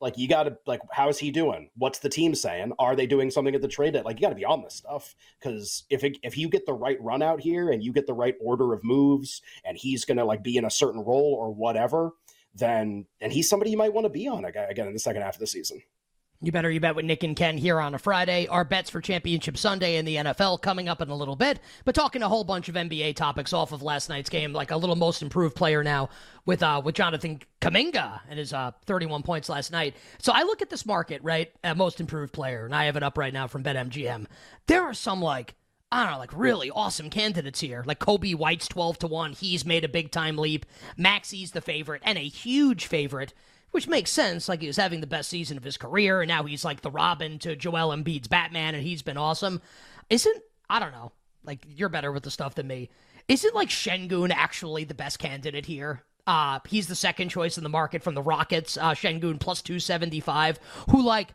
Like 0.00 0.18
you 0.18 0.28
got 0.28 0.42
to 0.42 0.58
like, 0.66 0.80
how's 0.90 1.18
he 1.18 1.30
doing? 1.30 1.70
What's 1.76 2.00
the 2.00 2.10
team 2.10 2.34
saying? 2.34 2.72
Are 2.78 2.94
they 2.94 3.06
doing 3.06 3.30
something 3.30 3.54
at 3.54 3.62
the 3.62 3.68
trade 3.68 3.94
deadline? 3.94 4.04
Like 4.04 4.20
you 4.20 4.26
got 4.26 4.30
to 4.30 4.34
be 4.34 4.44
on 4.44 4.62
this 4.62 4.74
stuff 4.74 5.14
because 5.38 5.84
if 5.88 6.04
it, 6.04 6.18
if 6.22 6.36
you 6.36 6.48
get 6.48 6.66
the 6.66 6.74
right 6.74 7.00
run 7.00 7.22
out 7.22 7.40
here 7.40 7.70
and 7.70 7.82
you 7.82 7.92
get 7.92 8.06
the 8.06 8.12
right 8.12 8.34
order 8.40 8.74
of 8.74 8.84
moves, 8.84 9.40
and 9.64 9.78
he's 9.78 10.04
gonna 10.04 10.24
like 10.24 10.42
be 10.42 10.56
in 10.56 10.64
a 10.64 10.70
certain 10.70 11.00
role 11.00 11.34
or 11.38 11.52
whatever, 11.54 12.10
then 12.54 13.06
and 13.20 13.32
he's 13.32 13.48
somebody 13.48 13.70
you 13.70 13.76
might 13.76 13.94
want 13.94 14.04
to 14.04 14.10
be 14.10 14.28
on 14.28 14.44
again 14.44 14.86
in 14.86 14.92
the 14.92 14.98
second 14.98 15.22
half 15.22 15.36
of 15.36 15.40
the 15.40 15.46
season. 15.46 15.80
You 16.44 16.52
better 16.52 16.70
you 16.70 16.78
bet 16.78 16.94
with 16.94 17.06
Nick 17.06 17.22
and 17.22 17.34
Ken 17.34 17.56
here 17.56 17.80
on 17.80 17.94
a 17.94 17.98
Friday. 17.98 18.46
Our 18.48 18.64
bets 18.64 18.90
for 18.90 19.00
Championship 19.00 19.56
Sunday 19.56 19.96
in 19.96 20.04
the 20.04 20.16
NFL 20.16 20.60
coming 20.60 20.90
up 20.90 21.00
in 21.00 21.08
a 21.08 21.16
little 21.16 21.36
bit. 21.36 21.58
But 21.86 21.94
talking 21.94 22.22
a 22.22 22.28
whole 22.28 22.44
bunch 22.44 22.68
of 22.68 22.74
NBA 22.74 23.16
topics 23.16 23.54
off 23.54 23.72
of 23.72 23.82
last 23.82 24.10
night's 24.10 24.28
game, 24.28 24.52
like 24.52 24.70
a 24.70 24.76
little 24.76 24.94
most 24.96 25.22
improved 25.22 25.56
player 25.56 25.82
now 25.82 26.10
with 26.44 26.62
uh 26.62 26.82
with 26.84 26.96
Jonathan 26.96 27.40
Kuminga 27.62 28.20
and 28.28 28.38
his 28.38 28.52
uh 28.52 28.72
31 28.84 29.22
points 29.22 29.48
last 29.48 29.72
night. 29.72 29.96
So 30.18 30.32
I 30.34 30.42
look 30.42 30.60
at 30.60 30.68
this 30.68 30.84
market, 30.84 31.22
right? 31.22 31.50
At 31.64 31.78
most 31.78 31.98
improved 31.98 32.34
player, 32.34 32.66
and 32.66 32.74
I 32.74 32.84
have 32.84 32.96
it 32.96 33.02
up 33.02 33.16
right 33.16 33.32
now 33.32 33.46
from 33.46 33.64
BetMGM. 33.64 34.26
There 34.66 34.82
are 34.82 34.94
some 34.94 35.22
like 35.22 35.54
I 35.90 36.02
don't 36.02 36.12
know, 36.12 36.18
like 36.18 36.36
really 36.36 36.70
awesome 36.70 37.08
candidates 37.08 37.60
here. 37.60 37.84
Like 37.86 38.00
Coby 38.00 38.34
White's 38.34 38.68
12 38.68 38.98
to 38.98 39.06
1. 39.06 39.32
He's 39.32 39.64
made 39.64 39.84
a 39.84 39.88
big 39.88 40.10
time 40.10 40.36
leap. 40.36 40.66
Maxey's 40.96 41.52
the 41.52 41.60
favorite 41.62 42.02
and 42.04 42.18
a 42.18 42.22
huge 42.22 42.86
favorite 42.86 43.32
which 43.74 43.88
makes 43.88 44.12
sense. 44.12 44.48
Like 44.48 44.60
he 44.60 44.68
was 44.68 44.76
having 44.76 45.00
the 45.00 45.06
best 45.08 45.28
season 45.28 45.56
of 45.56 45.64
his 45.64 45.76
career, 45.76 46.22
and 46.22 46.28
now 46.28 46.44
he's 46.44 46.64
like 46.64 46.82
the 46.82 46.92
Robin 46.92 47.40
to 47.40 47.56
Joel 47.56 47.88
Embiid's 47.94 48.28
Batman, 48.28 48.76
and 48.76 48.84
he's 48.84 49.02
been 49.02 49.16
awesome. 49.16 49.60
Isn't 50.08 50.42
I 50.70 50.78
don't 50.78 50.92
know. 50.92 51.10
Like 51.44 51.66
you're 51.68 51.88
better 51.88 52.12
with 52.12 52.22
the 52.22 52.30
stuff 52.30 52.54
than 52.54 52.68
me. 52.68 52.88
Isn't 53.26 53.52
like 53.52 53.70
Sengun 53.70 54.30
actually 54.30 54.84
the 54.84 54.94
best 54.94 55.18
candidate 55.18 55.66
here? 55.66 56.04
Uh, 56.24 56.60
he's 56.68 56.86
the 56.86 56.94
second 56.94 57.30
choice 57.30 57.58
in 57.58 57.64
the 57.64 57.68
market 57.68 58.04
from 58.04 58.14
the 58.14 58.22
Rockets. 58.22 58.78
Uh, 58.78 58.92
Sengun 58.92 59.40
plus 59.40 59.60
two 59.60 59.80
seventy 59.80 60.20
five. 60.20 60.60
Who 60.90 61.02
like 61.02 61.30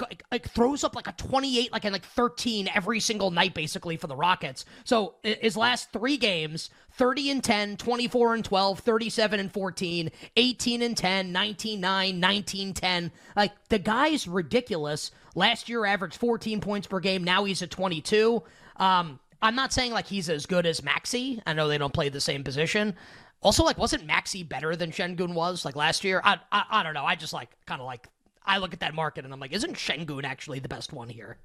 like, 0.00 0.22
like 0.30 0.48
throws 0.50 0.84
up 0.84 0.94
like 0.94 1.08
a 1.08 1.12
28 1.12 1.72
like 1.72 1.84
and 1.84 1.92
like 1.92 2.04
13 2.04 2.68
every 2.74 3.00
single 3.00 3.30
night 3.30 3.54
basically 3.54 3.96
for 3.96 4.06
the 4.06 4.16
Rockets. 4.16 4.64
So 4.84 5.14
his 5.22 5.56
last 5.56 5.92
3 5.92 6.16
games, 6.16 6.70
30 6.92 7.30
and 7.30 7.44
10, 7.44 7.76
24 7.76 8.34
and 8.34 8.44
12, 8.44 8.80
37 8.80 9.40
and 9.40 9.52
14, 9.52 10.10
18 10.36 10.82
and 10.82 10.96
10, 10.96 11.32
19 11.32 11.80
9, 11.80 12.20
19 12.20 12.74
10. 12.74 13.12
Like 13.34 13.52
the 13.68 13.78
guy's 13.78 14.28
ridiculous. 14.28 15.10
Last 15.34 15.68
year 15.68 15.84
averaged 15.84 16.16
14 16.16 16.60
points 16.60 16.86
per 16.86 17.00
game, 17.00 17.24
now 17.24 17.44
he's 17.44 17.62
at 17.62 17.70
22. 17.70 18.42
Um 18.76 19.20
I'm 19.42 19.54
not 19.54 19.72
saying 19.72 19.92
like 19.92 20.06
he's 20.06 20.30
as 20.30 20.46
good 20.46 20.66
as 20.66 20.82
Maxey 20.82 21.42
I 21.46 21.52
know 21.52 21.68
they 21.68 21.78
don't 21.78 21.92
play 21.92 22.08
the 22.08 22.20
same 22.20 22.44
position. 22.44 22.94
Also, 23.42 23.62
like, 23.62 23.78
wasn't 23.78 24.06
Maxey 24.06 24.42
better 24.42 24.74
than 24.74 24.90
Sengun 24.90 25.34
was 25.34 25.64
like 25.64 25.76
last 25.76 26.04
year? 26.04 26.20
I, 26.24 26.38
I, 26.50 26.64
I 26.70 26.82
don't 26.82 26.94
know. 26.94 27.04
I 27.04 27.14
just 27.14 27.32
like 27.32 27.50
kind 27.66 27.80
of 27.80 27.86
like 27.86 28.08
I 28.46 28.58
look 28.58 28.72
at 28.72 28.80
that 28.80 28.94
market 28.94 29.24
and 29.24 29.34
I'm 29.34 29.40
like, 29.40 29.52
isn't 29.52 29.74
Sengun 29.74 30.24
actually 30.24 30.58
the 30.58 30.68
best 30.68 30.92
one 30.92 31.08
here? 31.08 31.38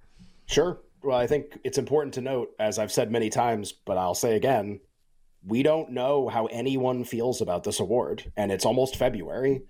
Sure. 0.45 0.79
Well, 1.03 1.17
I 1.17 1.27
think 1.27 1.57
it's 1.63 1.77
important 1.77 2.13
to 2.15 2.21
note, 2.21 2.51
as 2.59 2.77
I've 2.77 2.91
said 2.91 3.11
many 3.11 3.29
times, 3.29 3.71
but 3.71 3.97
I'll 3.97 4.15
say 4.15 4.35
again, 4.35 4.79
we 5.45 5.63
don't 5.63 5.91
know 5.91 6.29
how 6.29 6.45
anyone 6.47 7.03
feels 7.03 7.41
about 7.41 7.63
this 7.63 7.79
award, 7.79 8.31
and 8.37 8.51
it's 8.51 8.65
almost 8.65 8.95
February. 8.95 9.63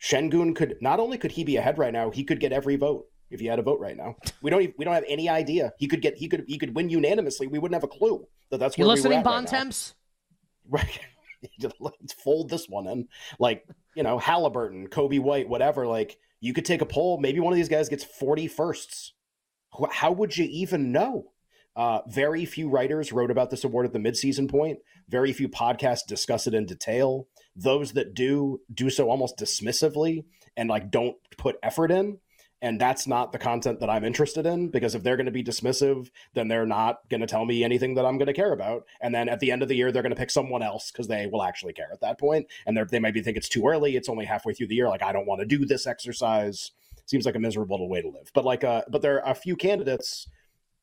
Sengun 0.00 0.54
could 0.54 0.76
not 0.80 1.00
only 1.00 1.16
could 1.16 1.32
he 1.32 1.44
be 1.44 1.56
ahead 1.56 1.78
right 1.78 1.92
now, 1.92 2.10
he 2.10 2.24
could 2.24 2.40
get 2.40 2.52
every 2.52 2.76
vote 2.76 3.06
if 3.30 3.40
he 3.40 3.46
had 3.46 3.58
a 3.58 3.62
vote 3.62 3.80
right 3.80 3.96
now. 3.96 4.16
We 4.42 4.50
don't 4.50 4.62
even, 4.62 4.74
we 4.78 4.84
don't 4.84 4.94
have 4.94 5.04
any 5.08 5.28
idea. 5.28 5.72
He 5.78 5.88
could 5.88 6.02
get 6.02 6.16
he 6.16 6.28
could 6.28 6.44
he 6.46 6.58
could 6.58 6.74
win 6.74 6.90
unanimously. 6.90 7.46
We 7.46 7.58
wouldn't 7.58 7.74
have 7.74 7.90
a 7.90 7.92
clue 7.92 8.26
that 8.50 8.58
that's 8.58 8.76
where 8.76 8.84
you 8.84 8.88
listening, 8.88 9.18
we 9.18 9.24
Bontemps? 9.24 9.94
Right, 10.70 11.00
right. 11.62 11.72
Let's 11.80 12.12
fold 12.12 12.50
this 12.50 12.68
one 12.68 12.86
in. 12.86 13.08
Like 13.38 13.66
you 13.94 14.02
know, 14.02 14.18
Halliburton, 14.18 14.88
Coby 14.88 15.18
White, 15.18 15.48
whatever. 15.48 15.86
Like 15.86 16.18
you 16.40 16.52
could 16.52 16.64
take 16.64 16.80
a 16.80 16.86
poll. 16.86 17.18
Maybe 17.18 17.40
one 17.40 17.52
of 17.52 17.56
these 17.56 17.68
guys 17.68 17.88
gets 17.88 18.04
40 18.04 18.48
firsts. 18.48 19.12
How 19.90 20.12
would 20.12 20.36
you 20.36 20.46
even 20.50 20.92
know? 20.92 21.32
Uh, 21.76 22.00
very 22.08 22.44
few 22.44 22.68
writers 22.68 23.12
wrote 23.12 23.30
about 23.30 23.50
this 23.50 23.62
award 23.62 23.86
at 23.86 23.92
the 23.92 24.00
midseason 24.00 24.50
point. 24.50 24.78
Very 25.08 25.32
few 25.32 25.48
podcasts 25.48 26.06
discuss 26.06 26.46
it 26.48 26.54
in 26.54 26.66
detail. 26.66 27.28
Those 27.54 27.92
that 27.92 28.14
do 28.14 28.60
do 28.72 28.90
so 28.90 29.08
almost 29.08 29.38
dismissively 29.38 30.24
and 30.56 30.68
like 30.68 30.90
don't 30.90 31.16
put 31.36 31.56
effort 31.62 31.92
in 31.92 32.18
and 32.60 32.80
that's 32.80 33.06
not 33.06 33.30
the 33.32 33.38
content 33.38 33.78
that 33.80 33.90
I'm 33.90 34.04
interested 34.04 34.44
in 34.44 34.68
because 34.68 34.94
if 34.94 35.02
they're 35.02 35.16
going 35.16 35.26
to 35.26 35.32
be 35.32 35.44
dismissive, 35.44 36.10
then 36.34 36.48
they're 36.48 36.66
not 36.66 37.08
going 37.08 37.20
to 37.20 37.26
tell 37.26 37.44
me 37.44 37.62
anything 37.62 37.94
that 37.94 38.04
I'm 38.04 38.18
going 38.18 38.26
to 38.26 38.32
care 38.32 38.52
about. 38.52 38.84
And 39.00 39.14
then 39.14 39.28
at 39.28 39.38
the 39.38 39.52
end 39.52 39.62
of 39.62 39.68
the 39.68 39.76
year, 39.76 39.92
they're 39.92 40.02
going 40.02 40.14
to 40.14 40.18
pick 40.18 40.30
someone 40.30 40.62
else 40.62 40.90
because 40.90 41.06
they 41.06 41.28
will 41.28 41.42
actually 41.42 41.72
care 41.72 41.90
at 41.92 42.00
that 42.00 42.18
point. 42.18 42.46
And 42.66 42.76
they 42.90 42.98
maybe 42.98 43.22
think 43.22 43.36
it's 43.36 43.48
too 43.48 43.66
early. 43.66 43.96
It's 43.96 44.08
only 44.08 44.24
halfway 44.24 44.54
through 44.54 44.68
the 44.68 44.74
year. 44.74 44.88
Like 44.88 45.02
I 45.02 45.12
don't 45.12 45.26
want 45.26 45.40
to 45.40 45.46
do 45.46 45.64
this 45.64 45.86
exercise. 45.86 46.72
Seems 47.06 47.24
like 47.24 47.36
a 47.36 47.40
miserable 47.40 47.88
way 47.88 48.02
to 48.02 48.08
live. 48.08 48.30
But 48.34 48.44
like, 48.44 48.64
uh, 48.64 48.82
but 48.88 49.02
there 49.02 49.24
are 49.24 49.30
a 49.30 49.34
few 49.34 49.54
candidates 49.54 50.28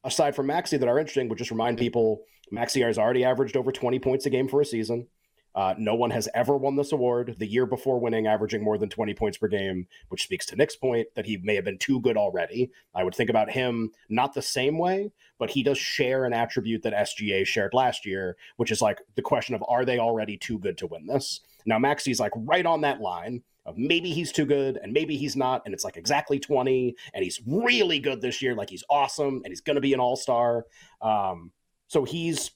aside 0.03 0.35
from 0.35 0.47
Maxey 0.47 0.77
that 0.77 0.87
are 0.87 0.97
interesting. 0.97 1.27
Would 1.27 1.37
just 1.37 1.51
remind 1.51 1.77
people 1.77 2.21
Maxey 2.51 2.81
has 2.81 2.97
already 2.97 3.25
averaged 3.25 3.57
over 3.57 3.71
20 3.71 3.99
points 3.99 4.25
a 4.25 4.29
game 4.29 4.47
for 4.47 4.61
a 4.61 4.65
season. 4.65 5.07
Uh, 5.55 5.73
no 5.77 5.95
one 5.95 6.11
has 6.11 6.27
ever 6.35 6.57
won 6.57 6.75
this 6.75 6.91
award 6.91 7.35
the 7.39 7.47
year 7.47 7.65
before 7.65 7.99
winning, 7.99 8.27
averaging 8.27 8.61
more 8.61 8.77
than 8.77 8.89
20 8.89 9.13
points 9.13 9.37
per 9.37 9.47
game, 9.47 9.87
which 10.09 10.23
speaks 10.23 10.45
to 10.45 10.55
Nick's 10.55 10.75
point 10.75 11.07
that 11.15 11.25
he 11.25 11.37
may 11.37 11.55
have 11.55 11.63
been 11.63 11.77
too 11.77 12.01
good 12.01 12.17
already. 12.17 12.71
I 12.93 13.03
would 13.03 13.15
think 13.15 13.29
about 13.29 13.49
him 13.49 13.91
not 14.09 14.33
the 14.33 14.41
same 14.41 14.77
way, 14.77 15.11
but 15.39 15.49
he 15.49 15.63
does 15.63 15.77
share 15.77 16.25
an 16.25 16.33
attribute 16.33 16.83
that 16.83 16.93
SGA 16.93 17.45
shared 17.47 17.73
last 17.73 18.05
year, 18.05 18.35
which 18.57 18.69
is 18.69 18.81
like 18.81 18.99
the 19.15 19.21
question 19.21 19.55
of 19.55 19.63
are 19.69 19.85
they 19.85 19.97
already 19.97 20.37
too 20.37 20.59
good 20.59 20.77
to 20.79 20.87
win 20.87 21.07
this? 21.07 21.39
Now, 21.65 21.79
Maxey's 21.79 22.19
like 22.19 22.33
right 22.35 22.65
on 22.65 22.81
that 22.81 22.99
line 22.99 23.41
of 23.65 23.77
maybe 23.77 24.11
he's 24.11 24.31
too 24.31 24.45
good 24.45 24.77
and 24.83 24.93
maybe 24.93 25.17
he's 25.17 25.35
not. 25.35 25.61
And 25.65 25.73
it's 25.73 25.83
like 25.83 25.97
exactly 25.97 26.39
20. 26.39 26.95
And 27.13 27.23
he's 27.23 27.41
really 27.47 27.99
good 27.99 28.21
this 28.21 28.41
year. 28.41 28.53
Like 28.55 28.69
he's 28.69 28.83
awesome 28.89 29.41
and 29.43 29.47
he's 29.47 29.61
going 29.61 29.75
to 29.75 29.81
be 29.81 29.93
an 29.93 29.99
all 29.99 30.15
star. 30.15 30.65
Um, 31.01 31.51
so 31.87 32.03
he's 32.03 32.51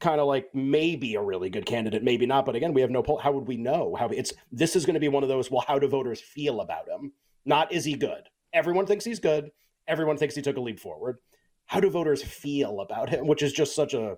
kind 0.00 0.20
of 0.20 0.26
like 0.26 0.48
maybe 0.54 1.14
a 1.14 1.22
really 1.22 1.50
good 1.50 1.66
candidate, 1.66 2.02
maybe 2.02 2.26
not. 2.26 2.46
But 2.46 2.56
again, 2.56 2.72
we 2.72 2.80
have 2.80 2.90
no 2.90 3.02
poll. 3.02 3.18
How 3.18 3.32
would 3.32 3.46
we 3.46 3.56
know? 3.56 3.94
How 3.98 4.08
it's 4.08 4.32
this 4.50 4.74
is 4.74 4.86
going 4.86 4.94
to 4.94 5.00
be 5.00 5.08
one 5.08 5.22
of 5.22 5.28
those. 5.28 5.50
Well, 5.50 5.64
how 5.66 5.78
do 5.78 5.86
voters 5.88 6.20
feel 6.20 6.60
about 6.60 6.88
him? 6.88 7.12
Not 7.44 7.72
is 7.72 7.84
he 7.84 7.94
good? 7.94 8.22
Everyone 8.52 8.86
thinks 8.86 9.04
he's 9.04 9.20
good. 9.20 9.50
Everyone 9.86 10.16
thinks 10.16 10.34
he 10.34 10.42
took 10.42 10.56
a 10.56 10.60
leap 10.60 10.80
forward. 10.80 11.18
How 11.66 11.80
do 11.80 11.90
voters 11.90 12.22
feel 12.22 12.80
about 12.80 13.10
him? 13.10 13.26
Which 13.26 13.42
is 13.42 13.52
just 13.52 13.74
such 13.74 13.94
a 13.94 14.16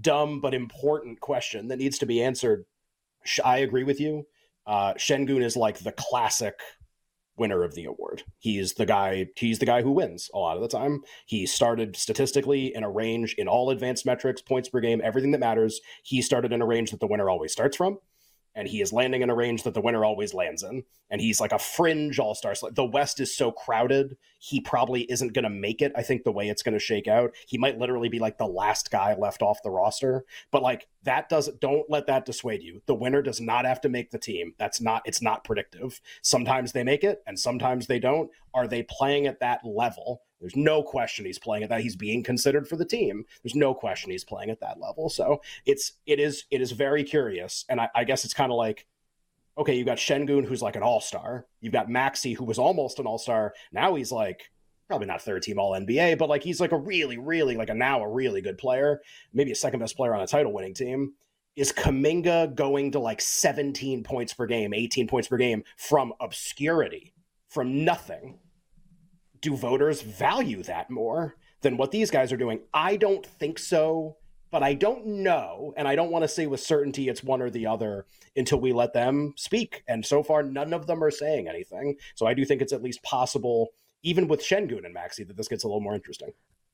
dumb 0.00 0.40
but 0.40 0.54
important 0.54 1.20
question 1.20 1.68
that 1.68 1.78
needs 1.78 1.98
to 1.98 2.06
be 2.06 2.22
answered. 2.22 2.64
I 3.44 3.58
agree 3.58 3.84
with 3.84 4.00
you. 4.00 4.26
Uh, 4.66 4.94
Sengun 4.94 5.42
is 5.42 5.56
like 5.56 5.78
the 5.78 5.92
classic 5.92 6.58
winner 7.36 7.62
of 7.62 7.74
the 7.74 7.84
award. 7.84 8.22
He's 8.38 8.74
the 8.74 8.86
guy. 8.86 9.26
He's 9.36 9.58
the 9.58 9.66
guy 9.66 9.82
who 9.82 9.92
wins 9.92 10.30
a 10.34 10.38
lot 10.38 10.56
of 10.56 10.62
the 10.62 10.68
time. 10.68 11.02
He 11.26 11.46
started 11.46 11.96
statistically 11.96 12.74
in 12.74 12.84
a 12.84 12.90
range 12.90 13.34
in 13.38 13.48
all 13.48 13.70
advanced 13.70 14.06
metrics, 14.06 14.42
points 14.42 14.68
per 14.68 14.80
game, 14.80 15.00
everything 15.04 15.32
that 15.32 15.40
matters. 15.40 15.80
He 16.02 16.22
started 16.22 16.52
in 16.52 16.62
a 16.62 16.66
range 16.66 16.90
that 16.90 17.00
the 17.00 17.06
winner 17.06 17.28
always 17.30 17.52
starts 17.52 17.76
from 17.76 17.98
and 18.56 18.66
he 18.66 18.80
is 18.80 18.92
landing 18.92 19.20
in 19.22 19.30
a 19.30 19.34
range 19.34 19.62
that 19.62 19.74
the 19.74 19.80
winner 19.80 20.04
always 20.04 20.32
lands 20.34 20.62
in. 20.62 20.82
And 21.10 21.20
he's 21.20 21.40
like 21.40 21.52
a 21.52 21.58
fringe 21.58 22.18
all 22.18 22.34
star. 22.34 22.54
The 22.72 22.84
West 22.84 23.20
is 23.20 23.36
so 23.36 23.52
crowded, 23.52 24.16
he 24.38 24.60
probably 24.60 25.02
isn't 25.02 25.34
going 25.34 25.44
to 25.44 25.50
make 25.50 25.82
it. 25.82 25.92
I 25.94 26.02
think 26.02 26.24
the 26.24 26.32
way 26.32 26.48
it's 26.48 26.62
going 26.62 26.72
to 26.72 26.80
shake 26.80 27.06
out, 27.06 27.34
he 27.46 27.58
might 27.58 27.78
literally 27.78 28.08
be 28.08 28.18
like 28.18 28.38
the 28.38 28.46
last 28.46 28.90
guy 28.90 29.14
left 29.14 29.42
off 29.42 29.62
the 29.62 29.70
roster. 29.70 30.24
But 30.50 30.62
like 30.62 30.88
that 31.02 31.28
doesn't, 31.28 31.60
don't 31.60 31.88
let 31.90 32.06
that 32.06 32.24
dissuade 32.24 32.62
you. 32.62 32.82
The 32.86 32.94
winner 32.94 33.22
does 33.22 33.40
not 33.40 33.66
have 33.66 33.80
to 33.82 33.88
make 33.90 34.10
the 34.10 34.18
team. 34.18 34.54
That's 34.58 34.80
not, 34.80 35.02
it's 35.04 35.22
not 35.22 35.44
predictive. 35.44 36.00
Sometimes 36.22 36.72
they 36.72 36.82
make 36.82 37.04
it 37.04 37.22
and 37.26 37.38
sometimes 37.38 37.86
they 37.86 37.98
don't. 37.98 38.30
Are 38.54 38.66
they 38.66 38.82
playing 38.82 39.26
at 39.26 39.40
that 39.40 39.60
level? 39.64 40.22
There's 40.40 40.56
no 40.56 40.82
question 40.82 41.24
he's 41.24 41.38
playing 41.38 41.62
at 41.62 41.70
that. 41.70 41.80
He's 41.80 41.96
being 41.96 42.22
considered 42.22 42.68
for 42.68 42.76
the 42.76 42.84
team. 42.84 43.24
There's 43.42 43.54
no 43.54 43.74
question 43.74 44.10
he's 44.10 44.24
playing 44.24 44.50
at 44.50 44.60
that 44.60 44.78
level. 44.80 45.08
So 45.08 45.40
it's 45.64 45.92
it 46.06 46.20
is 46.20 46.44
it 46.50 46.60
is 46.60 46.72
very 46.72 47.04
curious, 47.04 47.64
and 47.68 47.80
I, 47.80 47.88
I 47.94 48.04
guess 48.04 48.24
it's 48.24 48.34
kind 48.34 48.52
of 48.52 48.58
like, 48.58 48.86
okay, 49.56 49.74
you've 49.74 49.86
got 49.86 49.98
Sengun 49.98 50.44
who's 50.44 50.62
like 50.62 50.76
an 50.76 50.82
all 50.82 51.00
star. 51.00 51.46
You've 51.60 51.72
got 51.72 51.88
Maxey 51.88 52.34
who 52.34 52.44
was 52.44 52.58
almost 52.58 52.98
an 52.98 53.06
all 53.06 53.18
star. 53.18 53.54
Now 53.72 53.94
he's 53.94 54.12
like 54.12 54.50
probably 54.88 55.06
not 55.06 55.22
third 55.22 55.42
team 55.42 55.58
all 55.58 55.72
NBA, 55.72 56.18
but 56.18 56.28
like 56.28 56.42
he's 56.42 56.60
like 56.60 56.72
a 56.72 56.78
really 56.78 57.18
really 57.18 57.56
like 57.56 57.70
a 57.70 57.74
now 57.74 58.02
a 58.02 58.08
really 58.08 58.42
good 58.42 58.58
player, 58.58 59.00
maybe 59.32 59.52
a 59.52 59.56
second 59.56 59.80
best 59.80 59.96
player 59.96 60.14
on 60.14 60.20
a 60.20 60.26
title 60.26 60.52
winning 60.52 60.74
team. 60.74 61.14
Is 61.56 61.72
Kuminga 61.72 62.54
going 62.54 62.90
to 62.92 62.98
like 62.98 63.22
17 63.22 64.04
points 64.04 64.34
per 64.34 64.44
game, 64.44 64.74
18 64.74 65.08
points 65.08 65.28
per 65.28 65.38
game 65.38 65.64
from 65.78 66.12
obscurity, 66.20 67.14
from 67.48 67.82
nothing? 67.82 68.38
Do 69.40 69.56
voters 69.56 70.02
value 70.02 70.62
that 70.64 70.90
more 70.90 71.36
than 71.62 71.76
what 71.76 71.90
these 71.90 72.10
guys 72.10 72.32
are 72.32 72.36
doing? 72.36 72.60
I 72.72 72.96
don't 72.96 73.24
think 73.24 73.58
so, 73.58 74.16
but 74.50 74.62
I 74.62 74.74
don't 74.74 75.06
know. 75.06 75.74
And 75.76 75.86
I 75.88 75.96
don't 75.96 76.10
want 76.10 76.22
to 76.22 76.28
say 76.28 76.46
with 76.46 76.60
certainty 76.60 77.08
it's 77.08 77.22
one 77.22 77.42
or 77.42 77.50
the 77.50 77.66
other 77.66 78.06
until 78.36 78.60
we 78.60 78.72
let 78.72 78.92
them 78.92 79.34
speak. 79.36 79.82
And 79.88 80.04
so 80.04 80.22
far, 80.22 80.42
none 80.42 80.72
of 80.72 80.86
them 80.86 81.02
are 81.02 81.10
saying 81.10 81.48
anything. 81.48 81.96
So 82.14 82.26
I 82.26 82.34
do 82.34 82.44
think 82.44 82.62
it's 82.62 82.72
at 82.72 82.82
least 82.82 83.02
possible, 83.02 83.70
even 84.02 84.28
with 84.28 84.40
Sengun 84.40 84.84
and 84.84 84.94
Maxey, 84.94 85.24
that 85.24 85.36
this 85.36 85.48
gets 85.48 85.64
a 85.64 85.66
little 85.66 85.80
more 85.80 85.94
interesting. 85.94 86.30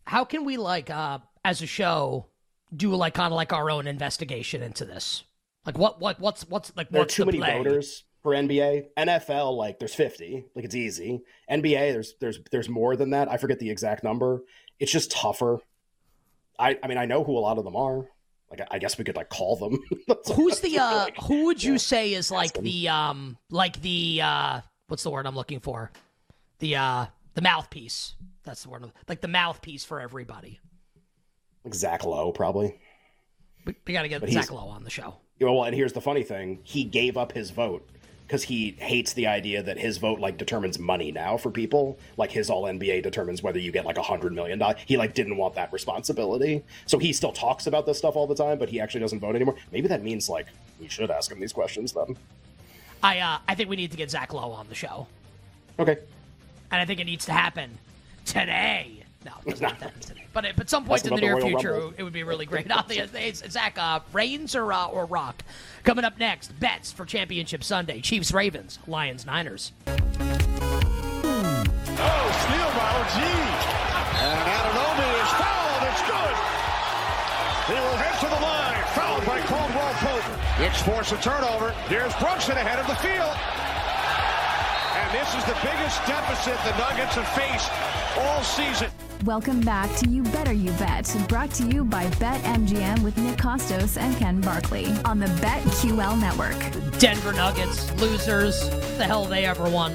How 0.06 0.24
can 0.24 0.44
we, 0.44 0.56
like, 0.56 0.90
uh, 0.90 1.18
as 1.44 1.62
a 1.62 1.66
show, 1.66 2.26
do 2.74 2.94
like 2.94 3.14
kind 3.14 3.32
of 3.32 3.36
like 3.36 3.52
our 3.52 3.70
own 3.70 3.86
investigation 3.86 4.62
into 4.62 4.84
this? 4.84 5.24
Like, 5.64 5.78
what, 5.78 6.00
what, 6.00 6.20
what's, 6.20 6.48
what's 6.48 6.72
like, 6.76 6.90
there 6.90 7.00
what's 7.00 7.14
are 7.14 7.16
too 7.16 7.24
many 7.26 7.38
play? 7.38 7.56
voters 7.56 8.04
for 8.22 8.32
NBA. 8.32 8.86
NFL, 8.96 9.56
like 9.56 9.78
there's 9.78 9.94
50, 9.94 10.46
like 10.54 10.64
it's 10.64 10.74
easy. 10.74 11.22
NBA, 11.50 11.92
there's 11.92 12.14
there's 12.20 12.38
there's 12.50 12.68
more 12.68 12.96
than 12.96 13.10
that. 13.10 13.30
I 13.30 13.36
forget 13.36 13.58
the 13.58 13.70
exact 13.70 14.04
number. 14.04 14.42
It's 14.78 14.92
just 14.92 15.10
tougher. 15.10 15.58
I 16.58 16.78
I 16.82 16.86
mean 16.86 16.98
I 16.98 17.06
know 17.06 17.24
who 17.24 17.36
a 17.36 17.40
lot 17.40 17.58
of 17.58 17.64
them 17.64 17.76
are. 17.76 18.06
Like 18.50 18.60
I 18.70 18.78
guess 18.78 18.98
we 18.98 19.04
could 19.04 19.16
like 19.16 19.30
call 19.30 19.56
them. 19.56 19.78
Who's 20.34 20.60
the 20.60 20.78
uh 20.78 21.06
who 21.22 21.46
would 21.46 21.62
you 21.62 21.78
say 21.78 22.12
is 22.12 22.30
like 22.30 22.52
the 22.52 22.88
um 22.88 23.38
like 23.50 23.80
the 23.80 24.20
uh 24.22 24.60
what's 24.88 25.02
the 25.02 25.10
word 25.10 25.26
I'm 25.26 25.34
looking 25.34 25.60
for? 25.60 25.90
The 26.58 26.76
uh 26.76 27.06
the 27.34 27.40
mouthpiece. 27.40 28.14
That's 28.44 28.62
the 28.64 28.68
word. 28.68 28.92
Like 29.08 29.22
the 29.22 29.28
mouthpiece 29.28 29.84
for 29.84 30.00
everybody. 30.00 30.60
Like 31.64 31.74
Zach 31.74 32.04
Lowe, 32.04 32.32
probably. 32.32 32.78
We, 33.64 33.74
we 33.86 33.92
got 33.92 34.02
to 34.02 34.08
get 34.08 34.28
Zach 34.28 34.50
Lowe 34.50 34.68
on 34.68 34.82
the 34.82 34.90
show. 34.90 35.14
Well, 35.40 35.62
and 35.64 35.74
here's 35.74 35.92
the 35.92 36.00
funny 36.00 36.24
thing: 36.24 36.60
he 36.64 36.84
gave 36.84 37.16
up 37.16 37.32
his 37.32 37.50
vote 37.50 37.88
because 38.32 38.44
he 38.44 38.74
hates 38.78 39.12
the 39.12 39.26
idea 39.26 39.62
that 39.62 39.76
his 39.76 39.98
vote 39.98 40.18
like 40.18 40.38
determines 40.38 40.78
money 40.78 41.12
now 41.12 41.36
for 41.36 41.50
people. 41.50 41.98
Like 42.16 42.30
his 42.30 42.48
All 42.48 42.62
NBA 42.62 43.02
determines 43.02 43.42
whether 43.42 43.58
you 43.58 43.70
get 43.70 43.84
like 43.84 43.98
a 43.98 44.02
hundred 44.02 44.32
million 44.32 44.58
dollars. 44.58 44.78
He 44.86 44.96
like 44.96 45.12
didn't 45.12 45.36
want 45.36 45.54
that 45.56 45.70
responsibility, 45.70 46.64
so 46.86 46.98
he 46.98 47.12
still 47.12 47.32
talks 47.32 47.66
about 47.66 47.84
this 47.84 47.98
stuff 47.98 48.16
all 48.16 48.26
the 48.26 48.34
time, 48.34 48.56
but 48.56 48.70
he 48.70 48.80
actually 48.80 49.00
doesn't 49.00 49.20
vote 49.20 49.36
anymore. 49.36 49.56
Maybe 49.70 49.86
that 49.88 50.02
means 50.02 50.30
like 50.30 50.46
we 50.80 50.88
should 50.88 51.10
ask 51.10 51.30
him 51.30 51.40
these 51.40 51.52
questions 51.52 51.92
then. 51.92 52.16
I 53.02 53.18
uh 53.18 53.38
I 53.46 53.54
think 53.54 53.68
we 53.68 53.76
need 53.76 53.90
to 53.90 53.98
get 53.98 54.10
Zach 54.10 54.32
Lowe 54.32 54.52
on 54.52 54.66
the 54.70 54.74
show. 54.74 55.08
Okay. 55.78 55.98
And 56.70 56.80
I 56.80 56.86
think 56.86 57.00
it 57.00 57.04
needs 57.04 57.26
to 57.26 57.32
happen 57.32 57.76
today. 58.24 59.01
No, 59.24 59.32
it 59.46 59.50
doesn't 59.50 59.64
happen 59.80 60.00
today. 60.00 60.24
But 60.32 60.44
at 60.46 60.68
some 60.70 60.84
point 60.84 61.00
Ask 61.00 61.04
in 61.06 61.10
the 61.10 61.14
about 61.16 61.20
the 61.20 61.26
near 61.26 61.36
Royal 61.36 61.46
future, 61.48 61.72
Rumble. 61.72 61.94
it 61.96 62.02
would 62.02 62.12
be 62.12 62.22
really 62.24 62.46
great. 62.46 62.66
It's- 62.90 63.42
Zach, 63.50 63.76
uh, 63.78 64.00
Reigns 64.12 64.54
or 64.56 64.72
uh, 64.72 64.86
or 64.86 65.04
Rock? 65.06 65.42
Coming 65.84 66.04
up 66.04 66.18
next, 66.18 66.58
bets 66.58 66.90
for 66.92 67.04
Championship 67.04 67.62
Sunday: 67.64 68.00
Chiefs, 68.00 68.32
Ravens, 68.32 68.78
Lions, 68.86 69.26
Niners. 69.26 69.72
Oh, 69.86 69.92
steal 72.42 72.70
by 72.74 72.88
OG. 72.98 73.16
And 74.22 74.40
Anunoby 74.48 75.10
is 75.22 75.30
fouled. 75.38 75.82
It's 75.90 76.02
good. 76.06 76.34
He 77.68 77.74
will 77.78 77.96
head 77.98 78.16
to 78.20 78.26
the 78.26 78.40
line. 78.42 78.82
Fouled 78.94 79.24
by 79.26 79.40
Caldwell 79.42 79.94
Pope. 79.94 80.24
Knicks 80.60 80.82
force 80.82 81.12
a 81.12 81.16
turnover. 81.22 81.70
Here's 81.88 82.14
Brunson 82.16 82.56
ahead 82.56 82.78
of 82.78 82.86
the 82.86 82.94
field. 82.96 83.36
And 85.12 85.20
this 85.20 85.34
is 85.34 85.44
the 85.44 85.58
biggest 85.62 86.04
deficit 86.06 86.56
the 86.64 86.78
Nuggets 86.78 87.16
have 87.16 87.28
faced 87.28 87.70
all 88.18 88.42
season. 88.42 88.90
Welcome 89.24 89.60
back 89.60 89.94
to 89.98 90.08
You 90.08 90.22
Better 90.22 90.52
You 90.52 90.70
Bet, 90.72 91.14
brought 91.28 91.50
to 91.52 91.64
you 91.64 91.84
by 91.84 92.06
BetMGM 92.12 93.02
with 93.02 93.16
Nick 93.18 93.36
Kostos 93.36 94.00
and 94.00 94.16
Ken 94.16 94.40
Barkley 94.40 94.86
on 95.04 95.18
the 95.18 95.26
BetQL 95.26 96.18
network. 96.18 96.98
Denver 96.98 97.32
Nuggets, 97.32 97.92
losers. 98.00 98.68
The 98.96 99.04
hell 99.04 99.24
they 99.26 99.44
ever 99.44 99.68
won. 99.68 99.92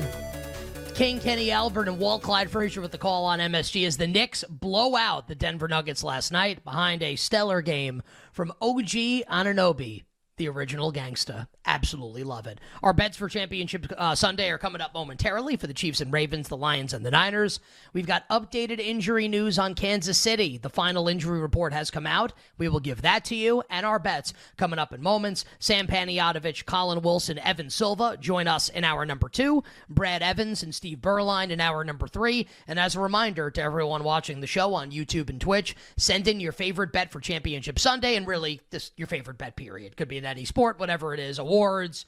King 0.94 1.20
Kenny 1.20 1.52
Albert 1.52 1.88
and 1.88 2.00
Walt 2.00 2.22
Clyde 2.22 2.52
Frazier 2.52 2.82
with 2.82 2.92
the 2.92 2.98
call 2.98 3.26
on 3.26 3.40
MSG 3.40 3.88
as 3.88 3.98
the 3.98 4.08
Knicks 4.08 4.44
blow 4.50 4.96
out 4.96 5.28
the 5.28 5.36
Denver 5.36 5.68
Nuggets 5.68 6.04
last 6.04 6.32
night 6.32 6.64
behind 6.64 7.02
a 7.02 7.16
stellar 7.16 7.62
game 7.62 8.04
from 8.32 8.52
OG 8.62 8.90
Anunoby, 9.30 10.04
the 10.38 10.48
original 10.48 10.94
gangsta. 10.94 11.48
Absolutely 11.66 12.24
love 12.24 12.48
it. 12.48 12.60
Our 12.82 12.94
bets 12.94 13.18
for 13.18 13.28
Championship 13.28 13.92
uh, 13.98 14.16
Sunday 14.16 14.50
are 14.50 14.58
coming 14.58 14.82
up 14.82 14.94
momentarily 14.94 15.58
for 15.58 15.68
the 15.68 15.74
Chiefs 15.74 16.00
and 16.00 16.14
Ravens, 16.14 16.48
the 16.48 16.56
Lions 16.58 16.94
and 16.94 17.06
the 17.06 17.12
Niners. 17.12 17.60
We've 17.92 18.08
got 18.08 18.30
updated 18.30 18.80
injury 18.80 19.28
news 19.28 19.60
on 19.60 19.74
Kansas 19.74 20.18
City. 20.18 20.58
The 20.58 20.70
final 20.70 21.08
injury 21.08 21.40
report 21.40 21.74
has 21.74 21.92
come 21.92 22.08
out. 22.08 22.34
We 22.58 22.70
will 22.70 22.80
give 22.80 23.02
that 23.02 23.26
to 23.26 23.36
you 23.36 23.64
and 23.70 23.86
our 23.86 24.00
bets 24.00 24.34
coming 24.58 24.80
up 24.80 24.94
in 24.94 25.02
moments. 25.02 25.44
Sam 25.60 25.88
Panayotovich, 25.88 26.66
Colin 26.66 27.02
Wilson, 27.02 27.40
Evan 27.40 27.70
Silva 27.70 28.18
join 28.20 28.48
us 28.48 28.70
in 28.70 28.84
hour 28.84 29.06
number 29.06 29.30
two. 29.30 29.64
Brad 29.90 30.22
Evans 30.22 30.62
and 30.64 30.74
Steve 30.74 31.00
Berline 31.00 31.50
in 31.50 31.60
hour 31.60 31.84
number 31.84 32.08
three. 32.08 32.48
And 32.68 32.80
as 32.80 32.96
a 32.96 33.00
reminder 33.00 33.50
to 33.52 33.62
everyone 33.62 34.04
watching 34.04 34.40
the 34.40 34.48
show 34.48 34.76
on 34.76 34.92
YouTube 34.92 35.30
and 35.30 35.42
Twitch, 35.42 35.76
send 35.98 36.28
in 36.28 36.40
your 36.40 36.52
favorite 36.52 36.94
bet 36.94 37.12
for 37.12 37.20
Championship 37.20 37.80
Sunday 37.80 38.16
and 38.16 38.28
really 38.28 38.62
this 38.70 38.92
your 38.96 39.08
favorite 39.08 39.38
bet 39.38 39.56
period. 39.56 39.98
Could 39.98 40.08
be 40.08 40.18
in 40.18 40.27
any 40.28 40.46
sport, 40.46 40.80
whatever 40.80 41.14
it 41.14 41.20
is, 41.20 41.40
awards, 41.40 42.06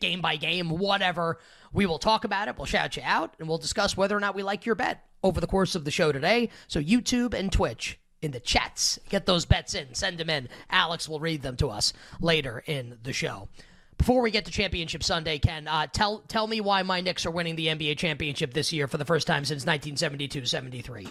game 0.00 0.20
by 0.20 0.36
game, 0.36 0.70
whatever. 0.70 1.38
We 1.72 1.86
will 1.86 1.98
talk 1.98 2.24
about 2.24 2.48
it. 2.48 2.56
We'll 2.56 2.66
shout 2.66 2.96
you 2.96 3.02
out 3.04 3.34
and 3.38 3.48
we'll 3.48 3.58
discuss 3.58 3.96
whether 3.96 4.16
or 4.16 4.20
not 4.20 4.34
we 4.34 4.42
like 4.42 4.64
your 4.64 4.74
bet 4.74 5.04
over 5.22 5.40
the 5.40 5.46
course 5.46 5.74
of 5.74 5.84
the 5.84 5.90
show 5.90 6.12
today. 6.12 6.50
So 6.68 6.80
YouTube 6.80 7.34
and 7.34 7.52
Twitch 7.52 7.98
in 8.22 8.30
the 8.30 8.40
chats. 8.40 8.98
Get 9.08 9.26
those 9.26 9.44
bets 9.44 9.74
in, 9.74 9.94
send 9.94 10.18
them 10.18 10.30
in. 10.30 10.48
Alex 10.70 11.08
will 11.08 11.20
read 11.20 11.42
them 11.42 11.56
to 11.56 11.68
us 11.68 11.92
later 12.20 12.62
in 12.66 12.98
the 13.02 13.12
show. 13.12 13.48
Before 13.98 14.20
we 14.20 14.30
get 14.30 14.44
to 14.44 14.50
Championship 14.50 15.02
Sunday, 15.02 15.38
Ken, 15.38 15.66
uh, 15.66 15.86
tell 15.86 16.18
tell 16.28 16.46
me 16.46 16.60
why 16.60 16.82
my 16.82 17.00
Knicks 17.00 17.24
are 17.24 17.30
winning 17.30 17.56
the 17.56 17.68
NBA 17.68 17.96
championship 17.96 18.52
this 18.52 18.72
year 18.72 18.86
for 18.86 18.98
the 18.98 19.06
first 19.06 19.26
time 19.26 19.44
since 19.44 19.64
1972-73. 19.64 21.08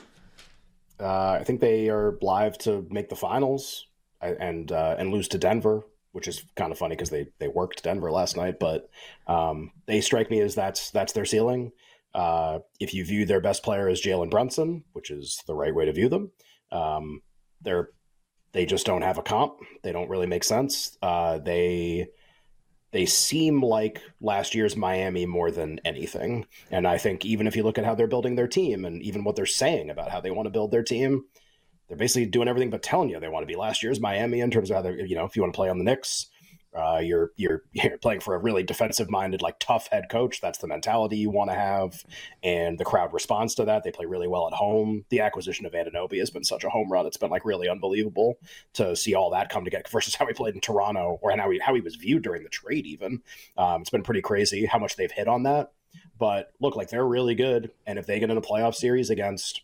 Uh, 0.99 1.31
I 1.31 1.43
think 1.43 1.61
they 1.61 1.89
are 1.89 2.17
live 2.21 2.57
to 2.59 2.87
make 2.91 3.09
the 3.09 3.15
finals 3.15 3.87
and 4.21 4.71
uh, 4.71 4.95
and 4.97 5.11
lose 5.11 5.27
to 5.29 5.37
Denver. 5.37 5.83
Which 6.15 6.29
is 6.29 6.45
kind 6.55 6.71
of 6.71 6.77
funny 6.77 6.95
because 6.95 7.09
they 7.09 7.27
they 7.39 7.49
worked 7.49 7.83
Denver 7.83 8.09
last 8.09 8.37
night, 8.37 8.57
but 8.57 8.89
um, 9.27 9.71
they 9.85 9.99
strike 9.99 10.31
me 10.31 10.39
as 10.39 10.55
that's 10.55 10.89
that's 10.91 11.11
their 11.11 11.25
ceiling. 11.25 11.73
Uh, 12.13 12.59
if 12.79 12.93
you 12.93 13.03
view 13.03 13.25
their 13.25 13.41
best 13.41 13.63
player 13.63 13.89
as 13.89 14.01
Jalen 14.01 14.31
Brunson, 14.31 14.85
which 14.93 15.11
is 15.11 15.43
the 15.45 15.53
right 15.53 15.75
way 15.75 15.83
to 15.83 15.91
view 15.91 16.07
them, 16.07 16.31
um, 16.71 17.21
they're 17.61 17.89
they 18.53 18.65
just 18.65 18.85
don't 18.85 19.01
have 19.01 19.17
a 19.17 19.21
comp. 19.21 19.55
They 19.83 19.91
don't 19.91 20.07
really 20.09 20.25
make 20.25 20.45
sense. 20.45 20.97
Uh, 21.01 21.39
they 21.39 22.07
they 22.93 23.05
seem 23.05 23.61
like 23.61 24.01
last 24.21 24.55
year's 24.55 24.77
Miami 24.77 25.25
more 25.25 25.51
than 25.51 25.81
anything. 25.83 26.45
And 26.71 26.87
I 26.87 26.97
think 26.97 27.25
even 27.25 27.45
if 27.45 27.57
you 27.57 27.63
look 27.63 27.77
at 27.77 27.83
how 27.83 27.93
they're 27.93 28.07
building 28.07 28.35
their 28.35 28.47
team 28.47 28.85
and 28.85 29.03
even 29.03 29.25
what 29.25 29.35
they're 29.35 29.45
saying 29.45 29.89
about 29.89 30.11
how 30.11 30.21
they 30.21 30.31
want 30.31 30.45
to 30.45 30.51
build 30.51 30.71
their 30.71 30.81
team, 30.81 31.25
they're 31.87 31.97
basically 31.97 32.25
doing 32.25 32.47
everything 32.47 32.69
but 32.69 32.83
telling 32.83 33.09
you 33.09 33.19
they 33.19 33.29
want 33.29 33.43
to 33.43 33.51
be 33.51 33.57
last 33.57 33.83
year's 33.83 33.99
Miami 33.99 34.41
in 34.41 34.51
terms 34.51 34.69
of 34.69 34.77
how 34.77 34.81
they're, 34.81 34.99
you 35.05 35.15
know, 35.15 35.25
if 35.25 35.35
you 35.35 35.41
want 35.41 35.53
to 35.53 35.57
play 35.57 35.69
on 35.69 35.77
the 35.77 35.83
Knicks, 35.83 36.27
uh, 36.75 36.99
you're, 36.99 37.31
you're 37.37 37.63
you're 37.71 37.97
playing 37.97 38.19
for 38.19 38.35
a 38.35 38.37
really 38.37 38.63
defensive 38.63 39.09
minded, 39.09 39.41
like 39.41 39.57
tough 39.59 39.87
head 39.91 40.05
coach. 40.09 40.41
That's 40.41 40.59
the 40.59 40.67
mentality 40.67 41.17
you 41.17 41.29
want 41.29 41.49
to 41.49 41.55
have, 41.55 42.03
and 42.43 42.77
the 42.77 42.85
crowd 42.85 43.13
responds 43.13 43.55
to 43.55 43.65
that. 43.65 43.83
They 43.83 43.91
play 43.91 44.05
really 44.05 44.27
well 44.27 44.47
at 44.47 44.53
home. 44.53 45.05
The 45.09 45.21
acquisition 45.21 45.65
of 45.65 45.71
Anunoby 45.71 46.19
has 46.19 46.29
been 46.29 46.43
such 46.43 46.63
a 46.63 46.69
home 46.69 46.91
run. 46.91 47.05
It's 47.05 47.17
been 47.17 47.29
like 47.29 47.45
really 47.45 47.69
unbelievable 47.69 48.37
to 48.73 48.95
see 48.95 49.15
all 49.15 49.29
that 49.31 49.49
come 49.49 49.63
together 49.63 49.85
versus 49.91 50.15
how 50.15 50.25
he 50.25 50.33
played 50.33 50.55
in 50.55 50.61
Toronto 50.61 51.19
or 51.21 51.35
how 51.35 51.49
he 51.49 51.59
how 51.59 51.73
he 51.73 51.81
was 51.81 51.95
viewed 51.95 52.23
during 52.23 52.43
the 52.43 52.49
trade. 52.49 52.85
Even 52.85 53.21
um, 53.57 53.81
it's 53.81 53.89
been 53.89 54.03
pretty 54.03 54.21
crazy 54.21 54.65
how 54.65 54.79
much 54.79 54.95
they've 54.95 55.11
hit 55.11 55.27
on 55.27 55.43
that. 55.43 55.71
But 56.17 56.51
look, 56.59 56.75
like 56.75 56.89
they're 56.89 57.05
really 57.05 57.35
good, 57.35 57.71
and 57.87 57.97
if 57.97 58.05
they 58.05 58.19
get 58.19 58.29
in 58.29 58.37
a 58.37 58.41
playoff 58.41 58.75
series 58.75 59.09
against 59.09 59.61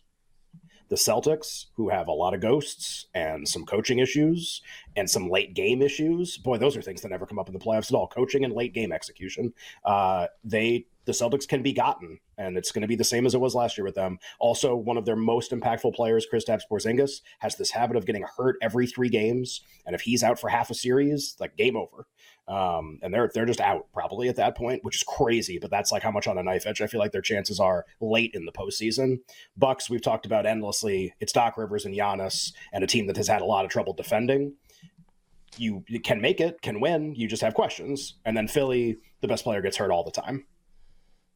the 0.92 0.98
Celtics, 0.98 1.68
who 1.74 1.88
have 1.88 2.08
a 2.08 2.12
lot 2.12 2.34
of 2.34 2.40
ghosts 2.40 3.06
and 3.14 3.48
some 3.48 3.64
coaching 3.64 3.98
issues 3.98 4.60
and 4.94 5.08
some 5.08 5.30
late 5.30 5.54
game 5.54 5.80
issues. 5.80 6.36
Boy, 6.36 6.58
those 6.58 6.76
are 6.76 6.82
things 6.82 7.00
that 7.00 7.08
never 7.08 7.24
come 7.24 7.38
up 7.38 7.48
in 7.48 7.54
the 7.54 7.58
playoffs 7.58 7.90
at 7.90 7.94
all. 7.94 8.06
Coaching 8.06 8.44
and 8.44 8.52
late 8.52 8.74
game 8.74 8.92
execution. 8.92 9.54
Uh, 9.86 10.26
they 10.44 10.84
the 11.04 11.12
Celtics 11.12 11.48
can 11.48 11.62
be 11.62 11.72
gotten, 11.72 12.18
and 12.38 12.56
it's 12.56 12.72
going 12.72 12.82
to 12.82 12.88
be 12.88 12.96
the 12.96 13.04
same 13.04 13.26
as 13.26 13.34
it 13.34 13.40
was 13.40 13.54
last 13.54 13.76
year 13.76 13.84
with 13.84 13.94
them. 13.94 14.18
Also, 14.38 14.74
one 14.74 14.96
of 14.96 15.04
their 15.04 15.16
most 15.16 15.50
impactful 15.50 15.94
players, 15.94 16.26
Kristaps 16.32 16.62
Porzingis, 16.70 17.22
has 17.40 17.56
this 17.56 17.70
habit 17.70 17.96
of 17.96 18.06
getting 18.06 18.24
hurt 18.36 18.56
every 18.62 18.86
three 18.86 19.08
games, 19.08 19.62
and 19.86 19.94
if 19.94 20.02
he's 20.02 20.22
out 20.22 20.38
for 20.38 20.48
half 20.48 20.70
a 20.70 20.74
series, 20.74 21.36
like 21.40 21.56
game 21.56 21.76
over. 21.76 22.06
Um, 22.48 22.98
and 23.02 23.14
they're 23.14 23.30
they're 23.32 23.46
just 23.46 23.60
out 23.60 23.86
probably 23.92 24.28
at 24.28 24.36
that 24.36 24.56
point, 24.56 24.84
which 24.84 24.96
is 24.96 25.02
crazy. 25.04 25.58
But 25.58 25.70
that's 25.70 25.92
like 25.92 26.02
how 26.02 26.10
much 26.10 26.26
on 26.26 26.38
a 26.38 26.42
knife 26.42 26.66
edge 26.66 26.80
I 26.80 26.86
feel 26.86 27.00
like 27.00 27.12
their 27.12 27.22
chances 27.22 27.60
are 27.60 27.86
late 28.00 28.32
in 28.34 28.46
the 28.46 28.52
postseason. 28.52 29.18
Bucks 29.56 29.88
we've 29.88 30.02
talked 30.02 30.26
about 30.26 30.44
endlessly. 30.44 31.14
It's 31.20 31.32
Doc 31.32 31.56
Rivers 31.56 31.84
and 31.84 31.94
Giannis, 31.94 32.52
and 32.72 32.82
a 32.82 32.88
team 32.88 33.06
that 33.06 33.16
has 33.16 33.28
had 33.28 33.42
a 33.42 33.46
lot 33.46 33.64
of 33.64 33.70
trouble 33.70 33.92
defending. 33.92 34.54
You, 35.58 35.84
you 35.86 36.00
can 36.00 36.22
make 36.22 36.40
it, 36.40 36.62
can 36.62 36.80
win. 36.80 37.14
You 37.14 37.28
just 37.28 37.42
have 37.42 37.52
questions. 37.52 38.14
And 38.24 38.34
then 38.34 38.48
Philly, 38.48 38.96
the 39.20 39.28
best 39.28 39.44
player 39.44 39.60
gets 39.60 39.76
hurt 39.76 39.90
all 39.90 40.02
the 40.02 40.10
time. 40.10 40.46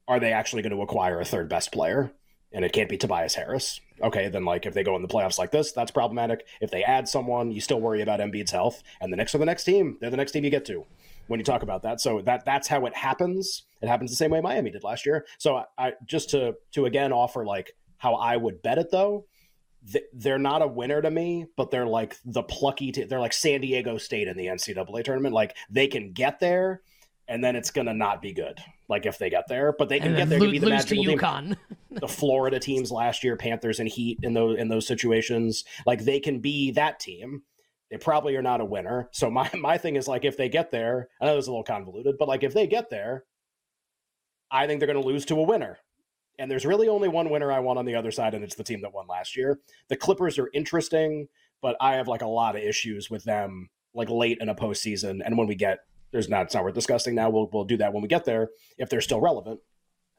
Are 0.08 0.20
they 0.20 0.32
actually 0.32 0.62
going 0.62 0.74
to 0.74 0.82
acquire 0.82 1.20
a 1.20 1.24
third 1.24 1.48
best 1.48 1.72
player? 1.72 2.12
And 2.52 2.64
it 2.64 2.72
can't 2.72 2.88
be 2.88 2.96
Tobias 2.96 3.34
Harris. 3.34 3.80
Okay, 4.00 4.28
then 4.28 4.44
like 4.44 4.66
if 4.66 4.74
they 4.74 4.84
go 4.84 4.96
in 4.96 5.02
the 5.02 5.08
playoffs 5.08 5.38
like 5.38 5.50
this, 5.50 5.72
that's 5.72 5.90
problematic. 5.90 6.46
If 6.60 6.70
they 6.70 6.84
add 6.84 7.08
someone, 7.08 7.50
you 7.50 7.60
still 7.60 7.80
worry 7.80 8.02
about 8.02 8.20
Embiid's 8.20 8.52
health. 8.52 8.82
And 9.00 9.12
the 9.12 9.16
Knicks 9.16 9.34
are 9.34 9.38
the 9.38 9.44
next 9.44 9.64
team. 9.64 9.98
They're 10.00 10.10
the 10.10 10.16
next 10.16 10.32
team 10.32 10.44
you 10.44 10.50
get 10.50 10.64
to 10.66 10.84
when 11.26 11.40
you 11.40 11.44
talk 11.44 11.62
about 11.62 11.82
that. 11.82 12.00
So 12.00 12.22
that 12.22 12.44
that's 12.44 12.68
how 12.68 12.86
it 12.86 12.94
happens. 12.94 13.64
It 13.82 13.88
happens 13.88 14.10
the 14.10 14.16
same 14.16 14.30
way 14.30 14.40
Miami 14.40 14.70
did 14.70 14.84
last 14.84 15.06
year. 15.06 15.26
So 15.38 15.56
I, 15.56 15.64
I 15.78 15.92
just 16.06 16.30
to 16.30 16.54
to 16.72 16.86
again 16.86 17.12
offer 17.12 17.44
like 17.44 17.72
how 17.98 18.14
I 18.14 18.36
would 18.36 18.62
bet 18.62 18.78
it 18.78 18.90
though. 18.90 19.26
They're 20.12 20.38
not 20.38 20.62
a 20.62 20.66
winner 20.66 21.00
to 21.00 21.10
me, 21.10 21.46
but 21.56 21.70
they're 21.70 21.86
like 21.86 22.16
the 22.24 22.42
plucky. 22.42 22.90
T- 22.90 23.04
they're 23.04 23.20
like 23.20 23.32
San 23.32 23.60
Diego 23.60 23.98
State 23.98 24.26
in 24.26 24.36
the 24.36 24.46
NCAA 24.46 25.04
tournament. 25.04 25.34
Like 25.34 25.56
they 25.70 25.86
can 25.86 26.12
get 26.12 26.40
there, 26.40 26.82
and 27.28 27.42
then 27.42 27.56
it's 27.56 27.70
gonna 27.70 27.94
not 27.94 28.22
be 28.22 28.32
good. 28.32 28.58
Like 28.88 29.06
if 29.06 29.18
they 29.18 29.30
get 29.30 29.48
there, 29.48 29.74
but 29.76 29.88
they 29.88 29.98
can 29.98 30.14
get 30.14 30.28
there. 30.28 30.38
Lo- 30.38 30.50
be 30.50 30.58
the 30.58 30.66
lose 30.66 30.84
to 30.86 30.94
UConn. 30.96 31.48
team. 31.48 31.56
the 31.90 32.08
Florida 32.08 32.58
teams 32.58 32.92
last 32.92 33.24
year, 33.24 33.36
Panthers 33.36 33.80
and 33.80 33.88
Heat 33.88 34.18
in 34.22 34.34
those 34.34 34.58
in 34.58 34.68
those 34.68 34.86
situations. 34.86 35.64
Like 35.86 36.04
they 36.04 36.20
can 36.20 36.40
be 36.40 36.70
that 36.72 37.00
team 37.00 37.42
they 37.90 37.96
probably 37.96 38.36
are 38.36 38.42
not 38.42 38.60
a 38.60 38.64
winner. 38.64 39.08
So 39.12 39.30
my 39.30 39.50
my 39.54 39.78
thing 39.78 39.96
is 39.96 40.08
like 40.08 40.24
if 40.24 40.36
they 40.36 40.48
get 40.48 40.70
there, 40.70 41.08
I 41.20 41.26
know 41.26 41.38
it's 41.38 41.46
a 41.46 41.50
little 41.50 41.64
convoluted, 41.64 42.16
but 42.18 42.28
like 42.28 42.42
if 42.42 42.54
they 42.54 42.66
get 42.66 42.90
there, 42.90 43.24
I 44.50 44.66
think 44.66 44.80
they're 44.80 44.86
going 44.86 45.02
to 45.02 45.06
lose 45.08 45.24
to 45.26 45.38
a 45.40 45.42
winner. 45.42 45.78
And 46.38 46.50
there's 46.50 46.66
really 46.66 46.88
only 46.88 47.08
one 47.08 47.30
winner 47.30 47.50
I 47.50 47.60
want 47.60 47.78
on 47.78 47.86
the 47.86 47.94
other 47.94 48.10
side, 48.10 48.34
and 48.34 48.44
it's 48.44 48.56
the 48.56 48.64
team 48.64 48.82
that 48.82 48.92
won 48.92 49.06
last 49.06 49.36
year. 49.36 49.58
The 49.88 49.96
Clippers 49.96 50.38
are 50.38 50.50
interesting, 50.52 51.28
but 51.62 51.76
I 51.80 51.94
have 51.94 52.08
like 52.08 52.20
a 52.20 52.28
lot 52.28 52.56
of 52.56 52.62
issues 52.62 53.08
with 53.08 53.24
them 53.24 53.70
like 53.94 54.10
late 54.10 54.38
in 54.40 54.50
a 54.50 54.54
postseason. 54.54 55.22
And 55.24 55.38
when 55.38 55.46
we 55.46 55.54
get 55.54 55.78
there's 56.16 56.30
not 56.30 56.46
it's 56.46 56.54
not 56.54 56.64
worth 56.64 56.74
discussing 56.74 57.14
now. 57.14 57.28
We'll 57.28 57.50
we'll 57.52 57.64
do 57.64 57.76
that 57.76 57.92
when 57.92 58.00
we 58.00 58.08
get 58.08 58.24
there 58.24 58.48
if 58.78 58.88
they're 58.88 59.02
still 59.02 59.20
relevant. 59.20 59.60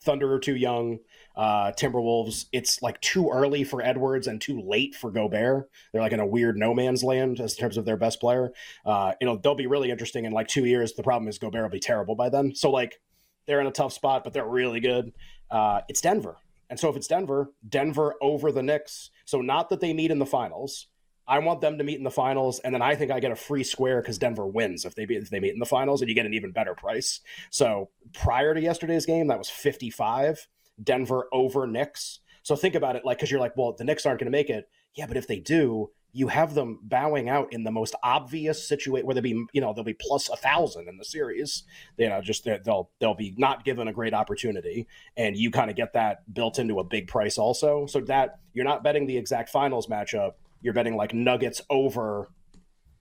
Thunder 0.04 0.32
are 0.32 0.40
too 0.40 0.56
young. 0.56 1.00
Uh, 1.36 1.72
Timberwolves, 1.72 2.46
it's 2.54 2.84
like 2.84 3.02
too 3.02 3.32
early 3.32 3.64
for 3.64 3.82
Edwards 3.82 4.28
and 4.28 4.40
too 4.40 4.62
late 4.62 4.94
for 4.94 5.10
Gobert. 5.10 5.68
They're 5.92 6.04
like 6.04 6.12
in 6.12 6.20
a 6.20 6.26
weird 6.26 6.56
no 6.56 6.76
man's 6.76 7.04
land 7.04 7.40
as 7.40 7.56
in 7.56 7.60
terms 7.60 7.78
of 7.78 7.86
their 7.86 7.98
best 7.98 8.20
player. 8.20 8.52
Uh, 8.86 9.14
you 9.20 9.26
know, 9.26 9.38
they'll 9.38 9.56
be 9.56 9.66
really 9.66 9.90
interesting 9.90 10.26
in 10.26 10.34
like 10.34 10.48
two 10.48 10.66
years. 10.66 10.94
The 10.94 11.02
problem 11.02 11.28
is 11.28 11.40
Gobert 11.40 11.64
will 11.64 11.70
be 11.70 11.80
terrible 11.80 12.14
by 12.14 12.30
then. 12.30 12.54
So 12.54 12.70
like 12.70 13.02
they're 13.48 13.60
in 13.60 13.66
a 13.66 13.72
tough 13.72 13.92
spot, 13.92 14.24
but 14.24 14.34
they're 14.34 14.48
really 14.48 14.80
good. 14.80 15.14
Uh, 15.50 15.82
it's 15.90 16.02
Denver. 16.02 16.38
And 16.70 16.80
so 16.80 16.90
if 16.90 16.96
it's 16.96 17.08
Denver, 17.08 17.54
Denver 17.68 18.14
over 18.22 18.52
the 18.52 18.62
Knicks. 18.62 19.10
So 19.26 19.42
not 19.42 19.70
that 19.70 19.80
they 19.80 19.94
meet 19.94 20.12
in 20.12 20.20
the 20.20 20.28
finals. 20.28 20.90
I 21.28 21.40
want 21.40 21.62
them 21.62 21.78
to 21.78 21.84
meet 21.84 21.98
in 21.98 22.04
the 22.04 22.12
finals, 22.12 22.60
and 22.60 22.74
then 22.74 22.82
I 22.82 22.96
think 22.96 23.12
I 23.12 23.20
get 23.20 23.32
a 23.32 23.36
free 23.36 23.64
square 23.64 24.02
because 24.02 24.18
Denver 24.18 24.48
wins 24.48 24.86
if 24.86 24.96
they 24.96 25.06
be, 25.06 25.16
if 25.16 25.30
they 25.30 25.40
meet 25.40 25.54
in 25.54 25.60
the 25.60 25.66
finals, 25.66 26.02
and 26.02 26.08
you 26.10 26.16
get 26.16 26.26
an 26.26 26.34
even 26.34 26.52
better 26.52 26.74
price. 26.74 27.20
So 27.50 27.90
prior 28.14 28.54
to 28.54 28.62
yesterday's 28.62 29.06
game, 29.06 29.28
that 29.28 29.38
was 29.38 29.50
fifty 29.50 29.90
five. 29.90 30.48
Denver 30.82 31.28
over 31.34 31.66
Knicks. 31.66 32.20
So 32.44 32.56
think 32.56 32.76
about 32.76 32.96
it, 32.96 33.04
like 33.04 33.18
because 33.18 33.32
you're 33.32 33.40
like, 33.40 33.58
well, 33.58 33.74
the 33.78 33.84
Knicks 33.84 34.06
aren't 34.06 34.20
going 34.20 34.32
to 34.32 34.38
make 34.38 34.50
it. 34.50 34.70
Yeah, 34.96 35.08
but 35.08 35.18
if 35.18 35.28
they 35.28 35.40
do, 35.40 35.90
you 36.14 36.30
have 36.30 36.54
them 36.54 36.80
bowing 36.82 37.30
out 37.30 37.52
in 37.52 37.64
the 37.64 37.72
most 37.72 37.94
obvious 38.04 38.68
situation 38.68 39.06
where 39.06 39.14
they'll 39.14 39.22
be, 39.22 39.46
you 39.54 39.62
know, 39.62 39.74
they'll 39.74 39.84
be 39.84 39.98
plus 40.00 40.30
a 40.30 40.36
thousand 40.36 40.88
in 40.88 40.98
the 40.98 41.06
series. 41.06 41.64
You 41.98 42.10
know, 42.10 42.22
just 42.22 42.48
they'll 42.64 42.90
they'll 43.00 43.16
be 43.16 43.34
not 43.38 43.66
given 43.66 43.88
a 43.88 43.94
great 43.94 44.14
opportunity, 44.14 44.88
and 45.18 45.36
you 45.36 45.52
kind 45.52 45.70
of 45.70 45.76
get 45.76 45.94
that 45.94 46.32
built 46.34 46.58
into 46.58 46.80
a 46.80 46.84
big 46.84 47.08
price 47.08 47.38
also. 47.38 47.86
So 47.86 48.00
that 48.02 48.40
you're 48.54 48.66
not 48.66 48.84
betting 48.84 49.08
the 49.08 49.18
exact 49.18 49.50
finals 49.50 49.88
matchup 49.88 50.34
you're 50.68 50.74
betting 50.74 50.98
like 50.98 51.14
Nuggets 51.14 51.62
over 51.70 52.30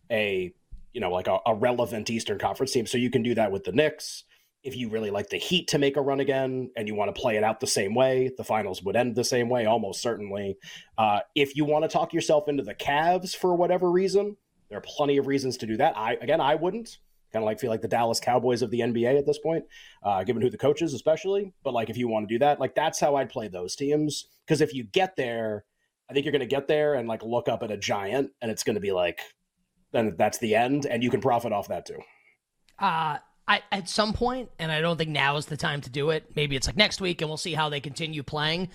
a 0.08 0.54
you 0.92 1.00
know 1.00 1.10
like 1.10 1.26
a, 1.26 1.40
a, 1.46 1.52
relevant 1.52 2.08
Eastern 2.08 2.38
Conference 2.38 2.70
team. 2.70 2.86
So 2.86 2.96
you 2.96 3.10
can 3.10 3.24
do 3.24 3.34
that 3.34 3.50
with 3.50 3.64
the 3.64 3.72
Knicks. 3.72 4.22
If 4.62 4.76
you 4.76 4.88
really 4.88 5.10
like 5.10 5.30
the 5.30 5.36
Heat 5.36 5.66
to 5.68 5.78
make 5.78 5.96
a 5.96 6.00
run 6.00 6.20
again 6.20 6.70
and 6.76 6.86
you 6.86 6.94
want 6.94 7.12
to 7.12 7.20
play 7.20 7.36
it 7.36 7.42
out 7.42 7.58
the 7.58 7.66
same 7.66 7.92
way, 7.92 8.30
the 8.36 8.44
finals 8.44 8.84
would 8.84 8.94
end 8.94 9.16
the 9.16 9.24
same 9.24 9.48
way, 9.48 9.66
almost 9.66 10.00
certainly. 10.00 10.56
Uh, 10.96 11.20
if 11.34 11.56
you 11.56 11.64
want 11.64 11.82
to 11.84 11.88
talk 11.88 12.14
yourself 12.14 12.48
into 12.48 12.62
the 12.62 12.74
Cavs 12.74 13.34
for 13.34 13.56
whatever 13.56 13.90
reason, 13.90 14.36
there 14.68 14.78
are 14.78 14.82
plenty 14.82 15.16
of 15.16 15.26
reasons 15.26 15.56
to 15.56 15.66
do 15.66 15.76
that. 15.78 15.98
I 15.98 16.14
again, 16.20 16.40
I 16.40 16.54
wouldn't 16.54 16.98
kind 17.32 17.42
of 17.42 17.46
like 17.46 17.58
feel 17.58 17.70
like 17.70 17.82
the 17.82 17.88
Dallas 17.88 18.20
Cowboys 18.20 18.62
of 18.62 18.70
the 18.70 18.78
NBA 18.78 19.18
at 19.18 19.26
this 19.26 19.38
point, 19.38 19.64
uh, 20.04 20.22
given 20.22 20.40
who 20.40 20.50
the 20.50 20.56
coach 20.56 20.82
is, 20.82 20.94
especially. 20.94 21.52
But 21.64 21.74
like 21.74 21.90
if 21.90 21.96
you 21.96 22.06
want 22.06 22.28
to 22.28 22.32
do 22.32 22.38
that, 22.38 22.60
like 22.60 22.76
that's 22.76 23.00
how 23.00 23.16
I'd 23.16 23.28
play 23.28 23.48
those 23.48 23.74
teams. 23.74 24.28
Because 24.46 24.60
if 24.60 24.72
you 24.72 24.84
get 24.84 25.16
there 25.16 25.64
I 26.08 26.12
think 26.12 26.24
you're 26.24 26.32
going 26.32 26.40
to 26.40 26.46
get 26.46 26.68
there 26.68 26.94
and 26.94 27.08
like 27.08 27.22
look 27.22 27.48
up 27.48 27.62
at 27.62 27.70
a 27.70 27.76
giant, 27.76 28.30
and 28.40 28.50
it's 28.50 28.62
going 28.62 28.74
to 28.74 28.80
be 28.80 28.92
like, 28.92 29.20
then 29.92 30.14
that's 30.18 30.38
the 30.38 30.54
end, 30.54 30.86
and 30.86 31.02
you 31.02 31.10
can 31.10 31.20
profit 31.20 31.52
off 31.52 31.68
that 31.68 31.86
too. 31.86 31.98
Uh, 32.78 33.18
I, 33.48 33.62
at 33.72 33.88
some 33.88 34.12
point, 34.12 34.50
and 34.58 34.70
I 34.72 34.80
don't 34.80 34.96
think 34.96 35.10
now 35.10 35.36
is 35.36 35.46
the 35.46 35.56
time 35.56 35.80
to 35.82 35.90
do 35.90 36.10
it. 36.10 36.24
Maybe 36.34 36.56
it's 36.56 36.66
like 36.66 36.76
next 36.76 37.00
week, 37.00 37.22
and 37.22 37.30
we'll 37.30 37.36
see 37.36 37.54
how 37.54 37.68
they 37.68 37.80
continue 37.80 38.22
playing 38.22 38.68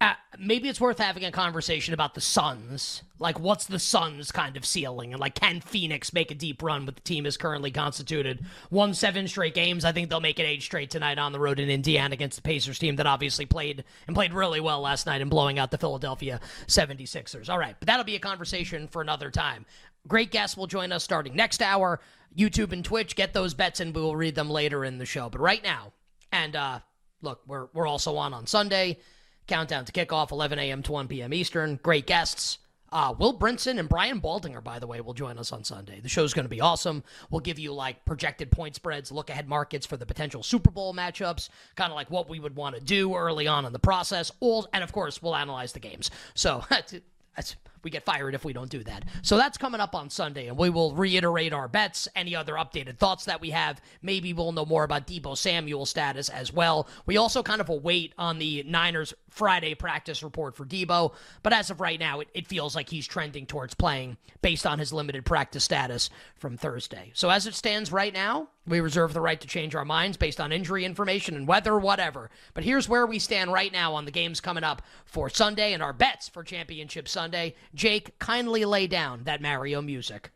uh, 0.00 0.14
maybe 0.38 0.70
it's 0.70 0.80
worth 0.80 0.98
having 0.98 1.26
a 1.26 1.30
conversation 1.30 1.92
about 1.92 2.14
the 2.14 2.22
Suns. 2.22 3.02
Like, 3.18 3.38
what's 3.38 3.66
the 3.66 3.78
Suns' 3.78 4.32
kind 4.32 4.56
of 4.56 4.64
ceiling? 4.64 5.12
And, 5.12 5.20
like, 5.20 5.34
can 5.34 5.60
Phoenix 5.60 6.14
make 6.14 6.30
a 6.30 6.34
deep 6.34 6.62
run 6.62 6.86
with 6.86 6.94
the 6.94 7.02
team 7.02 7.26
as 7.26 7.36
currently 7.36 7.70
constituted? 7.70 8.42
Won 8.70 8.94
seven 8.94 9.28
straight 9.28 9.52
games. 9.52 9.84
I 9.84 9.92
think 9.92 10.08
they'll 10.08 10.20
make 10.20 10.38
it 10.38 10.44
eight 10.44 10.62
straight 10.62 10.88
tonight 10.88 11.18
on 11.18 11.32
the 11.32 11.38
road 11.38 11.60
in 11.60 11.68
Indiana 11.68 12.14
against 12.14 12.36
the 12.36 12.42
Pacers 12.42 12.78
team 12.78 12.96
that 12.96 13.06
obviously 13.06 13.44
played 13.44 13.84
and 14.06 14.16
played 14.16 14.32
really 14.32 14.60
well 14.60 14.80
last 14.80 15.04
night 15.04 15.20
in 15.20 15.28
blowing 15.28 15.58
out 15.58 15.70
the 15.70 15.76
Philadelphia 15.76 16.40
76ers. 16.66 17.50
All 17.50 17.58
right, 17.58 17.76
but 17.78 17.86
that'll 17.86 18.04
be 18.04 18.16
a 18.16 18.20
conversation 18.20 18.88
for 18.88 19.02
another 19.02 19.30
time. 19.30 19.66
Great 20.08 20.30
guests 20.30 20.56
will 20.56 20.66
join 20.66 20.92
us 20.92 21.04
starting 21.04 21.36
next 21.36 21.60
hour. 21.60 22.00
YouTube 22.34 22.72
and 22.72 22.84
Twitch, 22.84 23.16
get 23.16 23.34
those 23.34 23.52
bets 23.52 23.80
and 23.80 23.94
we 23.94 24.00
will 24.00 24.16
read 24.16 24.34
them 24.34 24.48
later 24.48 24.82
in 24.82 24.96
the 24.96 25.04
show. 25.04 25.28
But 25.28 25.42
right 25.42 25.62
now, 25.62 25.92
and 26.32 26.56
uh, 26.56 26.78
look, 27.20 27.42
we're, 27.46 27.66
we're 27.74 27.86
also 27.86 28.16
on 28.16 28.32
on 28.32 28.46
Sunday. 28.46 28.98
Countdown 29.46 29.84
to 29.84 29.92
kickoff, 29.92 30.30
11 30.30 30.58
a.m. 30.58 30.82
to 30.84 30.92
1 30.92 31.08
p.m. 31.08 31.34
Eastern. 31.34 31.78
Great 31.82 32.06
guests. 32.06 32.58
Uh, 32.92 33.14
Will 33.16 33.38
Brinson 33.38 33.78
and 33.78 33.88
Brian 33.88 34.20
Baldinger, 34.20 34.62
by 34.62 34.78
the 34.80 34.86
way, 34.86 35.00
will 35.00 35.14
join 35.14 35.38
us 35.38 35.52
on 35.52 35.62
Sunday. 35.62 36.00
The 36.00 36.08
show's 36.08 36.34
going 36.34 36.44
to 36.44 36.50
be 36.50 36.60
awesome. 36.60 37.04
We'll 37.30 37.40
give 37.40 37.58
you 37.58 37.72
like 37.72 38.04
projected 38.04 38.50
point 38.50 38.74
spreads, 38.74 39.12
look 39.12 39.30
ahead 39.30 39.48
markets 39.48 39.86
for 39.86 39.96
the 39.96 40.06
potential 40.06 40.42
Super 40.42 40.70
Bowl 40.70 40.92
matchups, 40.92 41.50
kind 41.76 41.92
of 41.92 41.94
like 41.94 42.10
what 42.10 42.28
we 42.28 42.40
would 42.40 42.56
want 42.56 42.74
to 42.74 42.80
do 42.80 43.14
early 43.14 43.46
on 43.46 43.64
in 43.64 43.72
the 43.72 43.78
process. 43.78 44.32
All, 44.40 44.68
and 44.72 44.82
of 44.82 44.92
course, 44.92 45.22
we'll 45.22 45.36
analyze 45.36 45.72
the 45.72 45.78
games. 45.78 46.10
So 46.34 46.64
that's, 46.70 46.94
that's 47.36 47.56
we 47.82 47.90
get 47.90 48.04
fired 48.04 48.34
if 48.34 48.44
we 48.44 48.52
don't 48.52 48.70
do 48.70 48.82
that. 48.84 49.04
So 49.22 49.36
that's 49.36 49.58
coming 49.58 49.80
up 49.80 49.94
on 49.94 50.10
Sunday, 50.10 50.48
and 50.48 50.56
we 50.56 50.70
will 50.70 50.94
reiterate 50.94 51.52
our 51.52 51.68
bets, 51.68 52.08
any 52.14 52.34
other 52.34 52.54
updated 52.54 52.98
thoughts 52.98 53.24
that 53.24 53.40
we 53.40 53.50
have. 53.50 53.80
Maybe 54.02 54.32
we'll 54.32 54.52
know 54.52 54.66
more 54.66 54.84
about 54.84 55.06
Deebo 55.06 55.36
Samuel 55.36 55.86
status 55.86 56.28
as 56.28 56.52
well. 56.52 56.88
We 57.06 57.16
also 57.16 57.42
kind 57.42 57.60
of 57.60 57.68
await 57.68 58.14
on 58.18 58.38
the 58.38 58.62
Niners 58.64 59.14
Friday 59.28 59.74
practice 59.74 60.22
report 60.22 60.56
for 60.56 60.66
Deebo, 60.66 61.14
but 61.42 61.52
as 61.52 61.70
of 61.70 61.80
right 61.80 61.98
now, 61.98 62.20
it, 62.20 62.28
it 62.34 62.46
feels 62.46 62.74
like 62.74 62.88
he's 62.88 63.06
trending 63.06 63.46
towards 63.46 63.74
playing 63.74 64.16
based 64.42 64.66
on 64.66 64.78
his 64.78 64.92
limited 64.92 65.24
practice 65.24 65.64
status 65.64 66.10
from 66.36 66.56
Thursday. 66.56 67.10
So 67.14 67.30
as 67.30 67.46
it 67.46 67.54
stands 67.54 67.92
right 67.92 68.12
now, 68.12 68.48
we 68.66 68.80
reserve 68.80 69.14
the 69.14 69.20
right 69.20 69.40
to 69.40 69.48
change 69.48 69.74
our 69.74 69.84
minds 69.84 70.16
based 70.16 70.40
on 70.40 70.52
injury 70.52 70.84
information 70.84 71.34
and 71.34 71.46
weather, 71.46 71.78
whatever. 71.78 72.30
But 72.54 72.64
here's 72.64 72.88
where 72.88 73.06
we 73.06 73.18
stand 73.18 73.52
right 73.52 73.72
now 73.72 73.94
on 73.94 74.04
the 74.04 74.10
games 74.10 74.40
coming 74.40 74.64
up 74.64 74.82
for 75.04 75.28
Sunday 75.28 75.72
and 75.72 75.82
our 75.82 75.92
bets 75.92 76.28
for 76.28 76.44
Championship 76.44 77.08
Sunday. 77.08 77.54
Jake, 77.74 78.18
kindly 78.18 78.64
lay 78.64 78.86
down 78.86 79.24
that 79.24 79.40
Mario 79.40 79.80
music. 79.80 80.32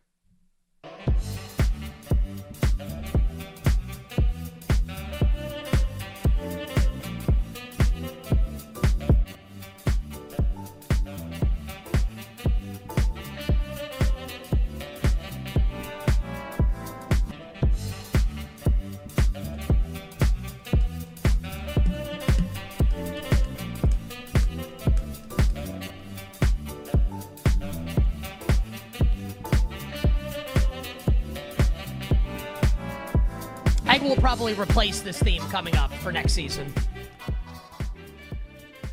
Probably 34.45 34.63
replace 34.63 35.01
this 35.01 35.19
theme 35.23 35.41
coming 35.49 35.75
up 35.75 35.91
for 35.95 36.13
next 36.13 36.35
season. 36.35 36.71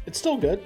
It's 0.06 0.18
still 0.18 0.38
good. 0.38 0.64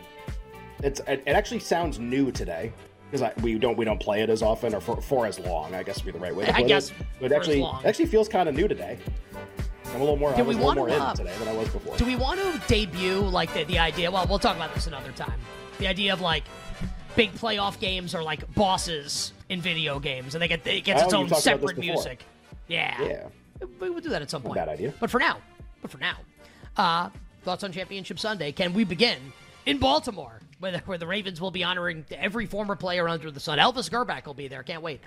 It's 0.83 0.99
it, 1.07 1.23
it 1.25 1.31
actually 1.31 1.61
sounds 1.61 1.97
new 1.97 2.31
today 2.31 2.71
because 3.09 3.27
we 3.41 3.57
don't 3.57 3.75
we 3.77 3.83
don't 3.83 3.99
play 3.99 4.21
it 4.21 4.29
as 4.29 4.43
often 4.43 4.75
or 4.75 4.81
for, 4.81 5.01
for 5.01 5.25
as 5.25 5.39
long. 5.39 5.73
I 5.73 5.81
guess 5.81 6.03
would 6.03 6.13
be 6.13 6.19
the 6.19 6.23
right 6.23 6.35
way 6.35 6.45
to 6.45 6.53
put 6.53 6.63
I 6.63 6.67
guess 6.67 6.91
it. 6.91 6.97
But 7.19 7.31
it 7.31 7.35
actually 7.35 7.61
long. 7.61 7.83
actually 7.83 8.05
feels 8.05 8.29
kind 8.29 8.47
of 8.47 8.53
new 8.53 8.67
today. 8.67 8.99
I'm 9.87 9.95
a 9.95 9.99
little 9.99 10.17
more. 10.17 10.31
Do 10.33 10.37
I 10.37 10.41
was 10.43 10.55
we 10.55 10.61
a 10.61 10.65
little 10.65 10.67
want 10.67 10.77
more 10.77 10.87
to, 10.89 10.95
in 10.95 11.01
uh, 11.01 11.15
today 11.15 11.35
than 11.39 11.47
I 11.47 11.53
was 11.53 11.67
before. 11.69 11.97
Do 11.97 12.05
we 12.05 12.15
want 12.15 12.39
to 12.39 12.61
debut 12.67 13.21
like 13.21 13.51
the, 13.55 13.63
the 13.63 13.79
idea? 13.79 14.11
Well, 14.11 14.27
we'll 14.29 14.37
talk 14.37 14.55
about 14.55 14.75
this 14.75 14.85
another 14.85 15.11
time. 15.13 15.39
The 15.79 15.87
idea 15.87 16.13
of 16.13 16.21
like 16.21 16.43
big 17.15 17.33
playoff 17.33 17.79
games 17.79 18.13
or 18.13 18.21
like 18.21 18.53
bosses 18.53 19.33
in 19.49 19.61
video 19.61 19.99
games, 19.99 20.35
and 20.35 20.41
they 20.43 20.47
get 20.47 20.67
it 20.67 20.83
gets 20.83 21.01
Oh, 21.01 21.05
its 21.05 21.13
own 21.15 21.27
talked 21.27 21.43
about 21.43 21.61
this 21.61 21.69
separate 21.71 21.77
music. 21.79 22.23
Yeah, 22.67 23.01
Yeah. 23.01 23.27
We 23.79 23.89
will 23.89 24.01
do 24.01 24.09
that 24.09 24.21
at 24.21 24.29
some 24.29 24.41
point. 24.41 24.55
bad 24.55 24.69
idea. 24.69 24.93
But 24.99 25.09
for 25.09 25.19
now, 25.19 25.37
but 25.81 25.91
for 25.91 25.97
now, 25.97 26.17
uh, 26.77 27.09
thoughts 27.43 27.63
on 27.63 27.71
Championship 27.71 28.19
Sunday? 28.19 28.51
Can 28.51 28.73
we 28.73 28.83
begin 28.83 29.17
in 29.65 29.77
Baltimore, 29.77 30.39
where 30.59 30.73
the, 30.73 30.79
where 30.79 30.97
the 30.97 31.07
Ravens 31.07 31.39
will 31.39 31.51
be 31.51 31.63
honoring 31.63 32.05
every 32.11 32.45
former 32.45 32.75
player 32.75 33.07
under 33.07 33.31
the 33.31 33.39
sun? 33.39 33.59
Elvis 33.59 33.89
Grbac 33.89 34.25
will 34.25 34.33
be 34.33 34.47
there. 34.47 34.63
Can't 34.63 34.81
wait. 34.81 35.01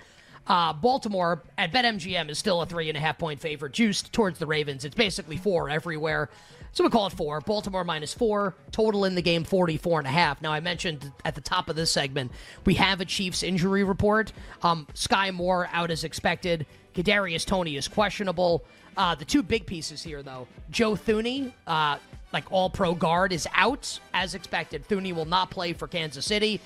Uh, 0.47 0.73
Baltimore 0.73 1.43
at 1.57 1.71
BetMGM 1.71 2.29
is 2.29 2.39
still 2.39 2.61
a 2.61 2.65
three 2.65 2.89
and 2.89 2.97
a 2.97 3.01
half 3.01 3.19
point 3.19 3.39
favorite, 3.39 3.73
juiced 3.73 4.11
towards 4.13 4.39
the 4.39 4.47
Ravens. 4.47 4.85
It's 4.85 4.95
basically 4.95 5.37
four 5.37 5.69
everywhere. 5.69 6.29
So 6.71 6.83
we 6.83 6.89
call 6.89 7.07
it 7.07 7.13
four. 7.13 7.41
Baltimore 7.41 7.83
minus 7.83 8.13
four. 8.13 8.55
Total 8.71 9.05
in 9.05 9.15
the 9.15 9.21
game 9.21 9.43
44 9.43 9.99
and 9.99 10.07
a 10.07 10.11
half. 10.11 10.41
Now 10.41 10.51
I 10.51 10.59
mentioned 10.59 11.11
at 11.25 11.35
the 11.35 11.41
top 11.41 11.67
of 11.69 11.75
this 11.75 11.91
segment 11.91 12.31
we 12.65 12.75
have 12.75 13.01
a 13.01 13.05
Chiefs 13.05 13.43
injury 13.43 13.83
report. 13.83 14.31
Um, 14.61 14.87
Sky 14.93 15.31
Moore 15.31 15.67
out 15.73 15.91
as 15.91 16.03
expected. 16.03 16.65
Kadarius 16.95 17.45
Toney 17.45 17.75
is 17.75 17.87
questionable. 17.87 18.63
Uh, 18.97 19.15
the 19.15 19.25
two 19.25 19.43
big 19.43 19.65
pieces 19.65 20.03
here, 20.03 20.21
though, 20.21 20.47
Joe 20.71 20.93
Thuney, 20.93 21.53
uh, 21.67 21.97
like 22.33 22.45
all 22.51 22.69
pro 22.69 22.93
guard, 22.93 23.31
is 23.31 23.47
out 23.53 23.99
as 24.13 24.35
expected. 24.35 24.87
Thuney 24.87 25.13
will 25.13 25.25
not 25.25 25.49
play 25.49 25.73
for 25.73 25.87
Kansas 25.87 26.25
City. 26.25 26.59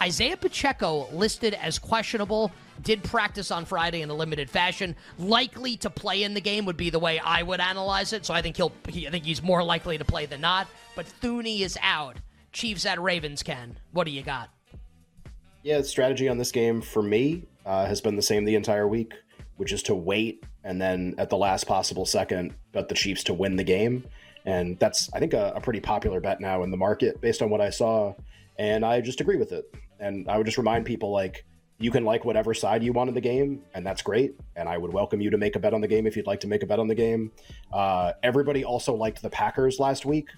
Isaiah 0.00 0.36
Pacheco 0.36 1.08
listed 1.12 1.54
as 1.54 1.78
questionable. 1.78 2.52
Did 2.82 3.02
practice 3.02 3.50
on 3.50 3.64
Friday 3.64 4.02
in 4.02 4.10
a 4.10 4.14
limited 4.14 4.48
fashion. 4.48 4.94
Likely 5.18 5.76
to 5.78 5.90
play 5.90 6.22
in 6.22 6.34
the 6.34 6.40
game 6.40 6.64
would 6.66 6.76
be 6.76 6.90
the 6.90 6.98
way 7.00 7.18
I 7.18 7.42
would 7.42 7.60
analyze 7.60 8.12
it. 8.12 8.24
So 8.24 8.32
I 8.32 8.42
think 8.42 8.56
he'll. 8.56 8.72
He, 8.88 9.08
I 9.08 9.10
think 9.10 9.24
he's 9.24 9.42
more 9.42 9.64
likely 9.64 9.98
to 9.98 10.04
play 10.04 10.26
than 10.26 10.40
not. 10.40 10.68
But 10.94 11.06
Thuney 11.20 11.60
is 11.60 11.76
out. 11.82 12.16
Chiefs 12.52 12.86
at 12.86 13.00
Ravens. 13.00 13.42
Ken, 13.42 13.76
what 13.92 14.04
do 14.04 14.12
you 14.12 14.22
got? 14.22 14.50
Yeah, 15.62 15.82
strategy 15.82 16.28
on 16.28 16.38
this 16.38 16.52
game 16.52 16.80
for 16.80 17.02
me 17.02 17.44
uh, 17.66 17.86
has 17.86 18.00
been 18.00 18.16
the 18.16 18.22
same 18.22 18.44
the 18.44 18.54
entire 18.54 18.86
week, 18.86 19.14
which 19.58 19.72
is 19.72 19.82
to 19.84 19.94
wait 19.94 20.42
and 20.64 20.80
then 20.80 21.14
at 21.18 21.30
the 21.30 21.36
last 21.36 21.66
possible 21.66 22.06
second 22.06 22.54
bet 22.72 22.88
the 22.88 22.94
Chiefs 22.94 23.22
to 23.24 23.34
win 23.34 23.56
the 23.56 23.64
game. 23.64 24.04
And 24.44 24.78
that's, 24.78 25.12
I 25.12 25.18
think, 25.18 25.34
a, 25.34 25.52
a 25.54 25.60
pretty 25.60 25.80
popular 25.80 26.20
bet 26.20 26.40
now 26.40 26.62
in 26.62 26.70
the 26.70 26.76
market 26.76 27.20
based 27.20 27.42
on 27.42 27.50
what 27.50 27.60
I 27.60 27.70
saw. 27.70 28.14
And 28.58 28.84
I 28.84 29.00
just 29.00 29.20
agree 29.20 29.36
with 29.36 29.52
it. 29.52 29.72
And 30.00 30.28
I 30.28 30.38
would 30.38 30.46
just 30.46 30.58
remind 30.58 30.86
people 30.86 31.12
like, 31.12 31.44
you 31.80 31.90
can 31.90 32.04
like 32.04 32.24
whatever 32.24 32.54
side 32.54 32.82
you 32.82 32.92
want 32.92 33.08
in 33.08 33.14
the 33.14 33.20
game, 33.20 33.62
and 33.72 33.86
that's 33.86 34.02
great. 34.02 34.34
And 34.56 34.68
I 34.68 34.76
would 34.76 34.92
welcome 34.92 35.20
you 35.20 35.30
to 35.30 35.38
make 35.38 35.54
a 35.54 35.60
bet 35.60 35.74
on 35.74 35.80
the 35.80 35.86
game 35.86 36.06
if 36.06 36.16
you'd 36.16 36.26
like 36.26 36.40
to 36.40 36.48
make 36.48 36.62
a 36.64 36.66
bet 36.66 36.80
on 36.80 36.88
the 36.88 36.94
game. 36.94 37.30
Uh, 37.72 38.12
everybody 38.22 38.64
also 38.64 38.94
liked 38.94 39.22
the 39.22 39.30
Packers 39.30 39.78
last 39.78 40.04
week. 40.04 40.28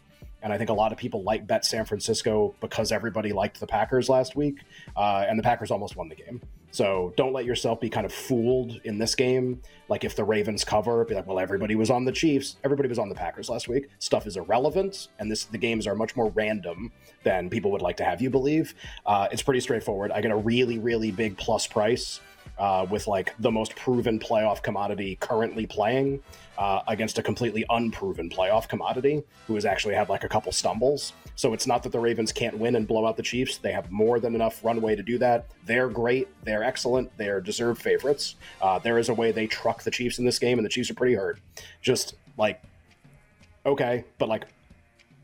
And 0.43 0.53
I 0.53 0.59
think 0.59 0.71
a 0.71 0.75
lot 0.75 0.93
of 0.93 0.99
people 0.99 1.23
like 1.23 1.47
bet 1.47 1.65
San 1.65 1.85
Francisco 1.85 2.55
because 2.61 2.93
everybody 2.93 3.33
liked 3.33 3.61
the 3.61 3.67
Packers 3.67 4.09
last 4.09 4.37
week. 4.37 4.59
Uh, 4.97 5.25
and 5.29 5.39
the 5.39 5.43
Packers 5.43 5.71
almost 5.71 5.97
won 5.97 6.09
the 6.09 6.15
game. 6.15 6.43
So 6.71 7.13
don't 7.17 7.33
let 7.33 7.45
yourself 7.45 7.81
be 7.81 7.89
kind 7.89 8.07
of 8.07 8.13
fooled 8.13 8.81
in 8.85 8.99
this 8.99 9.15
game. 9.15 9.61
Like 9.89 10.05
if 10.05 10.15
the 10.15 10.25
Ravens 10.25 10.65
cover, 10.65 11.05
be 11.05 11.15
like, 11.15 11.27
well, 11.27 11.39
everybody 11.39 11.75
was 11.75 11.91
on 11.91 12.05
the 12.05 12.13
Chiefs, 12.13 12.57
everybody 12.63 12.89
was 12.89 12.99
on 12.99 13.09
the 13.09 13.15
Packers 13.15 13.49
last 13.49 13.69
week. 13.69 13.89
Stuff 13.99 14.27
is 14.27 14.37
irrelevant, 14.37 15.09
and 15.19 15.31
this 15.31 15.45
the 15.45 15.59
games 15.59 15.87
are 15.87 15.95
much 15.95 16.15
more 16.15 16.31
random 16.31 16.93
than 17.25 17.51
people 17.51 17.71
would 17.73 17.83
like 17.83 17.97
to 17.97 18.05
have 18.05 18.23
you 18.23 18.31
believe. 18.31 18.75
Uh, 19.05 19.29
it's 19.33 19.43
pretty 19.43 19.61
straightforward. 19.61 20.13
I 20.13 20.21
get 20.21 20.31
a 20.31 20.37
really, 20.37 20.79
really 20.79 21.11
big 21.11 21.37
plus 21.37 21.67
price 21.67 22.21
uh, 22.61 22.87
with 22.91 23.07
like 23.07 23.35
the 23.39 23.51
most 23.51 23.75
proven 23.75 24.19
playoff 24.19 24.63
commodity 24.63 25.17
currently 25.19 25.67
playing 25.67 26.23
uh, 26.59 26.83
against 26.89 27.19
a 27.19 27.23
completely 27.23 27.65
unproven 27.71 28.29
playoff 28.29 28.69
commodity 28.69 29.23
who 29.47 29.55
has 29.55 29.65
actually 29.65 29.95
had 29.95 30.11
like 30.11 30.25
a 30.25 30.29
couple 30.29 30.53
stumbles. 30.53 31.15
So 31.37 31.55
it's 31.55 31.67
not 31.67 31.83
that 31.85 31.93
the 31.93 31.99
Ravens 31.99 32.33
can't 32.33 32.59
win 32.59 32.77
and 32.77 32.87
blow 32.87 33.07
out 33.07 33.17
the 33.17 33.23
Chiefs. 33.23 33.57
They 33.57 33.73
have 33.73 33.91
more 33.91 34.21
than 34.21 34.35
enough 34.35 34.63
runway 34.63 34.95
to 34.95 35.03
do 35.03 35.17
that. 35.19 35.47
They're 35.65 35.89
great. 35.89 36.29
They're 36.45 36.63
excellent. 36.63 37.11
They're 37.17 37.41
deserved 37.41 37.81
favorites. 37.81 38.35
Uh, 38.61 38.79
there 38.79 38.99
is 38.99 39.09
a 39.09 39.15
way 39.15 39.33
they 39.33 39.47
truck 39.47 39.83
the 39.83 39.91
Chiefs 39.91 40.19
in 40.19 40.27
this 40.27 40.39
game, 40.39 40.59
and 40.59 40.65
the 40.67 40.69
Chiefs 40.71 40.91
are 40.91 40.95
pretty 40.95 41.15
hurt. 41.15 41.41
Just 41.81 42.15
like, 42.37 42.63
okay, 43.65 44.05
but 44.19 44.29
like, 44.29 44.45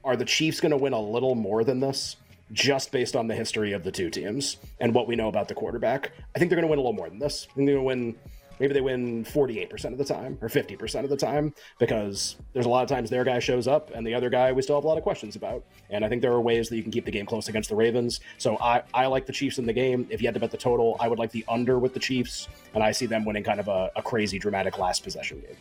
are 0.04 0.16
the 0.16 0.24
Chiefs 0.24 0.58
going 0.58 0.70
to 0.70 0.78
win 0.78 0.94
a 0.94 1.00
little 1.00 1.34
more 1.34 1.64
than 1.64 1.80
this? 1.80 2.16
Just 2.52 2.92
based 2.92 3.16
on 3.16 3.26
the 3.26 3.34
history 3.34 3.72
of 3.72 3.82
the 3.82 3.90
two 3.90 4.08
teams 4.08 4.58
and 4.80 4.94
what 4.94 5.08
we 5.08 5.16
know 5.16 5.28
about 5.28 5.48
the 5.48 5.54
quarterback, 5.54 6.12
I 6.34 6.38
think 6.38 6.48
they're 6.48 6.56
going 6.56 6.68
to 6.68 6.70
win 6.70 6.78
a 6.78 6.82
little 6.82 6.92
more 6.92 7.08
than 7.08 7.18
this. 7.18 7.48
I 7.50 7.54
think 7.54 7.66
they're 7.66 7.76
going 7.76 7.84
to 7.84 7.86
win 7.86 8.16
maybe 8.58 8.72
they 8.72 8.80
win 8.80 9.24
48% 9.24 9.92
of 9.92 9.98
the 9.98 10.04
time 10.04 10.38
or 10.40 10.48
50% 10.48 11.04
of 11.04 11.10
the 11.10 11.16
time 11.16 11.54
because 11.78 12.36
there's 12.52 12.66
a 12.66 12.68
lot 12.68 12.82
of 12.82 12.88
times 12.88 13.10
their 13.10 13.24
guy 13.24 13.38
shows 13.38 13.68
up 13.68 13.90
and 13.94 14.06
the 14.06 14.14
other 14.14 14.30
guy 14.30 14.52
we 14.52 14.62
still 14.62 14.76
have 14.76 14.84
a 14.84 14.86
lot 14.86 14.96
of 14.96 15.02
questions 15.02 15.36
about. 15.36 15.64
And 15.90 16.04
I 16.04 16.08
think 16.08 16.22
there 16.22 16.32
are 16.32 16.40
ways 16.40 16.68
that 16.68 16.76
you 16.76 16.82
can 16.82 16.92
keep 16.92 17.04
the 17.04 17.10
game 17.10 17.26
close 17.26 17.48
against 17.48 17.68
the 17.68 17.76
Ravens. 17.76 18.20
So 18.38 18.58
I, 18.58 18.82
I 18.94 19.06
like 19.06 19.26
the 19.26 19.32
Chiefs 19.32 19.58
in 19.58 19.66
the 19.66 19.72
game. 19.72 20.06
If 20.10 20.20
you 20.20 20.28
had 20.28 20.34
to 20.34 20.40
bet 20.40 20.50
the 20.50 20.56
total, 20.56 20.96
I 21.00 21.08
would 21.08 21.18
like 21.18 21.30
the 21.30 21.44
under 21.48 21.78
with 21.78 21.94
the 21.94 22.00
Chiefs. 22.00 22.48
And 22.74 22.82
I 22.82 22.92
see 22.92 23.06
them 23.06 23.24
winning 23.24 23.44
kind 23.44 23.60
of 23.60 23.68
a, 23.68 23.90
a 23.96 24.02
crazy, 24.02 24.38
dramatic 24.38 24.78
last 24.78 25.04
possession 25.04 25.40
game. 25.40 25.56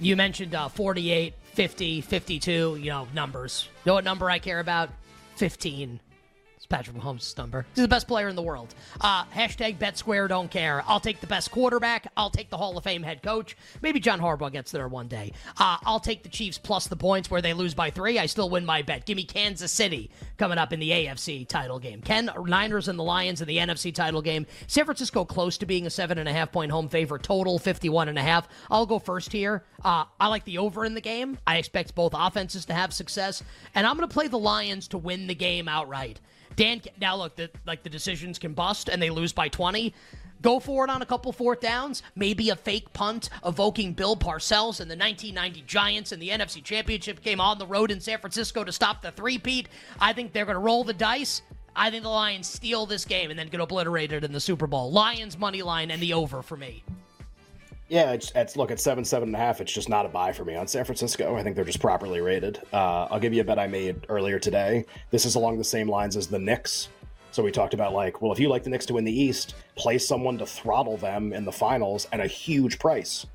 You 0.00 0.16
mentioned 0.16 0.54
uh, 0.54 0.68
48, 0.68 1.34
50, 1.52 2.00
52, 2.00 2.76
you 2.80 2.90
know, 2.90 3.06
numbers. 3.14 3.68
You 3.84 3.90
know 3.90 3.94
what 3.94 4.04
number 4.04 4.28
I 4.28 4.38
care 4.38 4.58
about? 4.58 4.90
15. 5.36 6.00
It's 6.64 6.70
Patrick 6.70 6.96
Mahomes' 6.96 7.36
number. 7.36 7.66
He's 7.74 7.84
the 7.84 7.88
best 7.88 8.08
player 8.08 8.26
in 8.26 8.36
the 8.36 8.42
world. 8.42 8.74
Uh, 8.98 9.24
hashtag 9.26 9.78
bet 9.78 9.98
square, 9.98 10.28
don't 10.28 10.50
care. 10.50 10.82
I'll 10.86 10.98
take 10.98 11.20
the 11.20 11.26
best 11.26 11.50
quarterback. 11.50 12.10
I'll 12.16 12.30
take 12.30 12.48
the 12.48 12.56
Hall 12.56 12.78
of 12.78 12.84
Fame 12.84 13.02
head 13.02 13.22
coach. 13.22 13.54
Maybe 13.82 14.00
John 14.00 14.18
Harbaugh 14.18 14.50
gets 14.50 14.72
there 14.72 14.88
one 14.88 15.06
day. 15.06 15.32
Uh, 15.58 15.76
I'll 15.84 16.00
take 16.00 16.22
the 16.22 16.30
Chiefs 16.30 16.56
plus 16.56 16.86
the 16.86 16.96
points 16.96 17.30
where 17.30 17.42
they 17.42 17.52
lose 17.52 17.74
by 17.74 17.90
three. 17.90 18.18
I 18.18 18.24
still 18.24 18.48
win 18.48 18.64
my 18.64 18.80
bet. 18.80 19.04
Give 19.04 19.14
me 19.14 19.24
Kansas 19.24 19.72
City 19.72 20.10
coming 20.38 20.56
up 20.56 20.72
in 20.72 20.80
the 20.80 20.88
AFC 20.88 21.46
title 21.46 21.78
game. 21.78 22.00
Ken, 22.00 22.30
Niners 22.46 22.88
and 22.88 22.98
the 22.98 23.02
Lions 23.02 23.42
in 23.42 23.46
the 23.46 23.58
NFC 23.58 23.94
title 23.94 24.22
game. 24.22 24.46
San 24.66 24.86
Francisco 24.86 25.26
close 25.26 25.58
to 25.58 25.66
being 25.66 25.84
a 25.86 25.90
seven 25.90 26.16
and 26.16 26.30
a 26.30 26.32
half 26.32 26.50
point 26.50 26.72
home 26.72 26.88
favorite. 26.88 27.24
Total 27.24 27.58
51 27.58 28.08
and 28.08 28.18
a 28.18 28.22
half. 28.22 28.48
I'll 28.70 28.86
go 28.86 28.98
first 28.98 29.32
here. 29.32 29.64
Uh, 29.84 30.06
I 30.18 30.28
like 30.28 30.44
the 30.44 30.56
over 30.56 30.86
in 30.86 30.94
the 30.94 31.02
game. 31.02 31.36
I 31.46 31.58
expect 31.58 31.94
both 31.94 32.14
offenses 32.16 32.64
to 32.64 32.72
have 32.72 32.94
success. 32.94 33.42
And 33.74 33.86
I'm 33.86 33.98
going 33.98 34.08
to 34.08 34.14
play 34.14 34.28
the 34.28 34.38
Lions 34.38 34.88
to 34.88 34.96
win 34.96 35.26
the 35.26 35.34
game 35.34 35.68
outright. 35.68 36.20
Dan, 36.56 36.80
now 37.00 37.16
look, 37.16 37.36
the, 37.36 37.50
like 37.66 37.82
the 37.82 37.90
decisions 37.90 38.38
can 38.38 38.52
bust 38.52 38.88
and 38.88 39.00
they 39.00 39.10
lose 39.10 39.32
by 39.32 39.48
20. 39.48 39.94
Go 40.42 40.60
for 40.60 40.84
it 40.84 40.90
on 40.90 41.00
a 41.00 41.06
couple 41.06 41.32
fourth 41.32 41.60
downs. 41.60 42.02
Maybe 42.14 42.50
a 42.50 42.56
fake 42.56 42.92
punt 42.92 43.30
evoking 43.46 43.94
Bill 43.94 44.14
Parcells 44.14 44.78
and 44.80 44.90
the 44.90 44.96
1990 44.96 45.62
Giants 45.62 46.12
in 46.12 46.20
the 46.20 46.28
NFC 46.28 46.62
Championship 46.62 47.22
game 47.22 47.40
on 47.40 47.58
the 47.58 47.66
road 47.66 47.90
in 47.90 47.98
San 47.98 48.18
Francisco 48.18 48.62
to 48.62 48.70
stop 48.70 49.00
the 49.00 49.10
three-peat. 49.10 49.68
I 49.98 50.12
think 50.12 50.32
they're 50.32 50.44
going 50.44 50.56
to 50.56 50.60
roll 50.60 50.84
the 50.84 50.92
dice. 50.92 51.40
I 51.74 51.90
think 51.90 52.02
the 52.02 52.10
Lions 52.10 52.46
steal 52.46 52.84
this 52.84 53.04
game 53.04 53.30
and 53.30 53.38
then 53.38 53.48
get 53.48 53.60
obliterated 53.60 54.22
in 54.22 54.32
the 54.32 54.40
Super 54.40 54.66
Bowl. 54.66 54.92
Lions 54.92 55.38
money 55.38 55.62
line 55.62 55.90
and 55.90 56.02
the 56.02 56.12
over 56.12 56.42
for 56.42 56.56
me. 56.56 56.84
Yeah, 57.94 58.10
it's, 58.10 58.32
it's 58.34 58.56
look 58.56 58.72
at 58.72 58.80
seven, 58.80 59.04
seven 59.04 59.28
and 59.28 59.36
a 59.36 59.38
half. 59.38 59.60
It's 59.60 59.72
just 59.72 59.88
not 59.88 60.04
a 60.04 60.08
buy 60.08 60.32
for 60.32 60.44
me 60.44 60.56
on 60.56 60.66
San 60.66 60.84
Francisco. 60.84 61.36
I 61.36 61.44
think 61.44 61.54
they're 61.54 61.64
just 61.64 61.78
properly 61.78 62.20
rated. 62.20 62.60
Uh, 62.72 63.06
I'll 63.08 63.20
give 63.20 63.32
you 63.32 63.40
a 63.40 63.44
bet 63.44 63.56
I 63.56 63.68
made 63.68 64.04
earlier 64.08 64.40
today. 64.40 64.84
This 65.12 65.24
is 65.24 65.36
along 65.36 65.58
the 65.58 65.64
same 65.64 65.88
lines 65.88 66.16
as 66.16 66.26
the 66.26 66.40
Knicks. 66.40 66.88
So 67.30 67.44
we 67.44 67.52
talked 67.52 67.72
about 67.72 67.92
like, 67.92 68.20
well, 68.20 68.32
if 68.32 68.40
you 68.40 68.48
like 68.48 68.64
the 68.64 68.70
Knicks 68.70 68.84
to 68.86 68.94
win 68.94 69.04
the 69.04 69.16
East, 69.16 69.54
play 69.76 69.98
someone 69.98 70.38
to 70.38 70.44
throttle 70.44 70.96
them 70.96 71.32
in 71.32 71.44
the 71.44 71.52
finals 71.52 72.08
at 72.10 72.18
a 72.18 72.26
huge 72.26 72.80
price. 72.80 73.26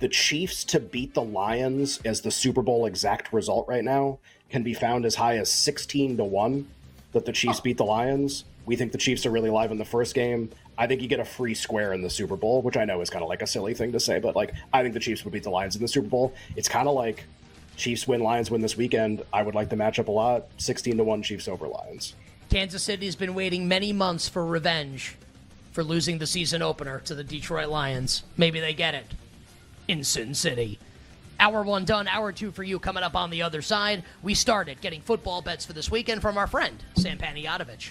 The 0.00 0.08
Chiefs 0.08 0.62
to 0.64 0.78
beat 0.78 1.14
the 1.14 1.22
Lions 1.22 1.98
as 2.04 2.20
the 2.20 2.30
Super 2.30 2.60
Bowl 2.60 2.84
exact 2.84 3.32
result 3.32 3.66
right 3.66 3.82
now 3.82 4.18
can 4.50 4.62
be 4.62 4.74
found 4.74 5.06
as 5.06 5.14
high 5.14 5.38
as 5.38 5.50
16 5.50 6.18
to 6.18 6.24
1 6.24 6.68
that 7.12 7.24
the 7.24 7.32
Chiefs 7.32 7.60
beat 7.60 7.78
the 7.78 7.86
Lions. 7.86 8.44
We 8.66 8.76
think 8.76 8.92
the 8.92 8.98
Chiefs 8.98 9.24
are 9.24 9.30
really 9.30 9.48
live 9.48 9.70
in 9.70 9.78
the 9.78 9.86
first 9.86 10.14
game. 10.14 10.50
I 10.78 10.86
think 10.86 11.02
you 11.02 11.08
get 11.08 11.20
a 11.20 11.24
free 11.24 11.54
square 11.54 11.92
in 11.92 12.00
the 12.02 12.10
Super 12.10 12.36
Bowl, 12.36 12.62
which 12.62 12.76
I 12.76 12.84
know 12.84 13.00
is 13.00 13.10
kind 13.10 13.22
of 13.22 13.28
like 13.28 13.42
a 13.42 13.46
silly 13.46 13.74
thing 13.74 13.92
to 13.92 14.00
say, 14.00 14.18
but 14.18 14.34
like 14.34 14.54
I 14.72 14.82
think 14.82 14.94
the 14.94 15.00
Chiefs 15.00 15.24
would 15.24 15.32
beat 15.32 15.42
the 15.42 15.50
Lions 15.50 15.76
in 15.76 15.82
the 15.82 15.88
Super 15.88 16.08
Bowl. 16.08 16.34
It's 16.56 16.68
kind 16.68 16.88
of 16.88 16.94
like 16.94 17.24
Chiefs 17.76 18.08
win, 18.08 18.20
Lions 18.22 18.50
win 18.50 18.60
this 18.60 18.76
weekend. 18.76 19.22
I 19.32 19.42
would 19.42 19.54
like 19.54 19.68
the 19.68 19.76
matchup 19.76 20.08
a 20.08 20.12
lot. 20.12 20.46
16 20.58 20.96
to 20.96 21.04
1 21.04 21.22
Chiefs 21.22 21.48
over 21.48 21.68
Lions. 21.68 22.14
Kansas 22.48 22.82
City 22.82 23.06
has 23.06 23.16
been 23.16 23.34
waiting 23.34 23.66
many 23.68 23.92
months 23.92 24.28
for 24.28 24.44
revenge 24.44 25.16
for 25.72 25.82
losing 25.82 26.18
the 26.18 26.26
season 26.26 26.62
opener 26.62 27.00
to 27.00 27.14
the 27.14 27.24
Detroit 27.24 27.68
Lions. 27.68 28.24
Maybe 28.36 28.60
they 28.60 28.74
get 28.74 28.94
it 28.94 29.06
in 29.88 30.04
Sin 30.04 30.34
City. 30.34 30.78
Hour 31.40 31.62
one 31.62 31.84
done, 31.84 32.06
hour 32.08 32.30
two 32.30 32.52
for 32.52 32.62
you 32.62 32.78
coming 32.78 33.02
up 33.02 33.16
on 33.16 33.30
the 33.30 33.42
other 33.42 33.62
side. 33.62 34.04
We 34.22 34.34
started 34.34 34.80
getting 34.80 35.00
football 35.00 35.42
bets 35.42 35.64
for 35.64 35.72
this 35.72 35.90
weekend 35.90 36.22
from 36.22 36.38
our 36.38 36.46
friend, 36.46 36.82
Sam 36.96 37.18
Panayotovich. 37.18 37.90